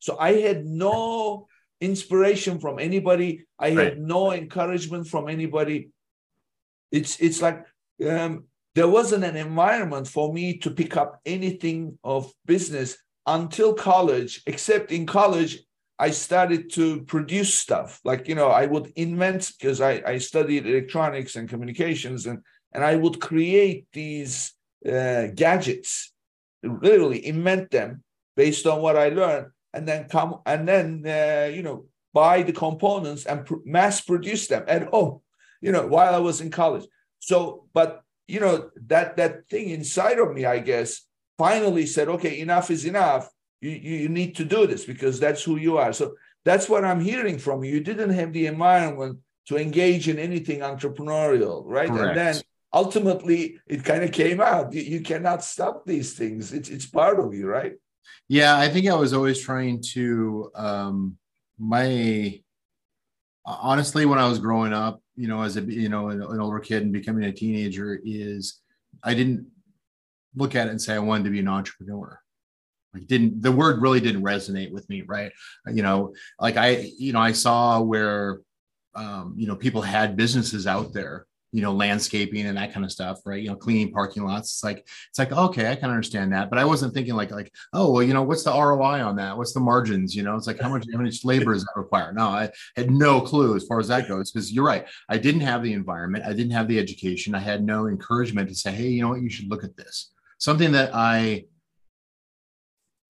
So 0.00 0.18
I 0.18 0.34
had 0.34 0.66
no 0.66 1.48
inspiration 1.80 2.60
from 2.60 2.78
anybody. 2.78 3.46
I 3.58 3.70
had 3.70 3.98
no 3.98 4.32
encouragement 4.32 5.06
from 5.08 5.30
anybody. 5.30 5.88
It's 6.92 7.18
it's 7.20 7.40
like 7.40 7.64
um, 8.06 8.44
there 8.74 8.86
wasn't 8.86 9.24
an 9.24 9.36
environment 9.36 10.06
for 10.06 10.30
me 10.30 10.58
to 10.58 10.70
pick 10.70 10.98
up 10.98 11.18
anything 11.24 11.98
of 12.04 12.30
business 12.44 12.98
until 13.26 13.72
college. 13.72 14.42
Except 14.46 14.92
in 14.92 15.06
college, 15.06 15.58
I 15.98 16.10
started 16.10 16.70
to 16.74 17.00
produce 17.04 17.54
stuff. 17.54 17.98
Like 18.04 18.28
you 18.28 18.34
know, 18.34 18.48
I 18.48 18.66
would 18.66 18.92
invent 18.96 19.52
because 19.58 19.80
I 19.80 20.02
I 20.04 20.18
studied 20.18 20.66
electronics 20.66 21.36
and 21.36 21.48
communications 21.48 22.26
and 22.26 22.40
and 22.72 22.84
I 22.84 22.96
would 22.96 23.20
create 23.20 23.86
these 23.92 24.54
uh, 24.86 25.28
gadgets, 25.34 26.12
literally 26.62 27.26
invent 27.26 27.70
them 27.70 28.02
based 28.36 28.66
on 28.66 28.80
what 28.80 28.96
I 28.96 29.08
learned, 29.08 29.48
and 29.72 29.86
then 29.86 30.08
come 30.08 30.40
and 30.46 30.66
then 30.66 31.04
uh, 31.06 31.50
you 31.52 31.62
know 31.62 31.86
buy 32.12 32.42
the 32.42 32.52
components 32.52 33.24
and 33.26 33.46
pr- 33.46 33.64
mass 33.64 34.00
produce 34.00 34.46
them 34.46 34.64
at 34.66 34.88
home. 34.88 35.20
You 35.60 35.72
know, 35.72 35.86
while 35.86 36.14
I 36.14 36.18
was 36.18 36.40
in 36.40 36.50
college. 36.50 36.86
So, 37.18 37.66
but 37.74 38.02
you 38.26 38.40
know 38.40 38.70
that 38.86 39.16
that 39.16 39.48
thing 39.48 39.70
inside 39.70 40.18
of 40.18 40.32
me, 40.32 40.44
I 40.44 40.58
guess, 40.58 41.06
finally 41.36 41.86
said, 41.86 42.08
okay, 42.08 42.40
enough 42.40 42.70
is 42.70 42.84
enough. 42.84 43.28
You, 43.60 43.70
you, 43.70 43.96
you 43.96 44.08
need 44.08 44.36
to 44.36 44.44
do 44.44 44.66
this 44.66 44.84
because 44.84 45.20
that's 45.20 45.42
who 45.42 45.56
you 45.56 45.76
are. 45.76 45.92
So 45.92 46.14
that's 46.44 46.68
what 46.68 46.84
I'm 46.84 47.00
hearing 47.00 47.38
from 47.38 47.62
you. 47.62 47.74
You 47.74 47.80
didn't 47.80 48.10
have 48.10 48.32
the 48.32 48.46
environment 48.46 49.18
to 49.48 49.56
engage 49.58 50.08
in 50.08 50.18
anything 50.18 50.60
entrepreneurial, 50.60 51.62
right? 51.66 51.88
Correct. 51.88 52.08
And 52.08 52.16
then 52.16 52.42
ultimately 52.72 53.58
it 53.66 53.84
kind 53.84 54.04
of 54.04 54.12
came 54.12 54.40
out. 54.40 54.72
You, 54.72 54.82
you, 54.82 55.00
cannot 55.00 55.44
stop 55.44 55.84
these 55.84 56.14
things. 56.14 56.52
It's 56.52 56.68
it's 56.68 56.86
part 56.86 57.18
of 57.18 57.34
you 57.34 57.46
right? 57.48 57.74
Yeah 58.28 58.56
i 58.56 58.68
think 58.68 58.88
i 58.88 58.94
was 58.94 59.12
always 59.12 59.40
trying 59.40 59.82
to 59.92 60.50
um 60.54 61.16
my 61.58 62.40
honestly 63.44 64.06
when 64.06 64.18
i 64.18 64.28
was 64.28 64.38
growing 64.38 64.72
up 64.72 65.02
you 65.16 65.28
know 65.28 65.42
as 65.42 65.56
a 65.56 65.62
you 65.62 65.88
know 65.88 66.08
an, 66.08 66.22
an 66.22 66.40
older 66.40 66.60
kid 66.60 66.82
and 66.82 66.92
becoming 66.92 67.24
a 67.24 67.32
teenager 67.32 68.00
is 68.04 68.60
i 69.02 69.14
didn't 69.14 69.46
look 70.36 70.54
at 70.54 70.68
it 70.68 70.70
and 70.70 70.80
say 70.80 70.94
i 70.94 70.98
wanted 70.98 71.24
to 71.24 71.30
be 71.30 71.40
an 71.40 71.48
entrepreneur. 71.48 72.18
Like 72.94 73.06
didn't 73.06 73.42
the 73.42 73.52
word 73.52 73.82
really 73.82 74.00
didn't 74.00 74.22
resonate 74.22 74.72
with 74.72 74.88
me 74.88 75.02
right? 75.02 75.32
You 75.66 75.82
know 75.82 76.14
like 76.40 76.56
i 76.56 76.90
you 76.98 77.12
know 77.12 77.20
i 77.20 77.32
saw 77.32 77.80
where 77.80 78.40
um, 78.94 79.34
you 79.36 79.46
know 79.46 79.54
people 79.54 79.82
had 79.82 80.16
businesses 80.16 80.66
out 80.66 80.92
there 80.92 81.26
you 81.52 81.62
know 81.62 81.72
landscaping 81.72 82.46
and 82.46 82.56
that 82.56 82.72
kind 82.72 82.84
of 82.84 82.92
stuff 82.92 83.20
right? 83.24 83.42
You 83.42 83.48
know 83.48 83.56
cleaning 83.56 83.92
parking 83.92 84.24
lots. 84.24 84.50
It's 84.50 84.64
like 84.64 84.86
it's 85.08 85.18
like 85.18 85.32
okay 85.32 85.70
i 85.70 85.76
can 85.76 85.90
understand 85.90 86.32
that. 86.32 86.50
But 86.50 86.58
i 86.58 86.64
wasn't 86.64 86.94
thinking 86.94 87.14
like 87.14 87.30
like 87.30 87.52
oh 87.72 87.92
well 87.92 88.02
you 88.02 88.14
know 88.14 88.22
what's 88.22 88.44
the 88.44 88.52
roi 88.52 89.00
on 89.00 89.16
that? 89.16 89.36
What's 89.36 89.52
the 89.52 89.60
margins? 89.60 90.14
You 90.14 90.22
know 90.22 90.36
it's 90.36 90.46
like 90.46 90.60
how 90.60 90.68
much 90.68 90.86
how 90.92 91.00
much 91.00 91.24
labor 91.24 91.54
is 91.54 91.64
that 91.64 91.72
require 91.76 92.12
no 92.12 92.28
i 92.28 92.50
had 92.76 92.90
no 92.90 93.20
clue 93.20 93.56
as 93.56 93.66
far 93.66 93.80
as 93.80 93.88
that 93.88 94.08
goes 94.08 94.30
because 94.30 94.52
you're 94.52 94.64
right. 94.64 94.86
I 95.08 95.18
didn't 95.18 95.42
have 95.42 95.62
the 95.62 95.72
environment. 95.72 96.24
I 96.24 96.32
didn't 96.32 96.52
have 96.52 96.68
the 96.68 96.78
education. 96.78 97.34
I 97.34 97.40
had 97.40 97.64
no 97.64 97.86
encouragement 97.86 98.48
to 98.48 98.54
say 98.54 98.72
hey 98.72 98.88
you 98.88 99.02
know 99.02 99.10
what? 99.10 99.22
You 99.22 99.30
should 99.30 99.50
look 99.50 99.64
at 99.64 99.76
this. 99.76 100.12
Something 100.38 100.72
that 100.72 100.94
i 100.94 101.44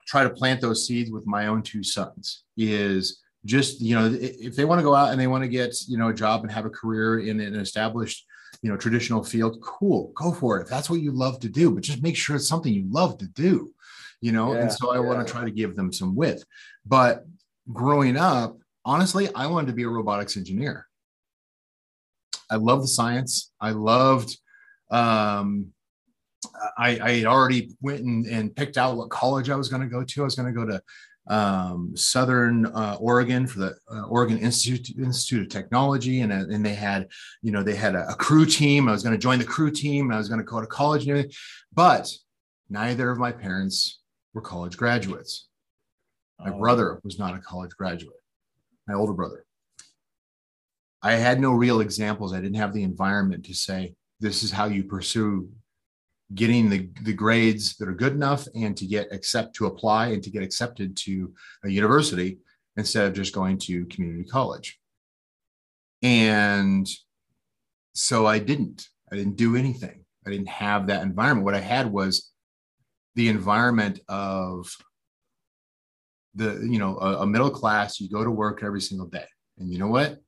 try 0.07 0.24
to 0.24 0.30
plant 0.30 0.61
those 0.61 0.86
seeds 0.86 1.11
with 1.12 1.24
my 1.24 1.47
own 1.47 1.62
two 1.62 1.84
sons 1.84 2.43
is 2.57 3.22
just 3.45 3.80
you 3.80 3.95
know 3.95 4.11
if 4.12 4.55
they 4.57 4.64
want 4.64 4.78
to 4.78 4.82
go 4.82 4.95
out 4.95 5.12
and 5.12 5.20
they 5.20 5.26
want 5.26 5.43
to 5.43 5.49
get 5.49 5.74
you 5.88 5.97
know 5.97 6.09
a 6.09 6.14
job 6.14 6.43
and 6.43 6.51
have 6.51 6.66
a 6.66 6.70
career 6.70 7.20
in 7.20 7.41
an 7.41 7.55
established 7.55 8.26
you 8.62 8.70
know 8.70 8.76
traditional 8.76 9.24
field 9.24 9.61
cool 9.62 10.12
go 10.14 10.32
for 10.32 10.58
it 10.58 10.62
if 10.62 10.68
that's 10.68 10.90
what 10.90 11.00
you 11.00 11.12
love 11.12 11.40
to 11.40 11.48
do 11.48 11.70
but 11.70 11.82
just 11.82 12.02
make 12.02 12.16
sure 12.16 12.36
it's 12.36 12.48
something 12.48 12.72
you 12.72 12.86
love 12.90 13.18
to 13.18 13.26
do 13.28 13.72
you 14.20 14.32
know 14.32 14.52
yeah, 14.52 14.61
and 14.61 14.72
so 14.72 14.90
i 14.90 14.94
yeah. 14.94 15.00
want 15.00 15.26
to 15.26 15.32
try 15.32 15.44
to 15.44 15.50
give 15.50 15.76
them 15.76 15.92
some 15.92 16.14
width 16.14 16.44
but 16.84 17.24
growing 17.72 18.16
up 18.16 18.56
honestly 18.84 19.28
i 19.34 19.46
wanted 19.46 19.66
to 19.66 19.72
be 19.72 19.82
a 19.82 19.88
robotics 19.88 20.36
engineer 20.36 20.86
i 22.50 22.56
love 22.56 22.82
the 22.82 22.88
science 22.88 23.52
i 23.61 23.70
loved 23.70 24.36
um, 24.90 25.72
I, 26.78 26.98
I 27.00 27.11
had 27.18 27.26
already 27.26 27.70
went 27.80 28.00
and, 28.00 28.26
and 28.26 28.54
picked 28.54 28.78
out 28.78 28.96
what 28.96 29.11
college 29.11 29.50
I 29.50 29.56
was 29.56 29.68
going 29.68 29.82
to 29.82 29.88
go 29.88 30.02
to. 30.02 30.20
I 30.20 30.24
was 30.24 30.34
going 30.34 30.52
to 30.52 30.58
go 30.58 30.66
to 30.66 30.82
um, 31.31 31.97
Southern 31.97 32.66
uh, 32.66 32.97
Oregon 33.01 33.47
for 33.47 33.61
the 33.61 33.76
uh, 33.91 34.03
Oregon 34.03 34.37
Institute 34.37 34.99
Institute 34.99 35.43
of 35.43 35.49
Technology, 35.49 36.20
and, 36.20 36.33
uh, 36.33 36.53
and 36.53 36.66
they 36.66 36.74
had, 36.74 37.09
you 37.41 37.53
know, 37.53 37.62
they 37.62 37.76
had 37.76 37.95
a, 37.95 38.11
a 38.11 38.14
crew 38.14 38.45
team. 38.45 38.89
I 38.89 38.93
was 38.93 39.05
going 39.05 39.14
to 39.14 39.18
join 39.18 39.39
the 39.39 39.45
crew 39.45 39.70
team, 39.70 40.07
and 40.07 40.14
I 40.14 40.18
was 40.18 40.28
going 40.28 40.41
to 40.41 40.45
go 40.45 40.61
to 40.61 40.66
college 40.66 41.03
and 41.03 41.11
everything. 41.12 41.33
But 41.72 42.12
neither 42.68 43.11
of 43.11 43.18
my 43.18 43.31
parents 43.31 44.01
were 44.35 44.43
college 44.43 44.76
graduates. 44.76 45.49
My 46.41 46.51
oh. 46.51 46.59
brother 46.59 47.01
was 47.05 47.18
not 47.18 47.37
a 47.37 47.39
college 47.39 47.76
graduate. 47.76 48.16
My 48.89 48.95
older 48.95 49.12
brother. 49.12 49.45
I 51.03 51.12
had 51.12 51.41
no 51.41 51.53
real 51.53 51.81
examples. 51.81 52.35
I 52.35 52.41
didn't 52.41 52.57
have 52.57 52.74
the 52.74 52.83
environment 52.83 53.47
to 53.47 53.55
say 53.55 53.95
this 54.18 54.43
is 54.43 54.51
how 54.51 54.66
you 54.66 54.83
pursue 54.83 55.49
getting 56.35 56.70
the, 56.70 56.89
the 57.03 57.12
grades 57.12 57.76
that 57.76 57.89
are 57.89 57.95
good 57.95 58.12
enough 58.12 58.47
and 58.55 58.76
to 58.76 58.87
get 58.87 59.12
accept 59.12 59.55
to 59.57 59.66
apply 59.66 60.09
and 60.09 60.22
to 60.22 60.31
get 60.31 60.43
accepted 60.43 60.97
to 60.97 61.33
a 61.64 61.68
university 61.68 62.39
instead 62.76 63.07
of 63.07 63.14
just 63.14 63.35
going 63.35 63.59
to 63.59 63.85
community 63.87 64.24
college. 64.24 64.78
And 66.03 66.89
so 67.93 68.24
i 68.24 68.39
didn't 68.39 68.87
i 69.12 69.16
didn't 69.16 69.37
do 69.37 69.57
anything. 69.57 70.05
I 70.26 70.31
didn't 70.31 70.49
have 70.49 70.87
that 70.87 71.03
environment. 71.03 71.45
What 71.45 71.55
i 71.55 71.61
had 71.61 71.91
was 71.91 72.31
the 73.16 73.28
environment 73.28 74.01
of 74.09 74.70
the 76.37 76.66
you 76.70 76.78
know 76.78 76.97
a, 76.99 77.22
a 77.22 77.26
middle 77.26 77.51
class 77.51 78.01
you 78.01 78.09
go 78.09 78.22
to 78.22 78.31
work 78.31 78.62
every 78.62 78.81
single 78.81 79.09
day. 79.09 79.26
And 79.59 79.72
you 79.72 79.78
know 79.78 79.89
what? 79.89 80.18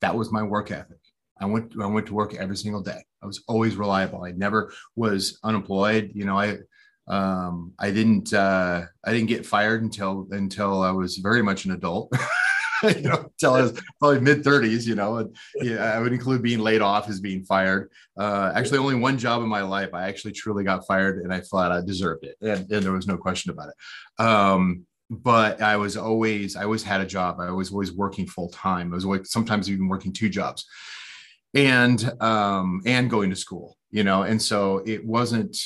That 0.00 0.16
was 0.16 0.32
my 0.32 0.42
work 0.42 0.70
ethic 0.70 1.05
I 1.38 1.46
went 1.46 1.74
I 1.80 1.86
went 1.86 2.06
to 2.06 2.14
work 2.14 2.34
every 2.34 2.56
single 2.56 2.82
day. 2.82 3.04
I 3.22 3.26
was 3.26 3.42
always 3.48 3.76
reliable. 3.76 4.24
I 4.24 4.32
never 4.32 4.72
was 4.94 5.38
unemployed. 5.42 6.12
You 6.14 6.24
know, 6.24 6.38
I 6.38 6.58
Um, 7.08 7.72
I 7.78 7.92
didn't 7.92 8.32
uh, 8.32 8.86
I 9.04 9.12
didn't 9.12 9.28
get 9.28 9.46
fired 9.46 9.82
until 9.82 10.26
until 10.30 10.82
I 10.82 10.90
was 10.90 11.18
very 11.18 11.42
much 11.42 11.64
an 11.64 11.72
adult. 11.72 12.12
you 12.82 13.02
know, 13.02 13.24
until 13.24 13.54
I 13.54 13.62
was 13.62 13.80
probably 13.98 14.20
mid 14.20 14.44
30s, 14.44 14.86
you 14.86 14.94
know, 14.96 15.18
and 15.18 15.36
yeah, 15.56 15.94
I 15.94 15.98
would 16.00 16.12
include 16.12 16.42
being 16.42 16.58
laid 16.58 16.82
off 16.82 17.08
as 17.08 17.20
being 17.20 17.44
fired. 17.44 17.90
Uh, 18.18 18.52
actually, 18.54 18.78
only 18.78 18.96
one 18.96 19.18
job 19.18 19.42
in 19.42 19.48
my 19.48 19.62
life, 19.62 19.90
I 19.94 20.08
actually 20.08 20.32
truly 20.32 20.64
got 20.64 20.86
fired 20.86 21.22
and 21.22 21.32
I 21.32 21.40
thought 21.40 21.72
I 21.72 21.80
deserved 21.80 22.24
it. 22.24 22.36
And, 22.40 22.70
and 22.70 22.82
there 22.82 22.92
was 22.92 23.06
no 23.06 23.16
question 23.16 23.50
about 23.50 23.68
it. 23.68 24.22
Um, 24.24 24.84
but 25.08 25.62
I 25.62 25.76
was 25.76 25.96
always, 25.96 26.56
I 26.56 26.64
always 26.64 26.82
had 26.82 27.00
a 27.00 27.06
job. 27.06 27.40
I 27.40 27.50
was 27.50 27.70
always 27.70 27.92
working 27.92 28.26
full 28.26 28.50
time. 28.50 28.92
I 28.92 28.96
was 28.96 29.04
always, 29.04 29.30
sometimes 29.30 29.70
even 29.70 29.88
working 29.88 30.12
two 30.12 30.28
jobs 30.28 30.66
and, 31.56 32.22
um, 32.22 32.82
and 32.86 33.10
going 33.10 33.30
to 33.30 33.36
school, 33.36 33.76
you 33.90 34.04
know, 34.04 34.22
and 34.22 34.40
so 34.40 34.82
it 34.86 35.04
wasn't, 35.04 35.56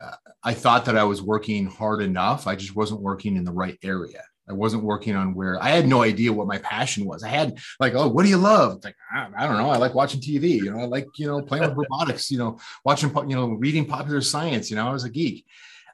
uh, 0.00 0.16
I 0.44 0.54
thought 0.54 0.84
that 0.84 0.96
I 0.96 1.04
was 1.04 1.22
working 1.22 1.66
hard 1.66 2.02
enough. 2.02 2.46
I 2.46 2.54
just 2.54 2.76
wasn't 2.76 3.00
working 3.00 3.36
in 3.36 3.44
the 3.44 3.52
right 3.52 3.78
area. 3.82 4.22
I 4.50 4.52
wasn't 4.52 4.82
working 4.82 5.14
on 5.14 5.34
where 5.34 5.62
I 5.62 5.70
had 5.70 5.86
no 5.86 6.02
idea 6.02 6.32
what 6.32 6.48
my 6.48 6.58
passion 6.58 7.04
was. 7.04 7.22
I 7.22 7.28
had 7.28 7.58
like, 7.78 7.94
oh, 7.94 8.08
what 8.08 8.24
do 8.24 8.28
you 8.28 8.36
love? 8.36 8.76
It's 8.76 8.84
like, 8.84 8.96
I, 9.14 9.28
I 9.36 9.46
don't 9.46 9.58
know. 9.58 9.70
I 9.70 9.76
like 9.76 9.94
watching 9.94 10.20
TV. 10.20 10.56
You 10.56 10.72
know, 10.72 10.80
I 10.80 10.86
like 10.86 11.06
you 11.16 11.28
know 11.28 11.40
playing 11.40 11.68
with 11.68 11.76
robotics. 11.76 12.32
You 12.32 12.38
know, 12.38 12.58
watching 12.84 13.10
you 13.28 13.36
know 13.36 13.50
reading 13.50 13.86
popular 13.86 14.20
science. 14.20 14.68
You 14.68 14.76
know, 14.76 14.88
I 14.88 14.92
was 14.92 15.04
a 15.04 15.10
geek. 15.10 15.46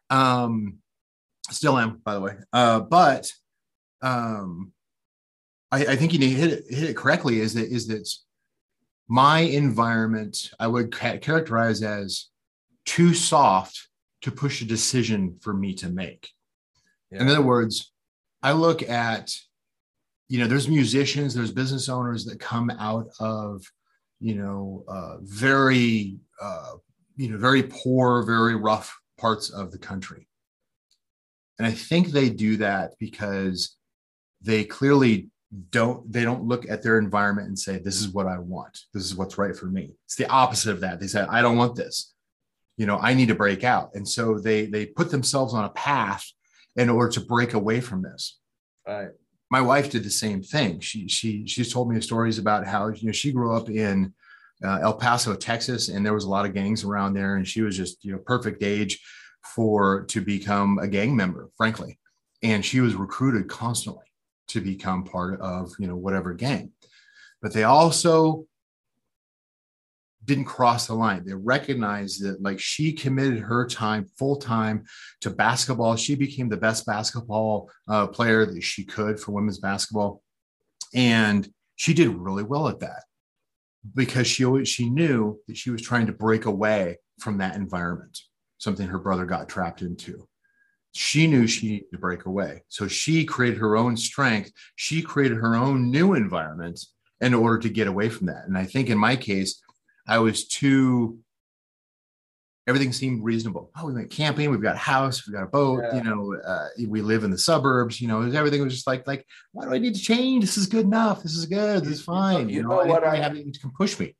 Um, 0.09 0.79
still 1.51 1.77
am, 1.79 2.01
by 2.03 2.15
the 2.15 2.21
way. 2.21 2.37
Uh, 2.51 2.81
but 2.81 3.31
um, 4.01 4.73
I, 5.71 5.87
I 5.87 5.97
think 5.97 6.15
you 6.15 6.27
hit 6.27 6.53
it, 6.53 6.65
hit 6.69 6.91
it 6.91 6.97
correctly. 6.97 7.41
Is 7.41 7.55
that 7.55 7.69
is 7.69 7.89
that 7.89 8.09
my 9.09 9.41
environment? 9.41 10.51
I 10.59 10.67
would 10.67 10.93
ca- 10.93 11.19
characterize 11.19 11.83
as 11.83 12.27
too 12.85 13.15
soft 13.15 13.89
to 14.23 14.31
push 14.31 14.63
a 14.63 14.65
decision 14.65 15.39
for 15.41 15.53
me 15.53 15.75
to 15.75 15.89
make. 15.89 16.31
Yeah. 17.11 17.23
In 17.23 17.29
other 17.29 17.43
words, 17.43 17.93
I 18.43 18.53
look 18.53 18.83
at, 18.83 19.35
you 20.29 20.39
know, 20.39 20.47
there's 20.47 20.69
musicians, 20.69 21.35
there's 21.35 21.53
business 21.53 21.89
owners 21.89 22.25
that 22.25 22.41
come 22.41 22.71
out 22.71 23.09
of, 23.21 23.65
you 24.21 24.35
know, 24.35 24.85
uh, 24.89 25.17
very, 25.21 26.19
uh, 26.41 26.75
you 27.17 27.31
know, 27.31 27.39
very 27.39 27.63
poor, 27.63 28.23
very 28.23 28.57
rough 28.57 28.99
parts 29.19 29.51
of 29.51 29.73
the 29.73 29.79
country. 29.79 30.29
And 31.59 31.67
I 31.67 31.73
think 31.73 32.09
they 32.09 32.29
do 32.29 32.57
that 32.59 32.95
because 32.99 33.77
they 34.43 34.65
clearly 34.65 35.31
don't 35.71 36.11
they 36.11 36.25
don't 36.25 36.45
look 36.45 36.69
at 36.69 36.83
their 36.83 36.99
environment 36.99 37.49
and 37.49 37.59
say 37.59 37.79
this 37.79 38.01
is 38.01 38.09
what 38.09 38.27
i 38.27 38.39
want. 38.39 38.79
This 38.93 39.05
is 39.05 39.15
what's 39.15 39.39
right 39.39 39.57
for 39.57 39.67
me. 39.67 39.95
It's 40.05 40.17
the 40.17 40.29
opposite 40.29 40.73
of 40.73 40.81
that. 40.81 41.01
They 41.01 41.07
say 41.07 41.21
i 41.29 41.41
don't 41.41 41.57
want 41.57 41.77
this. 41.77 42.15
You 42.77 42.87
know 42.87 42.99
i 42.99 43.15
need 43.15 43.29
to 43.29 43.35
break 43.35 43.65
out. 43.65 43.91
And 43.95 44.09
so 44.09 44.39
they 44.39 44.67
they 44.67 44.87
put 44.87 45.11
themselves 45.11 45.55
on 45.55 45.65
a 45.65 45.71
path 45.71 46.27
in 46.75 46.91
order 46.91 47.11
to 47.13 47.21
break 47.21 47.55
away 47.55 47.81
from 47.81 48.03
this. 48.03 48.39
Right. 48.87 49.09
My 49.51 49.61
wife 49.61 49.91
did 49.91 50.05
the 50.05 50.11
same 50.11 50.43
thing. 50.43 50.81
She 50.81 51.09
she 51.09 51.47
she's 51.47 51.73
told 51.73 51.91
me 51.91 52.01
stories 52.01 52.39
about 52.39 52.67
how 52.67 52.89
you 52.89 53.07
know 53.07 53.13
she 53.13 53.33
grew 53.33 53.55
up 53.55 53.71
in 53.71 54.13
uh, 54.65 54.79
El 54.83 54.95
Paso, 54.95 55.35
Texas, 55.35 55.89
and 55.89 56.05
there 56.05 56.15
was 56.15 56.25
a 56.25 56.31
lot 56.31 56.47
of 56.47 56.55
gangs 56.55 56.83
around 56.83 57.15
there, 57.15 57.37
and 57.37 57.47
she 57.47 57.63
was 57.63 57.77
just 57.77 58.05
you 58.05 58.13
know 58.13 58.19
perfect 58.19 58.63
age 58.63 59.01
for 59.55 60.05
to 60.07 60.21
become 60.21 60.79
a 60.79 60.89
gang 60.89 61.15
member, 61.15 61.51
frankly, 61.57 61.99
and 62.43 62.65
she 62.65 62.81
was 62.81 62.97
recruited 62.97 63.49
constantly 63.49 64.06
to 64.49 64.61
become 64.61 65.05
part 65.05 65.41
of 65.41 65.73
you 65.79 65.87
know 65.87 65.97
whatever 65.97 66.35
gang. 66.35 66.73
But 67.43 67.53
they 67.53 67.65
also 67.65 68.47
didn't 70.25 70.45
cross 70.45 70.89
the 70.89 70.95
line. 70.95 71.25
They 71.25 71.35
recognized 71.35 72.25
that 72.25 72.43
like 72.43 72.59
she 72.59 72.93
committed 72.93 73.39
her 73.39 73.67
time 73.67 74.07
full 74.19 74.37
time 74.37 74.85
to 75.21 75.31
basketball. 75.31 75.97
She 75.97 76.15
became 76.15 76.49
the 76.49 76.57
best 76.57 76.85
basketball 76.85 77.71
uh, 77.89 78.09
player 78.09 78.45
that 78.45 78.63
she 78.63 78.85
could 78.85 79.21
for 79.21 79.33
women's 79.33 79.61
basketball, 79.61 80.23
and 80.95 81.49
she 81.77 81.95
did 81.95 82.09
really 82.09 82.43
well 82.43 82.69
at 82.69 82.81
that 82.81 83.05
because 83.95 84.27
she 84.27 84.45
always 84.45 84.69
she 84.69 84.91
knew 84.91 85.39
that 85.47 85.57
she 85.57 85.71
was 85.71 85.83
trying 85.83 86.07
to 86.07 86.13
break 86.13 86.47
away 86.47 86.99
from 87.21 87.39
that 87.39 87.55
environment, 87.55 88.19
something 88.59 88.89
her 88.89 88.99
brother 88.99 89.25
got 89.25 89.49
trapped 89.49 89.83
into. 89.83 90.27
She 90.97 91.27
knew 91.27 91.47
she 91.47 91.69
needed 91.69 91.91
to 91.93 91.99
break 91.99 92.25
away, 92.25 92.63
so 92.69 92.89
she 92.89 93.25
created 93.25 93.59
her 93.59 93.77
own 93.77 93.97
strength. 93.97 94.51
She 94.77 95.03
created 95.03 95.37
her 95.37 95.55
own 95.55 95.91
new 95.91 96.15
environment 96.15 96.81
in 97.21 97.35
order 97.35 97.59
to 97.59 97.69
get 97.69 97.87
away 97.87 98.09
from 98.09 98.29
that. 98.29 98.47
And 98.47 98.57
I 98.57 98.65
think 98.65 98.89
in 98.89 98.97
my 98.97 99.15
case, 99.15 99.63
I 100.09 100.19
was 100.19 100.47
too. 100.47 101.19
Everything 102.67 102.93
seemed 102.93 103.23
reasonable. 103.23 103.71
Oh, 103.77 103.87
we 103.87 103.93
went 103.93 104.11
camping. 104.11 104.51
We've 104.51 104.61
got 104.61 104.75
a 104.75 104.79
house. 104.79 105.25
We've 105.25 105.37
got 105.37 105.45
a 105.45 105.49
boat. 105.49 105.83
Yeah. 105.85 105.97
You 105.99 106.03
know, 106.03 106.35
uh, 106.45 106.69
we 106.89 107.01
live 107.01 107.23
in 107.23 107.31
the 107.31 107.39
suburbs. 107.39 108.01
You 108.01 108.09
know, 108.09 108.23
everything 108.23 108.63
was 108.63 108.73
just 108.73 108.89
like, 108.89 109.07
like, 109.07 109.25
why 109.53 109.67
do 109.67 109.75
I 109.75 109.79
need 109.79 109.95
to 109.95 110.01
change? 110.01 110.43
This 110.43 110.57
is 110.57 110.67
good 110.67 110.87
enough. 110.87 111.23
This 111.23 111.37
is 111.37 111.47
good. 111.47 111.85
This 111.85 111.99
is 111.99 112.03
fine. 112.03 112.49
You, 112.49 112.57
you 112.57 112.63
know, 112.63 112.71
know 112.71 112.87
what? 112.87 113.05
I 113.05 113.17
have 113.17 113.35
can 113.35 113.71
push 113.77 114.01
me. 114.01 114.17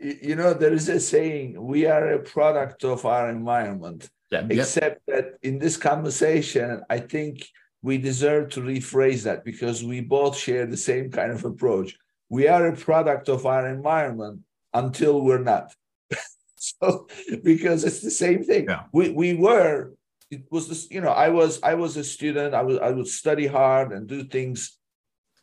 You 0.00 0.36
know, 0.36 0.52
there 0.52 0.72
is 0.72 0.88
a 0.88 1.00
saying: 1.00 1.64
we 1.64 1.86
are 1.86 2.12
a 2.12 2.18
product 2.18 2.84
of 2.84 3.06
our 3.06 3.30
environment. 3.30 4.10
Yeah, 4.30 4.46
Except 4.50 5.00
that 5.06 5.38
in 5.42 5.58
this 5.58 5.76
conversation, 5.76 6.82
I 6.90 6.98
think 6.98 7.46
we 7.82 7.96
deserve 7.96 8.50
to 8.50 8.60
rephrase 8.60 9.22
that 9.24 9.44
because 9.44 9.82
we 9.82 10.00
both 10.00 10.36
share 10.36 10.66
the 10.66 10.76
same 10.76 11.10
kind 11.10 11.32
of 11.32 11.44
approach. 11.44 11.96
We 12.28 12.46
are 12.48 12.66
a 12.66 12.76
product 12.76 13.28
of 13.28 13.46
our 13.46 13.66
environment, 13.68 14.42
until 14.74 15.20
we're 15.20 15.42
not. 15.42 15.74
so 16.56 17.08
because 17.42 17.84
it's 17.84 18.00
the 18.00 18.10
same 18.10 18.42
thing. 18.42 18.66
Yeah. 18.68 18.84
We 18.92 19.10
we 19.10 19.34
were 19.34 19.92
it 20.30 20.44
was 20.50 20.68
this, 20.68 20.90
you 20.90 21.00
know, 21.00 21.10
I 21.10 21.28
was 21.30 21.60
I 21.62 21.74
was 21.74 21.96
a 21.96 22.04
student, 22.04 22.54
I 22.54 22.62
was 22.62 22.78
I 22.78 22.90
would 22.90 23.08
study 23.08 23.46
hard 23.46 23.92
and 23.92 24.06
do 24.06 24.24
things 24.24 24.76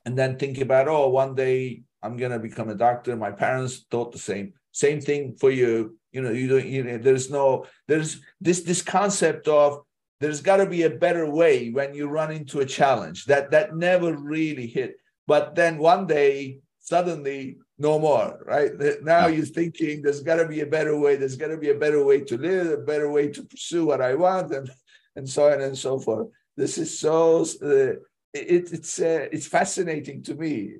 and 0.05 0.17
then 0.17 0.37
think 0.37 0.59
about, 0.59 0.87
oh, 0.87 1.09
one 1.09 1.33
day 1.35 1.83
I'm 2.03 2.17
gonna 2.17 2.39
become 2.39 2.69
a 2.69 2.75
doctor. 2.75 3.15
My 3.15 3.31
parents 3.31 3.85
thought 3.89 4.11
the 4.11 4.19
same. 4.19 4.53
Same 4.71 5.01
thing 5.01 5.35
for 5.39 5.49
you. 5.49 5.97
You 6.15 6.21
know, 6.21 6.31
you 6.31 6.47
don't 6.47 6.65
you 6.65 6.83
know, 6.83 6.97
there's 6.97 7.29
no 7.29 7.65
there's 7.87 8.21
this 8.41 8.61
this 8.63 8.81
concept 8.81 9.47
of 9.47 9.83
there's 10.21 10.41
got 10.41 10.57
to 10.57 10.65
be 10.65 10.83
a 10.83 10.89
better 11.05 11.29
way 11.29 11.69
when 11.69 11.93
you 11.93 12.07
run 12.07 12.31
into 12.31 12.61
a 12.61 12.65
challenge 12.65 13.25
that 13.25 13.51
that 13.51 13.75
never 13.75 14.15
really 14.15 14.65
hit 14.65 14.95
but 15.27 15.55
then 15.55 15.77
one 15.77 16.07
day 16.07 16.59
suddenly 16.79 17.57
no 17.77 17.99
more, 17.99 18.39
right? 18.45 18.71
Now 19.01 19.27
you're 19.27 19.45
thinking 19.45 20.01
there's 20.01 20.21
got 20.21 20.35
to 20.35 20.47
be 20.47 20.61
a 20.61 20.65
better 20.65 20.97
way. 20.97 21.15
There's 21.15 21.35
got 21.35 21.47
to 21.47 21.57
be 21.57 21.71
a 21.71 21.75
better 21.75 22.03
way 22.03 22.21
to 22.21 22.37
live, 22.37 22.67
a 22.67 22.77
better 22.77 23.11
way 23.11 23.29
to 23.29 23.43
pursue 23.43 23.85
what 23.85 24.01
I 24.01 24.15
want, 24.15 24.51
and 24.51 24.69
and 25.15 25.27
so 25.29 25.51
on 25.51 25.61
and 25.61 25.77
so 25.77 25.99
forth. 25.99 26.27
This 26.55 26.77
is 26.77 26.97
so 26.99 27.41
uh, 27.61 27.99
it, 28.33 28.71
it's 28.73 28.99
uh, 28.99 29.27
it's 29.31 29.47
fascinating 29.47 30.23
to 30.23 30.35
me. 30.35 30.75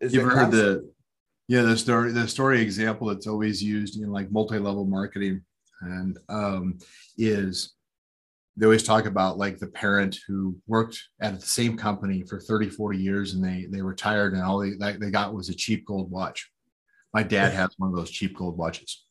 You've 0.00 0.32
heard 0.32 0.50
the 0.50 0.90
yeah 1.48 1.62
the 1.62 1.76
story 1.76 2.12
the 2.12 2.28
story 2.28 2.60
example 2.60 3.08
that's 3.08 3.26
always 3.26 3.62
used 3.62 4.00
in 4.00 4.12
like 4.12 4.30
multi 4.30 4.58
level 4.58 4.84
marketing 4.84 5.42
and 5.80 6.18
um, 6.28 6.78
is 7.16 7.74
they 8.56 8.66
always 8.66 8.82
talk 8.82 9.06
about 9.06 9.38
like 9.38 9.58
the 9.58 9.68
parent 9.68 10.18
who 10.26 10.56
worked 10.66 11.00
at 11.20 11.38
the 11.38 11.46
same 11.46 11.76
company 11.76 12.24
for 12.28 12.40
30 12.40 12.70
40 12.70 12.98
years 12.98 13.34
and 13.34 13.44
they 13.44 13.66
they 13.70 13.80
retired 13.80 14.34
and 14.34 14.42
all 14.42 14.58
they, 14.58 14.72
they 14.96 15.10
got 15.10 15.34
was 15.34 15.48
a 15.48 15.54
cheap 15.54 15.86
gold 15.86 16.10
watch. 16.10 16.50
My 17.14 17.22
dad 17.22 17.52
has 17.52 17.70
one 17.78 17.90
of 17.90 17.96
those 17.96 18.10
cheap 18.10 18.36
gold 18.36 18.58
watches. 18.58 19.04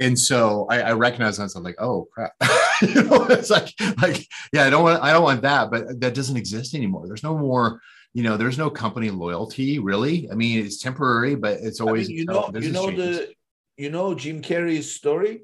And 0.00 0.18
so 0.18 0.66
i, 0.70 0.80
I 0.80 0.92
recognize 0.92 1.38
that 1.38 1.54
i'm 1.56 1.62
like 1.62 1.80
oh 1.80 2.08
crap. 2.12 2.32
You 2.82 3.04
know, 3.04 3.24
it's 3.30 3.48
like 3.48 3.72
like 4.02 4.26
yeah 4.52 4.66
i 4.66 4.70
don't 4.70 4.82
want 4.82 5.02
i 5.02 5.10
don't 5.10 5.22
want 5.22 5.40
that 5.40 5.70
but 5.70 5.98
that 6.00 6.14
doesn't 6.14 6.36
exist 6.36 6.74
anymore. 6.74 7.06
There's 7.06 7.22
no 7.22 7.38
more 7.38 7.80
you 8.16 8.22
know 8.22 8.36
there's 8.36 8.58
no 8.58 8.70
company 8.70 9.10
loyalty 9.10 9.78
really 9.78 10.28
i 10.32 10.34
mean 10.34 10.64
it's 10.64 10.78
temporary 10.82 11.34
but 11.34 11.58
it's 11.60 11.80
always 11.80 12.06
I 12.06 12.08
mean, 12.08 12.18
you 12.18 12.24
know 12.24 12.50
you 12.54 12.72
know 12.72 12.86
changes. 12.86 13.18
the 13.18 13.34
you 13.76 13.90
know 13.90 14.14
jim 14.14 14.40
carrey's 14.40 14.90
story 14.90 15.42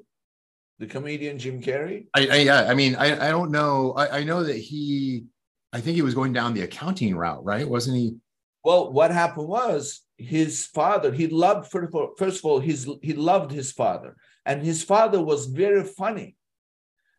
the 0.79 0.87
comedian 0.87 1.37
Jim 1.37 1.61
Carrey? 1.61 2.07
I, 2.13 2.27
I 2.27 2.35
yeah, 2.37 2.63
I 2.67 2.73
mean, 2.73 2.95
I, 2.95 3.27
I 3.27 3.31
don't 3.31 3.51
know. 3.51 3.93
I, 3.93 4.19
I 4.19 4.23
know 4.23 4.43
that 4.43 4.57
he, 4.57 5.25
I 5.71 5.79
think 5.79 5.95
he 5.95 6.01
was 6.01 6.13
going 6.13 6.33
down 6.33 6.53
the 6.53 6.61
accounting 6.61 7.15
route, 7.15 7.43
right? 7.43 7.67
Wasn't 7.67 7.95
he? 7.95 8.15
Well, 8.63 8.91
what 8.91 9.11
happened 9.11 9.47
was 9.47 10.01
his 10.17 10.65
father. 10.65 11.11
He 11.11 11.27
loved 11.27 11.71
first 11.71 12.39
of 12.39 12.45
all, 12.45 12.59
his 12.59 12.89
he 13.01 13.13
loved 13.13 13.51
his 13.51 13.71
father, 13.71 14.15
and 14.45 14.61
his 14.61 14.83
father 14.83 15.21
was 15.21 15.45
very 15.45 15.83
funny, 15.83 16.35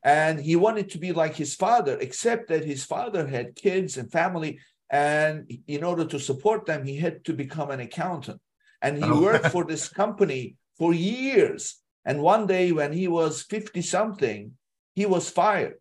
and 0.02 0.40
he 0.40 0.56
wanted 0.56 0.90
to 0.90 0.98
be 0.98 1.12
like 1.12 1.34
his 1.34 1.54
father, 1.54 1.98
except 2.00 2.48
that 2.48 2.64
his 2.64 2.84
father 2.84 3.26
had 3.26 3.56
kids 3.56 3.96
and 3.96 4.10
family, 4.10 4.58
and 4.94 5.50
in 5.66 5.82
order 5.82 6.04
to 6.04 6.18
support 6.18 6.66
them, 6.66 6.84
he 6.84 6.96
had 6.96 7.24
to 7.26 7.32
become 7.32 7.70
an 7.70 7.80
accountant, 7.80 8.40
and 8.80 8.96
he 8.96 9.10
oh. 9.10 9.20
worked 9.20 9.48
for 9.48 9.64
this 9.64 9.88
company 10.02 10.56
for 10.78 10.94
years 10.94 11.84
and 12.04 12.20
one 12.20 12.46
day 12.46 12.72
when 12.72 12.92
he 12.92 13.08
was 13.08 13.42
50 13.42 13.80
something, 13.82 14.52
he 14.94 15.06
was 15.06 15.30
fired. 15.30 15.78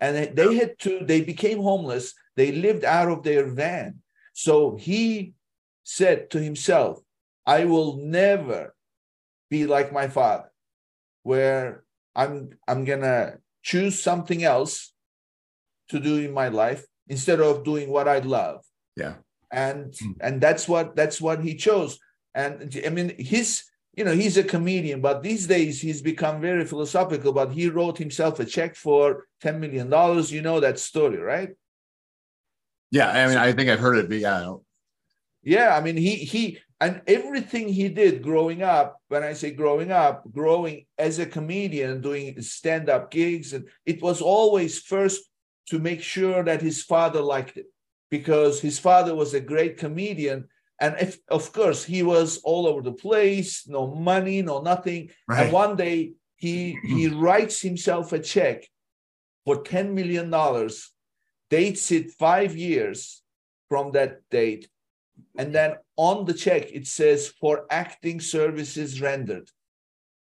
And 0.00 0.36
they 0.36 0.56
had 0.56 0.78
to, 0.80 1.04
they 1.04 1.20
became 1.20 1.62
homeless. 1.62 2.12
They 2.34 2.50
lived 2.50 2.84
out 2.84 3.08
of 3.08 3.22
their 3.22 3.46
van. 3.46 4.00
So 4.32 4.76
he 4.76 5.34
said 5.84 6.30
to 6.30 6.42
himself, 6.42 7.00
I 7.46 7.66
will 7.66 7.98
never 7.98 8.74
be 9.48 9.66
like 9.66 9.92
my 9.92 10.08
father, 10.08 10.50
where 11.22 11.84
I'm 12.16 12.50
I'm 12.66 12.84
gonna 12.84 13.38
choose 13.62 14.02
something 14.02 14.42
else 14.42 14.92
to 15.88 16.00
do 16.00 16.16
in 16.16 16.32
my 16.32 16.48
life 16.48 16.84
instead 17.08 17.40
of 17.40 17.64
doing 17.64 17.90
what 17.90 18.08
I 18.08 18.18
love. 18.18 18.64
Yeah. 18.96 19.14
And 19.50 19.92
mm. 19.92 20.14
and 20.20 20.40
that's 20.40 20.68
what 20.68 20.96
that's 20.96 21.20
what 21.20 21.42
he 21.42 21.54
chose. 21.54 21.98
And 22.34 22.80
I 22.86 22.88
mean 22.88 23.14
his 23.18 23.64
you 23.94 24.04
know 24.04 24.14
he's 24.14 24.36
a 24.36 24.44
comedian 24.44 25.00
but 25.00 25.22
these 25.22 25.46
days 25.46 25.80
he's 25.80 26.00
become 26.00 26.40
very 26.40 26.64
philosophical 26.64 27.32
but 27.32 27.52
he 27.52 27.68
wrote 27.68 27.98
himself 27.98 28.40
a 28.40 28.44
check 28.44 28.74
for 28.74 29.26
10 29.40 29.60
million 29.60 29.88
dollars 29.90 30.32
you 30.32 30.40
know 30.40 30.60
that 30.60 30.78
story 30.78 31.18
right 31.18 31.50
yeah 32.90 33.10
i 33.10 33.26
mean 33.26 33.36
i 33.36 33.52
think 33.52 33.68
i've 33.68 33.80
heard 33.80 33.98
it 33.98 34.08
but 34.08 34.18
yeah 34.18 34.54
yeah 35.42 35.76
i 35.76 35.80
mean 35.80 35.96
he 35.96 36.16
he 36.16 36.58
and 36.80 37.00
everything 37.06 37.68
he 37.68 37.88
did 37.88 38.22
growing 38.22 38.62
up 38.62 38.98
when 39.08 39.22
i 39.22 39.32
say 39.32 39.50
growing 39.50 39.92
up 39.92 40.24
growing 40.32 40.86
as 40.96 41.18
a 41.18 41.26
comedian 41.26 42.00
doing 42.00 42.40
stand-up 42.40 43.10
gigs 43.10 43.52
and 43.52 43.68
it 43.84 44.00
was 44.00 44.22
always 44.22 44.80
first 44.80 45.22
to 45.72 45.78
make 45.78 46.02
sure 46.02 46.44
that 46.44 46.60
his 46.60 46.82
father 46.82 47.22
liked 47.22 47.56
it 47.56 47.66
because 48.10 48.60
his 48.60 48.78
father 48.78 49.14
was 49.14 49.32
a 49.32 49.40
great 49.40 49.78
comedian 49.78 50.46
and 50.82 50.96
if, 51.00 51.18
of 51.28 51.52
course, 51.52 51.84
he 51.84 52.02
was 52.02 52.38
all 52.38 52.66
over 52.66 52.82
the 52.82 52.92
place, 52.92 53.68
no 53.68 53.86
money, 53.86 54.42
no 54.42 54.60
nothing. 54.62 55.10
Right. 55.28 55.44
And 55.44 55.52
one 55.52 55.76
day 55.76 56.14
he 56.34 56.76
he 56.84 57.06
writes 57.24 57.62
himself 57.62 58.12
a 58.12 58.18
check 58.18 58.66
for 59.44 59.62
$10 59.62 59.92
million, 59.92 60.28
dates 61.50 61.92
it 61.92 62.10
five 62.10 62.56
years 62.56 63.22
from 63.68 63.92
that 63.92 64.28
date. 64.28 64.68
And 65.38 65.54
then 65.54 65.76
on 65.96 66.24
the 66.24 66.34
check, 66.34 66.72
it 66.72 66.88
says 66.88 67.28
for 67.40 67.64
acting 67.70 68.20
services 68.20 69.00
rendered. 69.00 69.48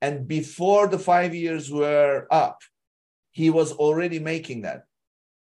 And 0.01 0.27
before 0.27 0.87
the 0.87 0.99
five 0.99 1.35
years 1.35 1.69
were 1.69 2.25
up, 2.31 2.61
he 3.29 3.51
was 3.51 3.73
already 3.73 4.17
making 4.17 4.63
that. 4.63 4.87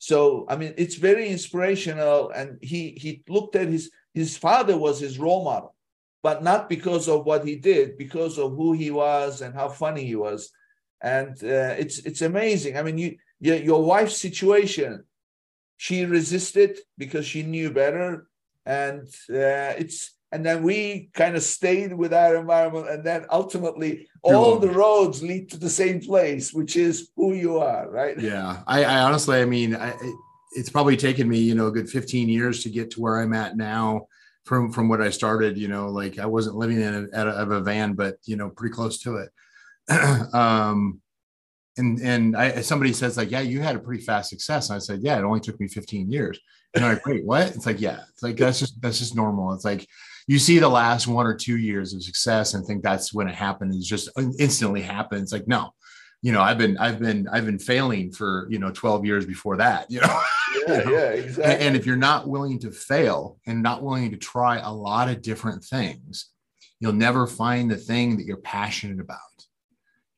So, 0.01 0.47
I 0.49 0.55
mean, 0.55 0.73
it's 0.77 0.95
very 0.95 1.29
inspirational. 1.29 2.31
And 2.31 2.57
he 2.63 2.97
he 2.99 3.21
looked 3.29 3.55
at 3.55 3.67
his 3.67 3.91
his 4.15 4.35
father 4.35 4.75
was 4.75 4.99
his 4.99 5.19
role 5.19 5.43
model, 5.43 5.75
but 6.23 6.41
not 6.41 6.69
because 6.69 7.07
of 7.07 7.23
what 7.23 7.45
he 7.45 7.55
did, 7.55 7.99
because 7.99 8.39
of 8.39 8.55
who 8.55 8.73
he 8.73 8.89
was 8.89 9.41
and 9.41 9.53
how 9.53 9.69
funny 9.69 10.03
he 10.03 10.15
was. 10.15 10.49
And 11.03 11.37
uh, 11.43 11.75
it's 11.77 11.99
it's 11.99 12.23
amazing. 12.23 12.77
I 12.77 12.81
mean, 12.81 12.97
you, 12.97 13.17
your, 13.39 13.83
wife's 13.83 14.17
situation, 14.17 15.03
she 15.77 16.05
resisted 16.05 16.79
because 16.97 17.27
she 17.27 17.43
knew 17.43 17.69
better, 17.69 18.25
and 18.65 19.07
uh, 19.29 19.73
it's 19.77 20.15
and 20.31 20.45
then 20.45 20.63
we 20.63 21.09
kind 21.13 21.35
of 21.35 21.43
stayed 21.43 21.93
with 21.93 22.13
our 22.13 22.37
environment, 22.37 22.89
and 22.89 23.03
then 23.03 23.25
ultimately 23.29 24.07
all 24.23 24.57
the 24.57 24.69
roads 24.69 25.21
lead 25.21 25.49
to 25.51 25.57
the 25.57 25.69
same 25.69 25.99
place, 25.99 26.53
which 26.53 26.75
is 26.75 27.09
who 27.15 27.33
you 27.33 27.57
are, 27.57 27.89
right? 27.89 28.17
Yeah, 28.21 28.61
I, 28.67 28.83
I 28.83 28.99
honestly, 29.01 29.41
I 29.41 29.45
mean, 29.45 29.75
I, 29.75 29.93
it's 30.53 30.69
probably 30.69 30.95
taken 30.95 31.27
me, 31.27 31.39
you 31.39 31.55
know, 31.55 31.67
a 31.67 31.71
good 31.71 31.89
15 31.89 32.29
years 32.29 32.63
to 32.63 32.69
get 32.69 32.91
to 32.91 33.01
where 33.01 33.19
I'm 33.19 33.33
at 33.33 33.57
now 33.57 34.07
from 34.45 34.71
from 34.71 34.89
what 34.89 35.01
I 35.01 35.09
started, 35.09 35.57
you 35.57 35.67
know, 35.67 35.89
like 35.89 36.19
I 36.19 36.25
wasn't 36.25 36.55
living 36.55 36.81
in 36.81 37.09
a, 37.13 37.25
a, 37.25 37.49
a 37.49 37.61
van, 37.61 37.93
but 37.93 38.17
you 38.25 38.35
know, 38.35 38.49
pretty 38.49 38.73
close 38.73 38.99
to 38.99 39.17
it. 39.17 39.29
um, 40.33 41.01
and 41.77 41.99
and 42.01 42.35
I 42.35 42.61
somebody 42.61 42.93
says 42.93 43.17
like, 43.17 43.31
yeah, 43.31 43.41
you 43.41 43.61
had 43.61 43.75
a 43.75 43.79
pretty 43.79 44.03
fast 44.03 44.29
success. 44.29 44.69
And 44.69 44.77
I 44.77 44.79
said, 44.79 45.01
yeah, 45.01 45.17
it 45.17 45.23
only 45.23 45.39
took 45.39 45.59
me 45.59 45.67
15 45.67 46.11
years. 46.11 46.39
And 46.73 46.85
I'm 46.85 46.93
like, 46.93 47.05
wait, 47.05 47.25
what? 47.25 47.47
It's 47.55 47.65
like, 47.65 47.81
yeah, 47.81 47.99
it's 48.09 48.23
like 48.23 48.37
that's 48.37 48.59
just 48.59 48.81
that's 48.81 48.99
just 48.99 49.15
normal. 49.15 49.53
It's 49.53 49.65
like 49.65 49.87
you 50.27 50.39
see 50.39 50.59
the 50.59 50.69
last 50.69 51.07
one 51.07 51.25
or 51.25 51.35
two 51.35 51.57
years 51.57 51.93
of 51.93 52.03
success 52.03 52.53
and 52.53 52.65
think 52.65 52.83
that's 52.83 53.13
when 53.13 53.27
it 53.27 53.35
happened. 53.35 53.73
It's 53.73 53.87
just 53.87 54.09
uh, 54.17 54.23
instantly 54.39 54.81
happens. 54.81 55.31
Like, 55.31 55.47
no, 55.47 55.73
you 56.21 56.31
know, 56.31 56.41
I've 56.41 56.57
been 56.57 56.77
I've 56.77 56.99
been 56.99 57.27
I've 57.27 57.45
been 57.45 57.59
failing 57.59 58.11
for 58.11 58.47
you 58.49 58.59
know 58.59 58.71
12 58.71 59.05
years 59.05 59.25
before 59.25 59.57
that, 59.57 59.89
you 59.89 60.01
know. 60.01 60.21
Yeah, 60.67 60.89
yeah, 60.89 61.09
exactly. 61.11 61.65
And 61.65 61.77
if 61.77 61.85
you're 61.85 61.95
not 61.95 62.27
willing 62.27 62.59
to 62.59 62.71
fail 62.71 63.39
and 63.47 63.63
not 63.63 63.83
willing 63.83 64.11
to 64.11 64.17
try 64.17 64.57
a 64.57 64.69
lot 64.69 65.07
of 65.07 65.21
different 65.21 65.63
things, 65.63 66.29
you'll 66.81 66.91
never 66.91 67.25
find 67.25 67.71
the 67.71 67.77
thing 67.77 68.17
that 68.17 68.25
you're 68.25 68.35
passionate 68.35 68.99
about. 68.99 69.17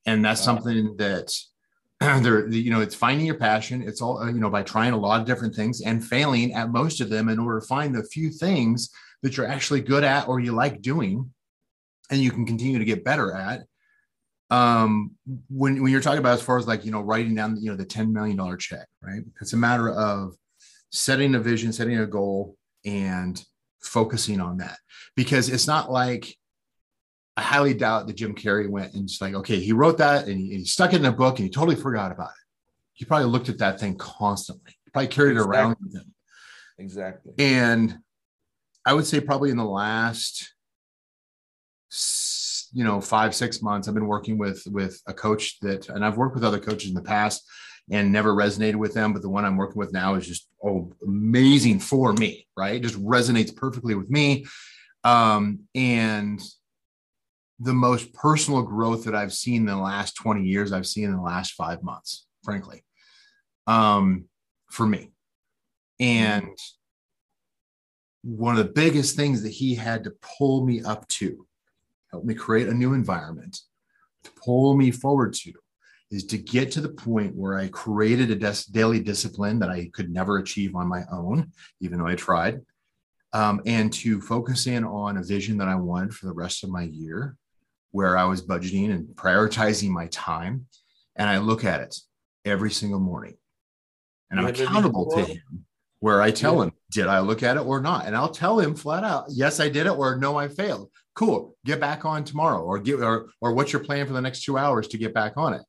And 0.08 0.26
that's 0.26 0.42
wow. 0.42 0.56
something 0.56 0.98
that 0.98 1.32
there, 2.00 2.48
you 2.48 2.72
know, 2.72 2.82
it's 2.82 2.96
finding 2.96 3.26
your 3.26 3.38
passion. 3.38 3.84
It's 3.84 4.02
all, 4.02 4.18
uh, 4.18 4.28
you 4.28 4.40
know, 4.40 4.50
by 4.50 4.64
trying 4.64 4.94
a 4.94 4.98
lot 4.98 5.22
of 5.22 5.28
different 5.28 5.56
things 5.56 5.82
and 5.82 6.04
failing 6.04 6.54
at 6.54 6.72
most 6.72 7.00
of 7.00 7.10
them 7.10 7.30
in 7.30 7.40
order 7.40 7.60
to 7.60 7.68
find 7.68 7.94
the 7.94 8.04
few 8.04 8.30
things 8.30 8.90
that 9.24 9.36
you're 9.36 9.48
actually 9.48 9.82
good 9.82 10.04
at 10.04 10.28
or 10.28 10.40
you 10.40 10.52
like 10.52 10.82
doing 10.82 11.32
and 12.12 12.22
you 12.22 12.30
can 12.30 12.46
continue 12.46 12.78
to 12.78 12.86
get 12.86 13.04
better 13.04 13.34
at 13.34 13.62
um, 14.50 15.12
when, 15.50 15.82
when 15.82 15.92
you're 15.92 16.02
talking 16.02 16.20
about 16.20 16.36
as 16.36 16.44
far 16.44 16.60
as 16.60 16.68
like 16.68 16.86
you 16.86 16.92
know 16.92 17.02
writing 17.02 17.34
down 17.34 17.58
you 17.60 17.72
know 17.72 17.78
the 17.78 17.86
10 17.86 18.14
million 18.14 18.38
dollar 18.38 18.58
check 18.58 18.88
right 19.02 19.24
it's 19.42 19.54
a 19.54 19.58
matter 19.58 19.90
of 19.90 20.36
setting 20.92 21.34
a 21.34 21.40
vision 21.40 21.74
setting 21.74 21.98
a 21.98 22.06
goal 22.06 22.56
and 22.86 23.44
focusing 23.82 24.40
on 24.40 24.58
that 24.58 24.78
because 25.16 25.50
it's 25.50 25.68
not 25.68 25.92
like 25.92 26.36
I 27.36 27.42
highly 27.42 27.74
doubt 27.74 28.06
that 28.08 28.16
Jim 28.16 28.36
Carrey 28.36 28.70
went 28.70 28.94
and 28.94 29.08
just 29.08 29.20
like, 29.20 29.34
okay, 29.34 29.60
he 29.60 29.74
wrote 29.74 29.98
that 29.98 30.28
and 30.28 30.40
he, 30.40 30.52
and 30.52 30.60
he, 30.60 30.66
stuck 30.66 30.94
it 30.94 30.98
in 30.98 31.06
a 31.06 31.12
book 31.12 31.40
and 31.40 31.46
he 31.46 31.50
totally 31.50 31.76
forgot 31.76 32.12
about 32.12 32.30
it. 32.30 32.46
He 32.94 33.06
probably 33.06 33.28
looked 33.28 33.50
at 33.50 33.58
that 33.58 33.80
thing 33.80 33.96
constantly. 33.96 34.72
He 34.86 34.92
probably 34.92 35.08
carried 35.08 35.32
exactly. 35.32 35.58
it 35.58 35.60
around 35.60 35.78
with 35.82 35.96
him. 35.96 36.14
Exactly. 36.78 37.34
And 37.40 37.98
I 38.86 38.94
would 38.94 39.06
say 39.06 39.20
probably 39.20 39.50
in 39.50 39.58
the 39.58 39.66
last 39.66 40.54
you 42.74 42.84
know 42.84 43.00
five 43.00 43.36
six 43.36 43.62
months 43.62 43.88
i've 43.88 43.94
been 43.94 44.08
working 44.08 44.36
with 44.40 44.64
with 44.66 45.00
a 45.06 45.14
coach 45.14 45.60
that 45.60 45.88
and 45.90 46.04
i've 46.04 46.18
worked 46.18 46.34
with 46.34 46.44
other 46.44 46.58
coaches 46.58 46.90
in 46.90 46.96
the 46.96 47.04
past 47.04 47.48
and 47.92 48.12
never 48.12 48.34
resonated 48.34 48.78
with 48.78 48.96
them 48.96 49.14
but 49.14 49.22
the 49.22 49.30
one 49.30 49.46
i'm 49.46 49.58
working 49.58 49.78
with 49.78 49.94
now 49.94 50.16
is 50.16 50.26
just 50.26 50.50
oh 50.66 50.92
amazing 51.06 51.78
for 51.78 52.14
me 52.14 52.44
right? 52.58 52.76
It 52.76 52.84
just 52.84 53.02
resonates 53.02 53.56
perfectly 53.56 53.96
with 53.96 54.10
me. 54.10 54.46
Um, 55.04 55.62
and 55.76 56.42
the 57.60 57.74
most 57.74 58.14
personal 58.14 58.64
growth 58.64 59.06
that 59.06 59.16
i've 59.16 59.34
seen 59.34 59.62
in 59.62 59.66
the 59.68 59.78
last 59.78 60.16
20 60.16 60.44
years 60.44 60.74
i've 60.74 60.88
seen 60.88 61.06
in 61.06 61.16
the 61.16 61.22
last 61.22 61.54
five 61.54 61.84
months 61.84 62.26
frankly 62.44 62.84
um, 63.68 64.26
for 64.70 64.86
me. 64.86 65.12
And 66.00 66.58
one 68.24 68.58
of 68.58 68.66
the 68.66 68.72
biggest 68.72 69.16
things 69.16 69.44
that 69.44 69.50
he 69.50 69.76
had 69.76 70.04
to 70.06 70.14
pull 70.22 70.66
me 70.66 70.82
up 70.82 71.08
to 71.10 71.46
help 72.12 72.24
me 72.24 72.34
create 72.34 72.68
a 72.68 72.74
new 72.74 72.94
environment 72.94 73.60
to 74.24 74.32
pull 74.32 74.76
me 74.76 74.92
forward 74.92 75.34
to 75.34 75.52
is 76.10 76.24
to 76.26 76.38
get 76.38 76.72
to 76.72 76.82
the 76.82 76.90
point 76.90 77.36
where 77.36 77.58
I 77.58 77.68
created 77.70 78.30
a 78.32 78.36
des- 78.36 78.72
daily 78.72 79.00
discipline 79.00 79.60
that 79.60 79.70
I 79.70 79.90
could 79.94 80.12
never 80.12 80.38
achieve 80.38 80.76
on 80.76 80.88
my 80.88 81.04
own, 81.12 81.52
even 81.82 81.98
though 81.98 82.08
I 82.08 82.16
tried, 82.16 82.62
um, 83.34 83.62
and 83.66 83.92
to 83.94 84.22
focus 84.22 84.68
in 84.68 84.86
on 84.86 85.18
a 85.18 85.24
vision 85.24 85.58
that 85.58 85.68
I 85.68 85.76
wanted 85.76 86.14
for 86.14 86.28
the 86.28 86.34
rest 86.34 86.64
of 86.64 86.70
my 86.70 86.84
year, 86.84 87.36
where 87.92 88.16
I 88.16 88.26
was 88.26 88.46
budgeting 88.46 88.92
and 88.92 89.08
prioritizing 89.16 89.90
my 89.90 90.08
time. 90.08 90.68
And 91.16 91.30
I 91.30 91.40
look 91.40 91.66
at 91.66 91.82
it 91.82 91.96
every 92.46 92.72
single 92.72 93.00
morning, 93.00 93.36
and 94.30 94.40
I'm 94.40 94.48
accountable 94.48 95.10
to 95.12 95.26
him. 95.26 95.66
Where 96.04 96.22
I 96.22 96.32
tell 96.32 96.58
yeah. 96.58 96.64
him, 96.64 96.72
did 96.92 97.08
I 97.08 97.20
look 97.22 97.44
at 97.44 97.56
it 97.56 97.62
or 97.62 97.80
not? 97.80 98.06
And 98.06 98.14
I'll 98.14 98.28
tell 98.28 98.60
him 98.60 98.76
flat 98.76 99.06
out, 99.06 99.28
yes, 99.30 99.62
I 99.62 99.70
did 99.70 99.88
it, 99.88 99.98
or 99.98 100.18
no, 100.18 100.36
I 100.36 100.50
failed. 100.50 100.90
Cool 101.16 101.56
get 101.64 101.80
back 101.80 102.04
on 102.04 102.26
tomorrow 102.26 102.62
or 102.62 102.78
get 102.78 103.00
or 103.00 103.30
or 103.40 103.54
what's 103.54 103.72
your 103.72 103.82
plan 103.82 104.06
for 104.06 104.12
the 104.12 104.20
next 104.20 104.44
two 104.44 104.58
hours 104.58 104.90
to 104.90 104.98
get 104.98 105.14
back 105.14 105.38
on 105.38 105.54
it? 105.54 105.62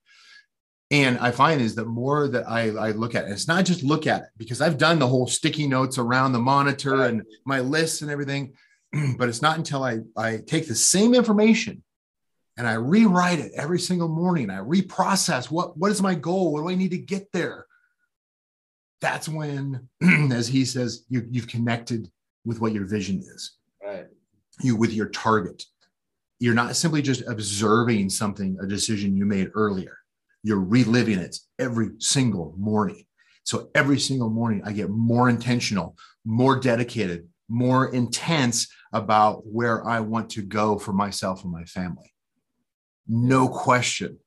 And 0.90 1.18
i 1.18 1.30
find 1.30 1.60
is 1.60 1.76
that 1.76 1.86
more 1.86 2.26
that 2.26 2.48
i 2.48 2.62
i 2.70 2.90
look 2.90 3.14
at 3.14 3.24
it 3.24 3.30
it's 3.30 3.46
not 3.46 3.64
just 3.64 3.82
look 3.82 4.06
at 4.06 4.22
it 4.22 4.28
because 4.36 4.60
i've 4.60 4.76
done 4.76 4.98
the 4.98 5.06
whole 5.06 5.26
sticky 5.26 5.66
notes 5.66 5.98
around 5.98 6.32
the 6.32 6.38
monitor 6.38 7.04
and 7.04 7.22
my 7.46 7.60
lists 7.60 8.02
and 8.02 8.10
everything 8.10 8.52
but 9.18 9.28
it's 9.28 9.42
not 9.42 9.56
until 9.56 9.82
i 9.82 9.98
i 10.16 10.40
take 10.46 10.66
the 10.66 10.74
same 10.74 11.14
information 11.14 11.82
and 12.58 12.66
i 12.66 12.74
rewrite 12.74 13.38
it 13.38 13.52
every 13.56 13.78
single 13.78 14.08
morning. 14.08 14.50
I 14.50 14.58
reprocess 14.58 15.50
what 15.50 15.76
what 15.78 15.90
is 15.90 16.02
my 16.02 16.14
goal? 16.14 16.52
What 16.52 16.62
do 16.62 16.70
i 16.70 16.74
need 16.74 16.90
to 16.90 16.98
get 16.98 17.30
there 17.32 17.66
that's 19.04 19.28
when 19.28 19.88
as 20.32 20.48
he 20.48 20.64
says 20.64 21.04
you, 21.08 21.26
you've 21.30 21.48
connected 21.48 22.10
with 22.44 22.60
what 22.60 22.72
your 22.72 22.86
vision 22.86 23.18
is 23.20 23.58
right 23.84 24.06
you 24.62 24.76
with 24.76 24.92
your 24.92 25.08
target. 25.08 25.64
You're 26.38 26.54
not 26.54 26.76
simply 26.76 27.02
just 27.02 27.22
observing 27.26 28.10
something, 28.10 28.56
a 28.60 28.66
decision 28.66 29.16
you 29.16 29.24
made 29.24 29.50
earlier. 29.54 29.98
You're 30.42 30.60
reliving 30.60 31.18
it 31.18 31.36
every 31.58 31.90
single 31.98 32.54
morning. 32.58 33.04
So 33.44 33.70
every 33.74 33.98
single 33.98 34.30
morning, 34.30 34.62
I 34.64 34.72
get 34.72 34.90
more 34.90 35.28
intentional, 35.28 35.96
more 36.24 36.58
dedicated, 36.58 37.28
more 37.48 37.92
intense 37.92 38.68
about 38.92 39.46
where 39.46 39.86
I 39.86 40.00
want 40.00 40.30
to 40.30 40.42
go 40.42 40.78
for 40.78 40.92
myself 40.92 41.44
and 41.44 41.52
my 41.52 41.64
family. 41.64 42.12
No 43.06 43.48
question. 43.48 44.18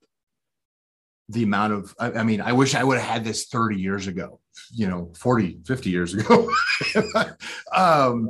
The 1.29 1.43
amount 1.43 1.73
of, 1.73 1.95
I, 1.99 2.11
I 2.11 2.23
mean, 2.23 2.41
I 2.41 2.53
wish 2.53 2.73
I 2.73 2.83
would 2.83 2.97
have 2.97 3.07
had 3.07 3.23
this 3.23 3.47
30 3.47 3.77
years 3.77 4.07
ago, 4.07 4.39
you 4.73 4.87
know, 4.87 5.11
40, 5.15 5.59
50 5.65 5.89
years 5.89 6.13
ago. 6.13 6.49
um, 7.75 8.29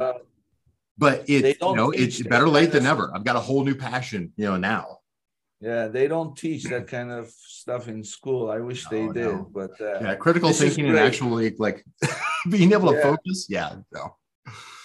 but 0.98 1.30
it 1.30 1.58
you 1.62 1.76
know 1.76 1.92
it's 1.92 2.22
better 2.24 2.50
late 2.50 2.72
than 2.72 2.84
never 2.84 3.12
i've 3.14 3.24
got 3.24 3.36
a 3.36 3.40
whole 3.40 3.64
new 3.64 3.76
passion 3.76 4.34
you 4.36 4.46
know 4.46 4.58
now 4.58 4.98
Yeah, 5.60 5.88
they 5.88 6.08
don't 6.08 6.38
teach 6.38 6.64
that 6.66 6.88
kind 6.98 7.12
of 7.12 7.30
stuff 7.30 7.88
in 7.88 8.04
school. 8.04 8.52
I 8.52 8.60
wish 8.60 8.88
they 8.88 9.08
did, 9.08 9.26
no. 9.26 9.50
but 9.52 9.80
uh, 9.82 10.00
yeah, 10.02 10.16
critical 10.16 10.54
thinking 10.54 10.88
and 10.88 10.98
actually 10.98 11.56
like 11.58 11.84
being 12.50 12.74
able 12.74 12.92
to 12.92 12.98
yeah. 12.98 13.04
focus. 13.04 13.48
Yeah, 13.50 13.76
no. 13.92 14.16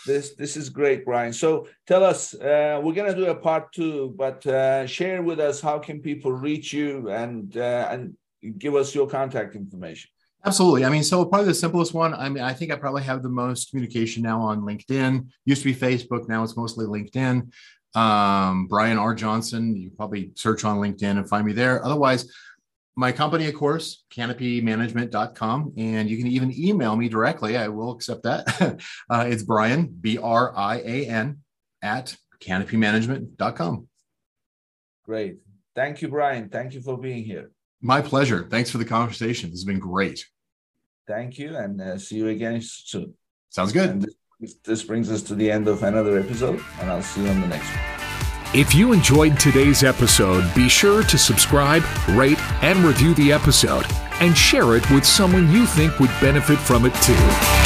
This 0.07 0.35
this 0.35 0.57
is 0.57 0.69
great, 0.71 1.05
Brian. 1.05 1.33
So 1.33 1.69
tell 1.87 2.03
us, 2.03 2.35
uh, 2.35 2.81
we're 2.83 2.95
gonna 2.95 3.15
do 3.15 3.27
a 3.27 3.35
part 3.35 3.73
two, 3.73 4.15
but 4.17 4.45
uh, 4.47 4.87
share 4.87 5.23
with 5.23 5.39
us 5.39 5.61
how 5.61 5.79
can 5.79 6.01
people 6.01 6.33
reach 6.33 6.73
you 6.73 7.11
and 7.11 7.57
uh, 7.57 7.89
and 7.91 8.17
give 8.59 8.75
us 8.75 8.95
your 8.95 9.07
contact 9.07 9.55
information. 9.55 10.11
Absolutely. 10.45 10.85
I 10.85 10.91
mean, 10.91 11.05
so 11.05 11.25
probably 11.25 11.47
the 11.47 11.55
simplest 11.55 11.95
one. 11.95 12.15
I 12.15 12.29
mean, 12.29 12.43
I 12.43 12.53
think 12.53 12.73
I 12.73 12.77
probably 12.77 13.03
have 13.05 13.23
the 13.23 13.29
most 13.29 13.71
communication 13.71 14.23
now 14.23 14.41
on 14.41 14.63
LinkedIn. 14.63 15.29
Used 15.45 15.63
to 15.63 15.73
be 15.73 15.75
Facebook, 15.75 16.29
now 16.29 16.43
it's 16.43 16.57
mostly 16.57 16.87
LinkedIn. 16.87 17.53
Um, 17.95 18.67
Brian 18.67 18.99
R. 18.99 19.15
Johnson, 19.15 19.77
you 19.77 19.91
probably 19.91 20.33
search 20.35 20.65
on 20.65 20.79
LinkedIn 20.79 21.19
and 21.19 21.29
find 21.29 21.47
me 21.47 21.53
there. 21.53 21.85
Otherwise, 21.85 22.33
my 22.97 23.13
company, 23.13 23.47
of 23.49 23.55
course, 23.55 24.05
canopymanagement.com. 24.15 25.75
And 25.77 26.11
you 26.11 26.19
can 26.19 26.27
even 26.27 26.53
email 26.59 26.97
me 26.97 27.09
directly. 27.09 27.57
I 27.57 27.69
will 27.69 27.93
accept 27.93 28.25
that. 28.25 28.81
uh, 29.11 29.25
it's 29.29 29.43
Brian, 29.43 29.87
B 29.87 30.19
R 30.19 30.53
I 30.57 30.77
A 30.79 31.07
N, 31.07 31.39
at 31.83 32.17
canopymanagement.com. 32.41 33.89
Great. 35.05 35.39
Thank 35.75 36.03
you, 36.03 36.09
Brian. 36.09 36.49
Thank 36.49 36.75
you 36.75 36.81
for 36.81 36.99
being 36.99 37.25
here. 37.25 37.51
My 37.81 38.01
pleasure. 38.01 38.47
Thanks 38.49 38.71
for 38.71 38.79
the 38.79 38.85
conversation. 38.85 39.51
This 39.51 39.61
has 39.61 39.65
been 39.65 39.79
great. 39.79 40.25
Thank 41.13 41.39
you, 41.39 41.55
and 41.55 41.79
uh, 41.79 41.99
see 41.99 42.17
you 42.17 42.29
again 42.29 42.59
soon. 42.63 43.13
Sounds 43.51 43.71
good. 43.71 44.07
This, 44.41 44.55
this 44.65 44.83
brings 44.83 45.11
us 45.11 45.21
to 45.25 45.35
the 45.35 45.51
end 45.51 45.69
of 45.69 45.83
another 45.83 46.19
episode, 46.19 46.59
and 46.81 46.91
I'll 46.91 47.03
see 47.03 47.23
you 47.23 47.29
on 47.29 47.39
the 47.43 47.49
next 47.49 47.69
one. 47.69 48.59
If 48.59 48.75
you 48.75 48.95
enjoyed 48.95 49.39
today's 49.39 49.85
episode, 49.85 50.43
be 50.55 50.71
sure 50.71 51.03
to 51.03 51.19
subscribe, 51.19 51.85
rate, 52.09 52.41
and 52.63 52.79
review 52.79 53.13
the 53.13 53.31
episode, 53.31 53.85
and 54.21 54.35
share 54.35 54.75
it 54.75 54.91
with 54.91 55.05
someone 55.05 55.53
you 55.53 55.67
think 55.67 56.01
would 56.01 56.11
benefit 56.19 56.59
from 56.59 56.87
it 56.87 56.95
too. 57.03 57.62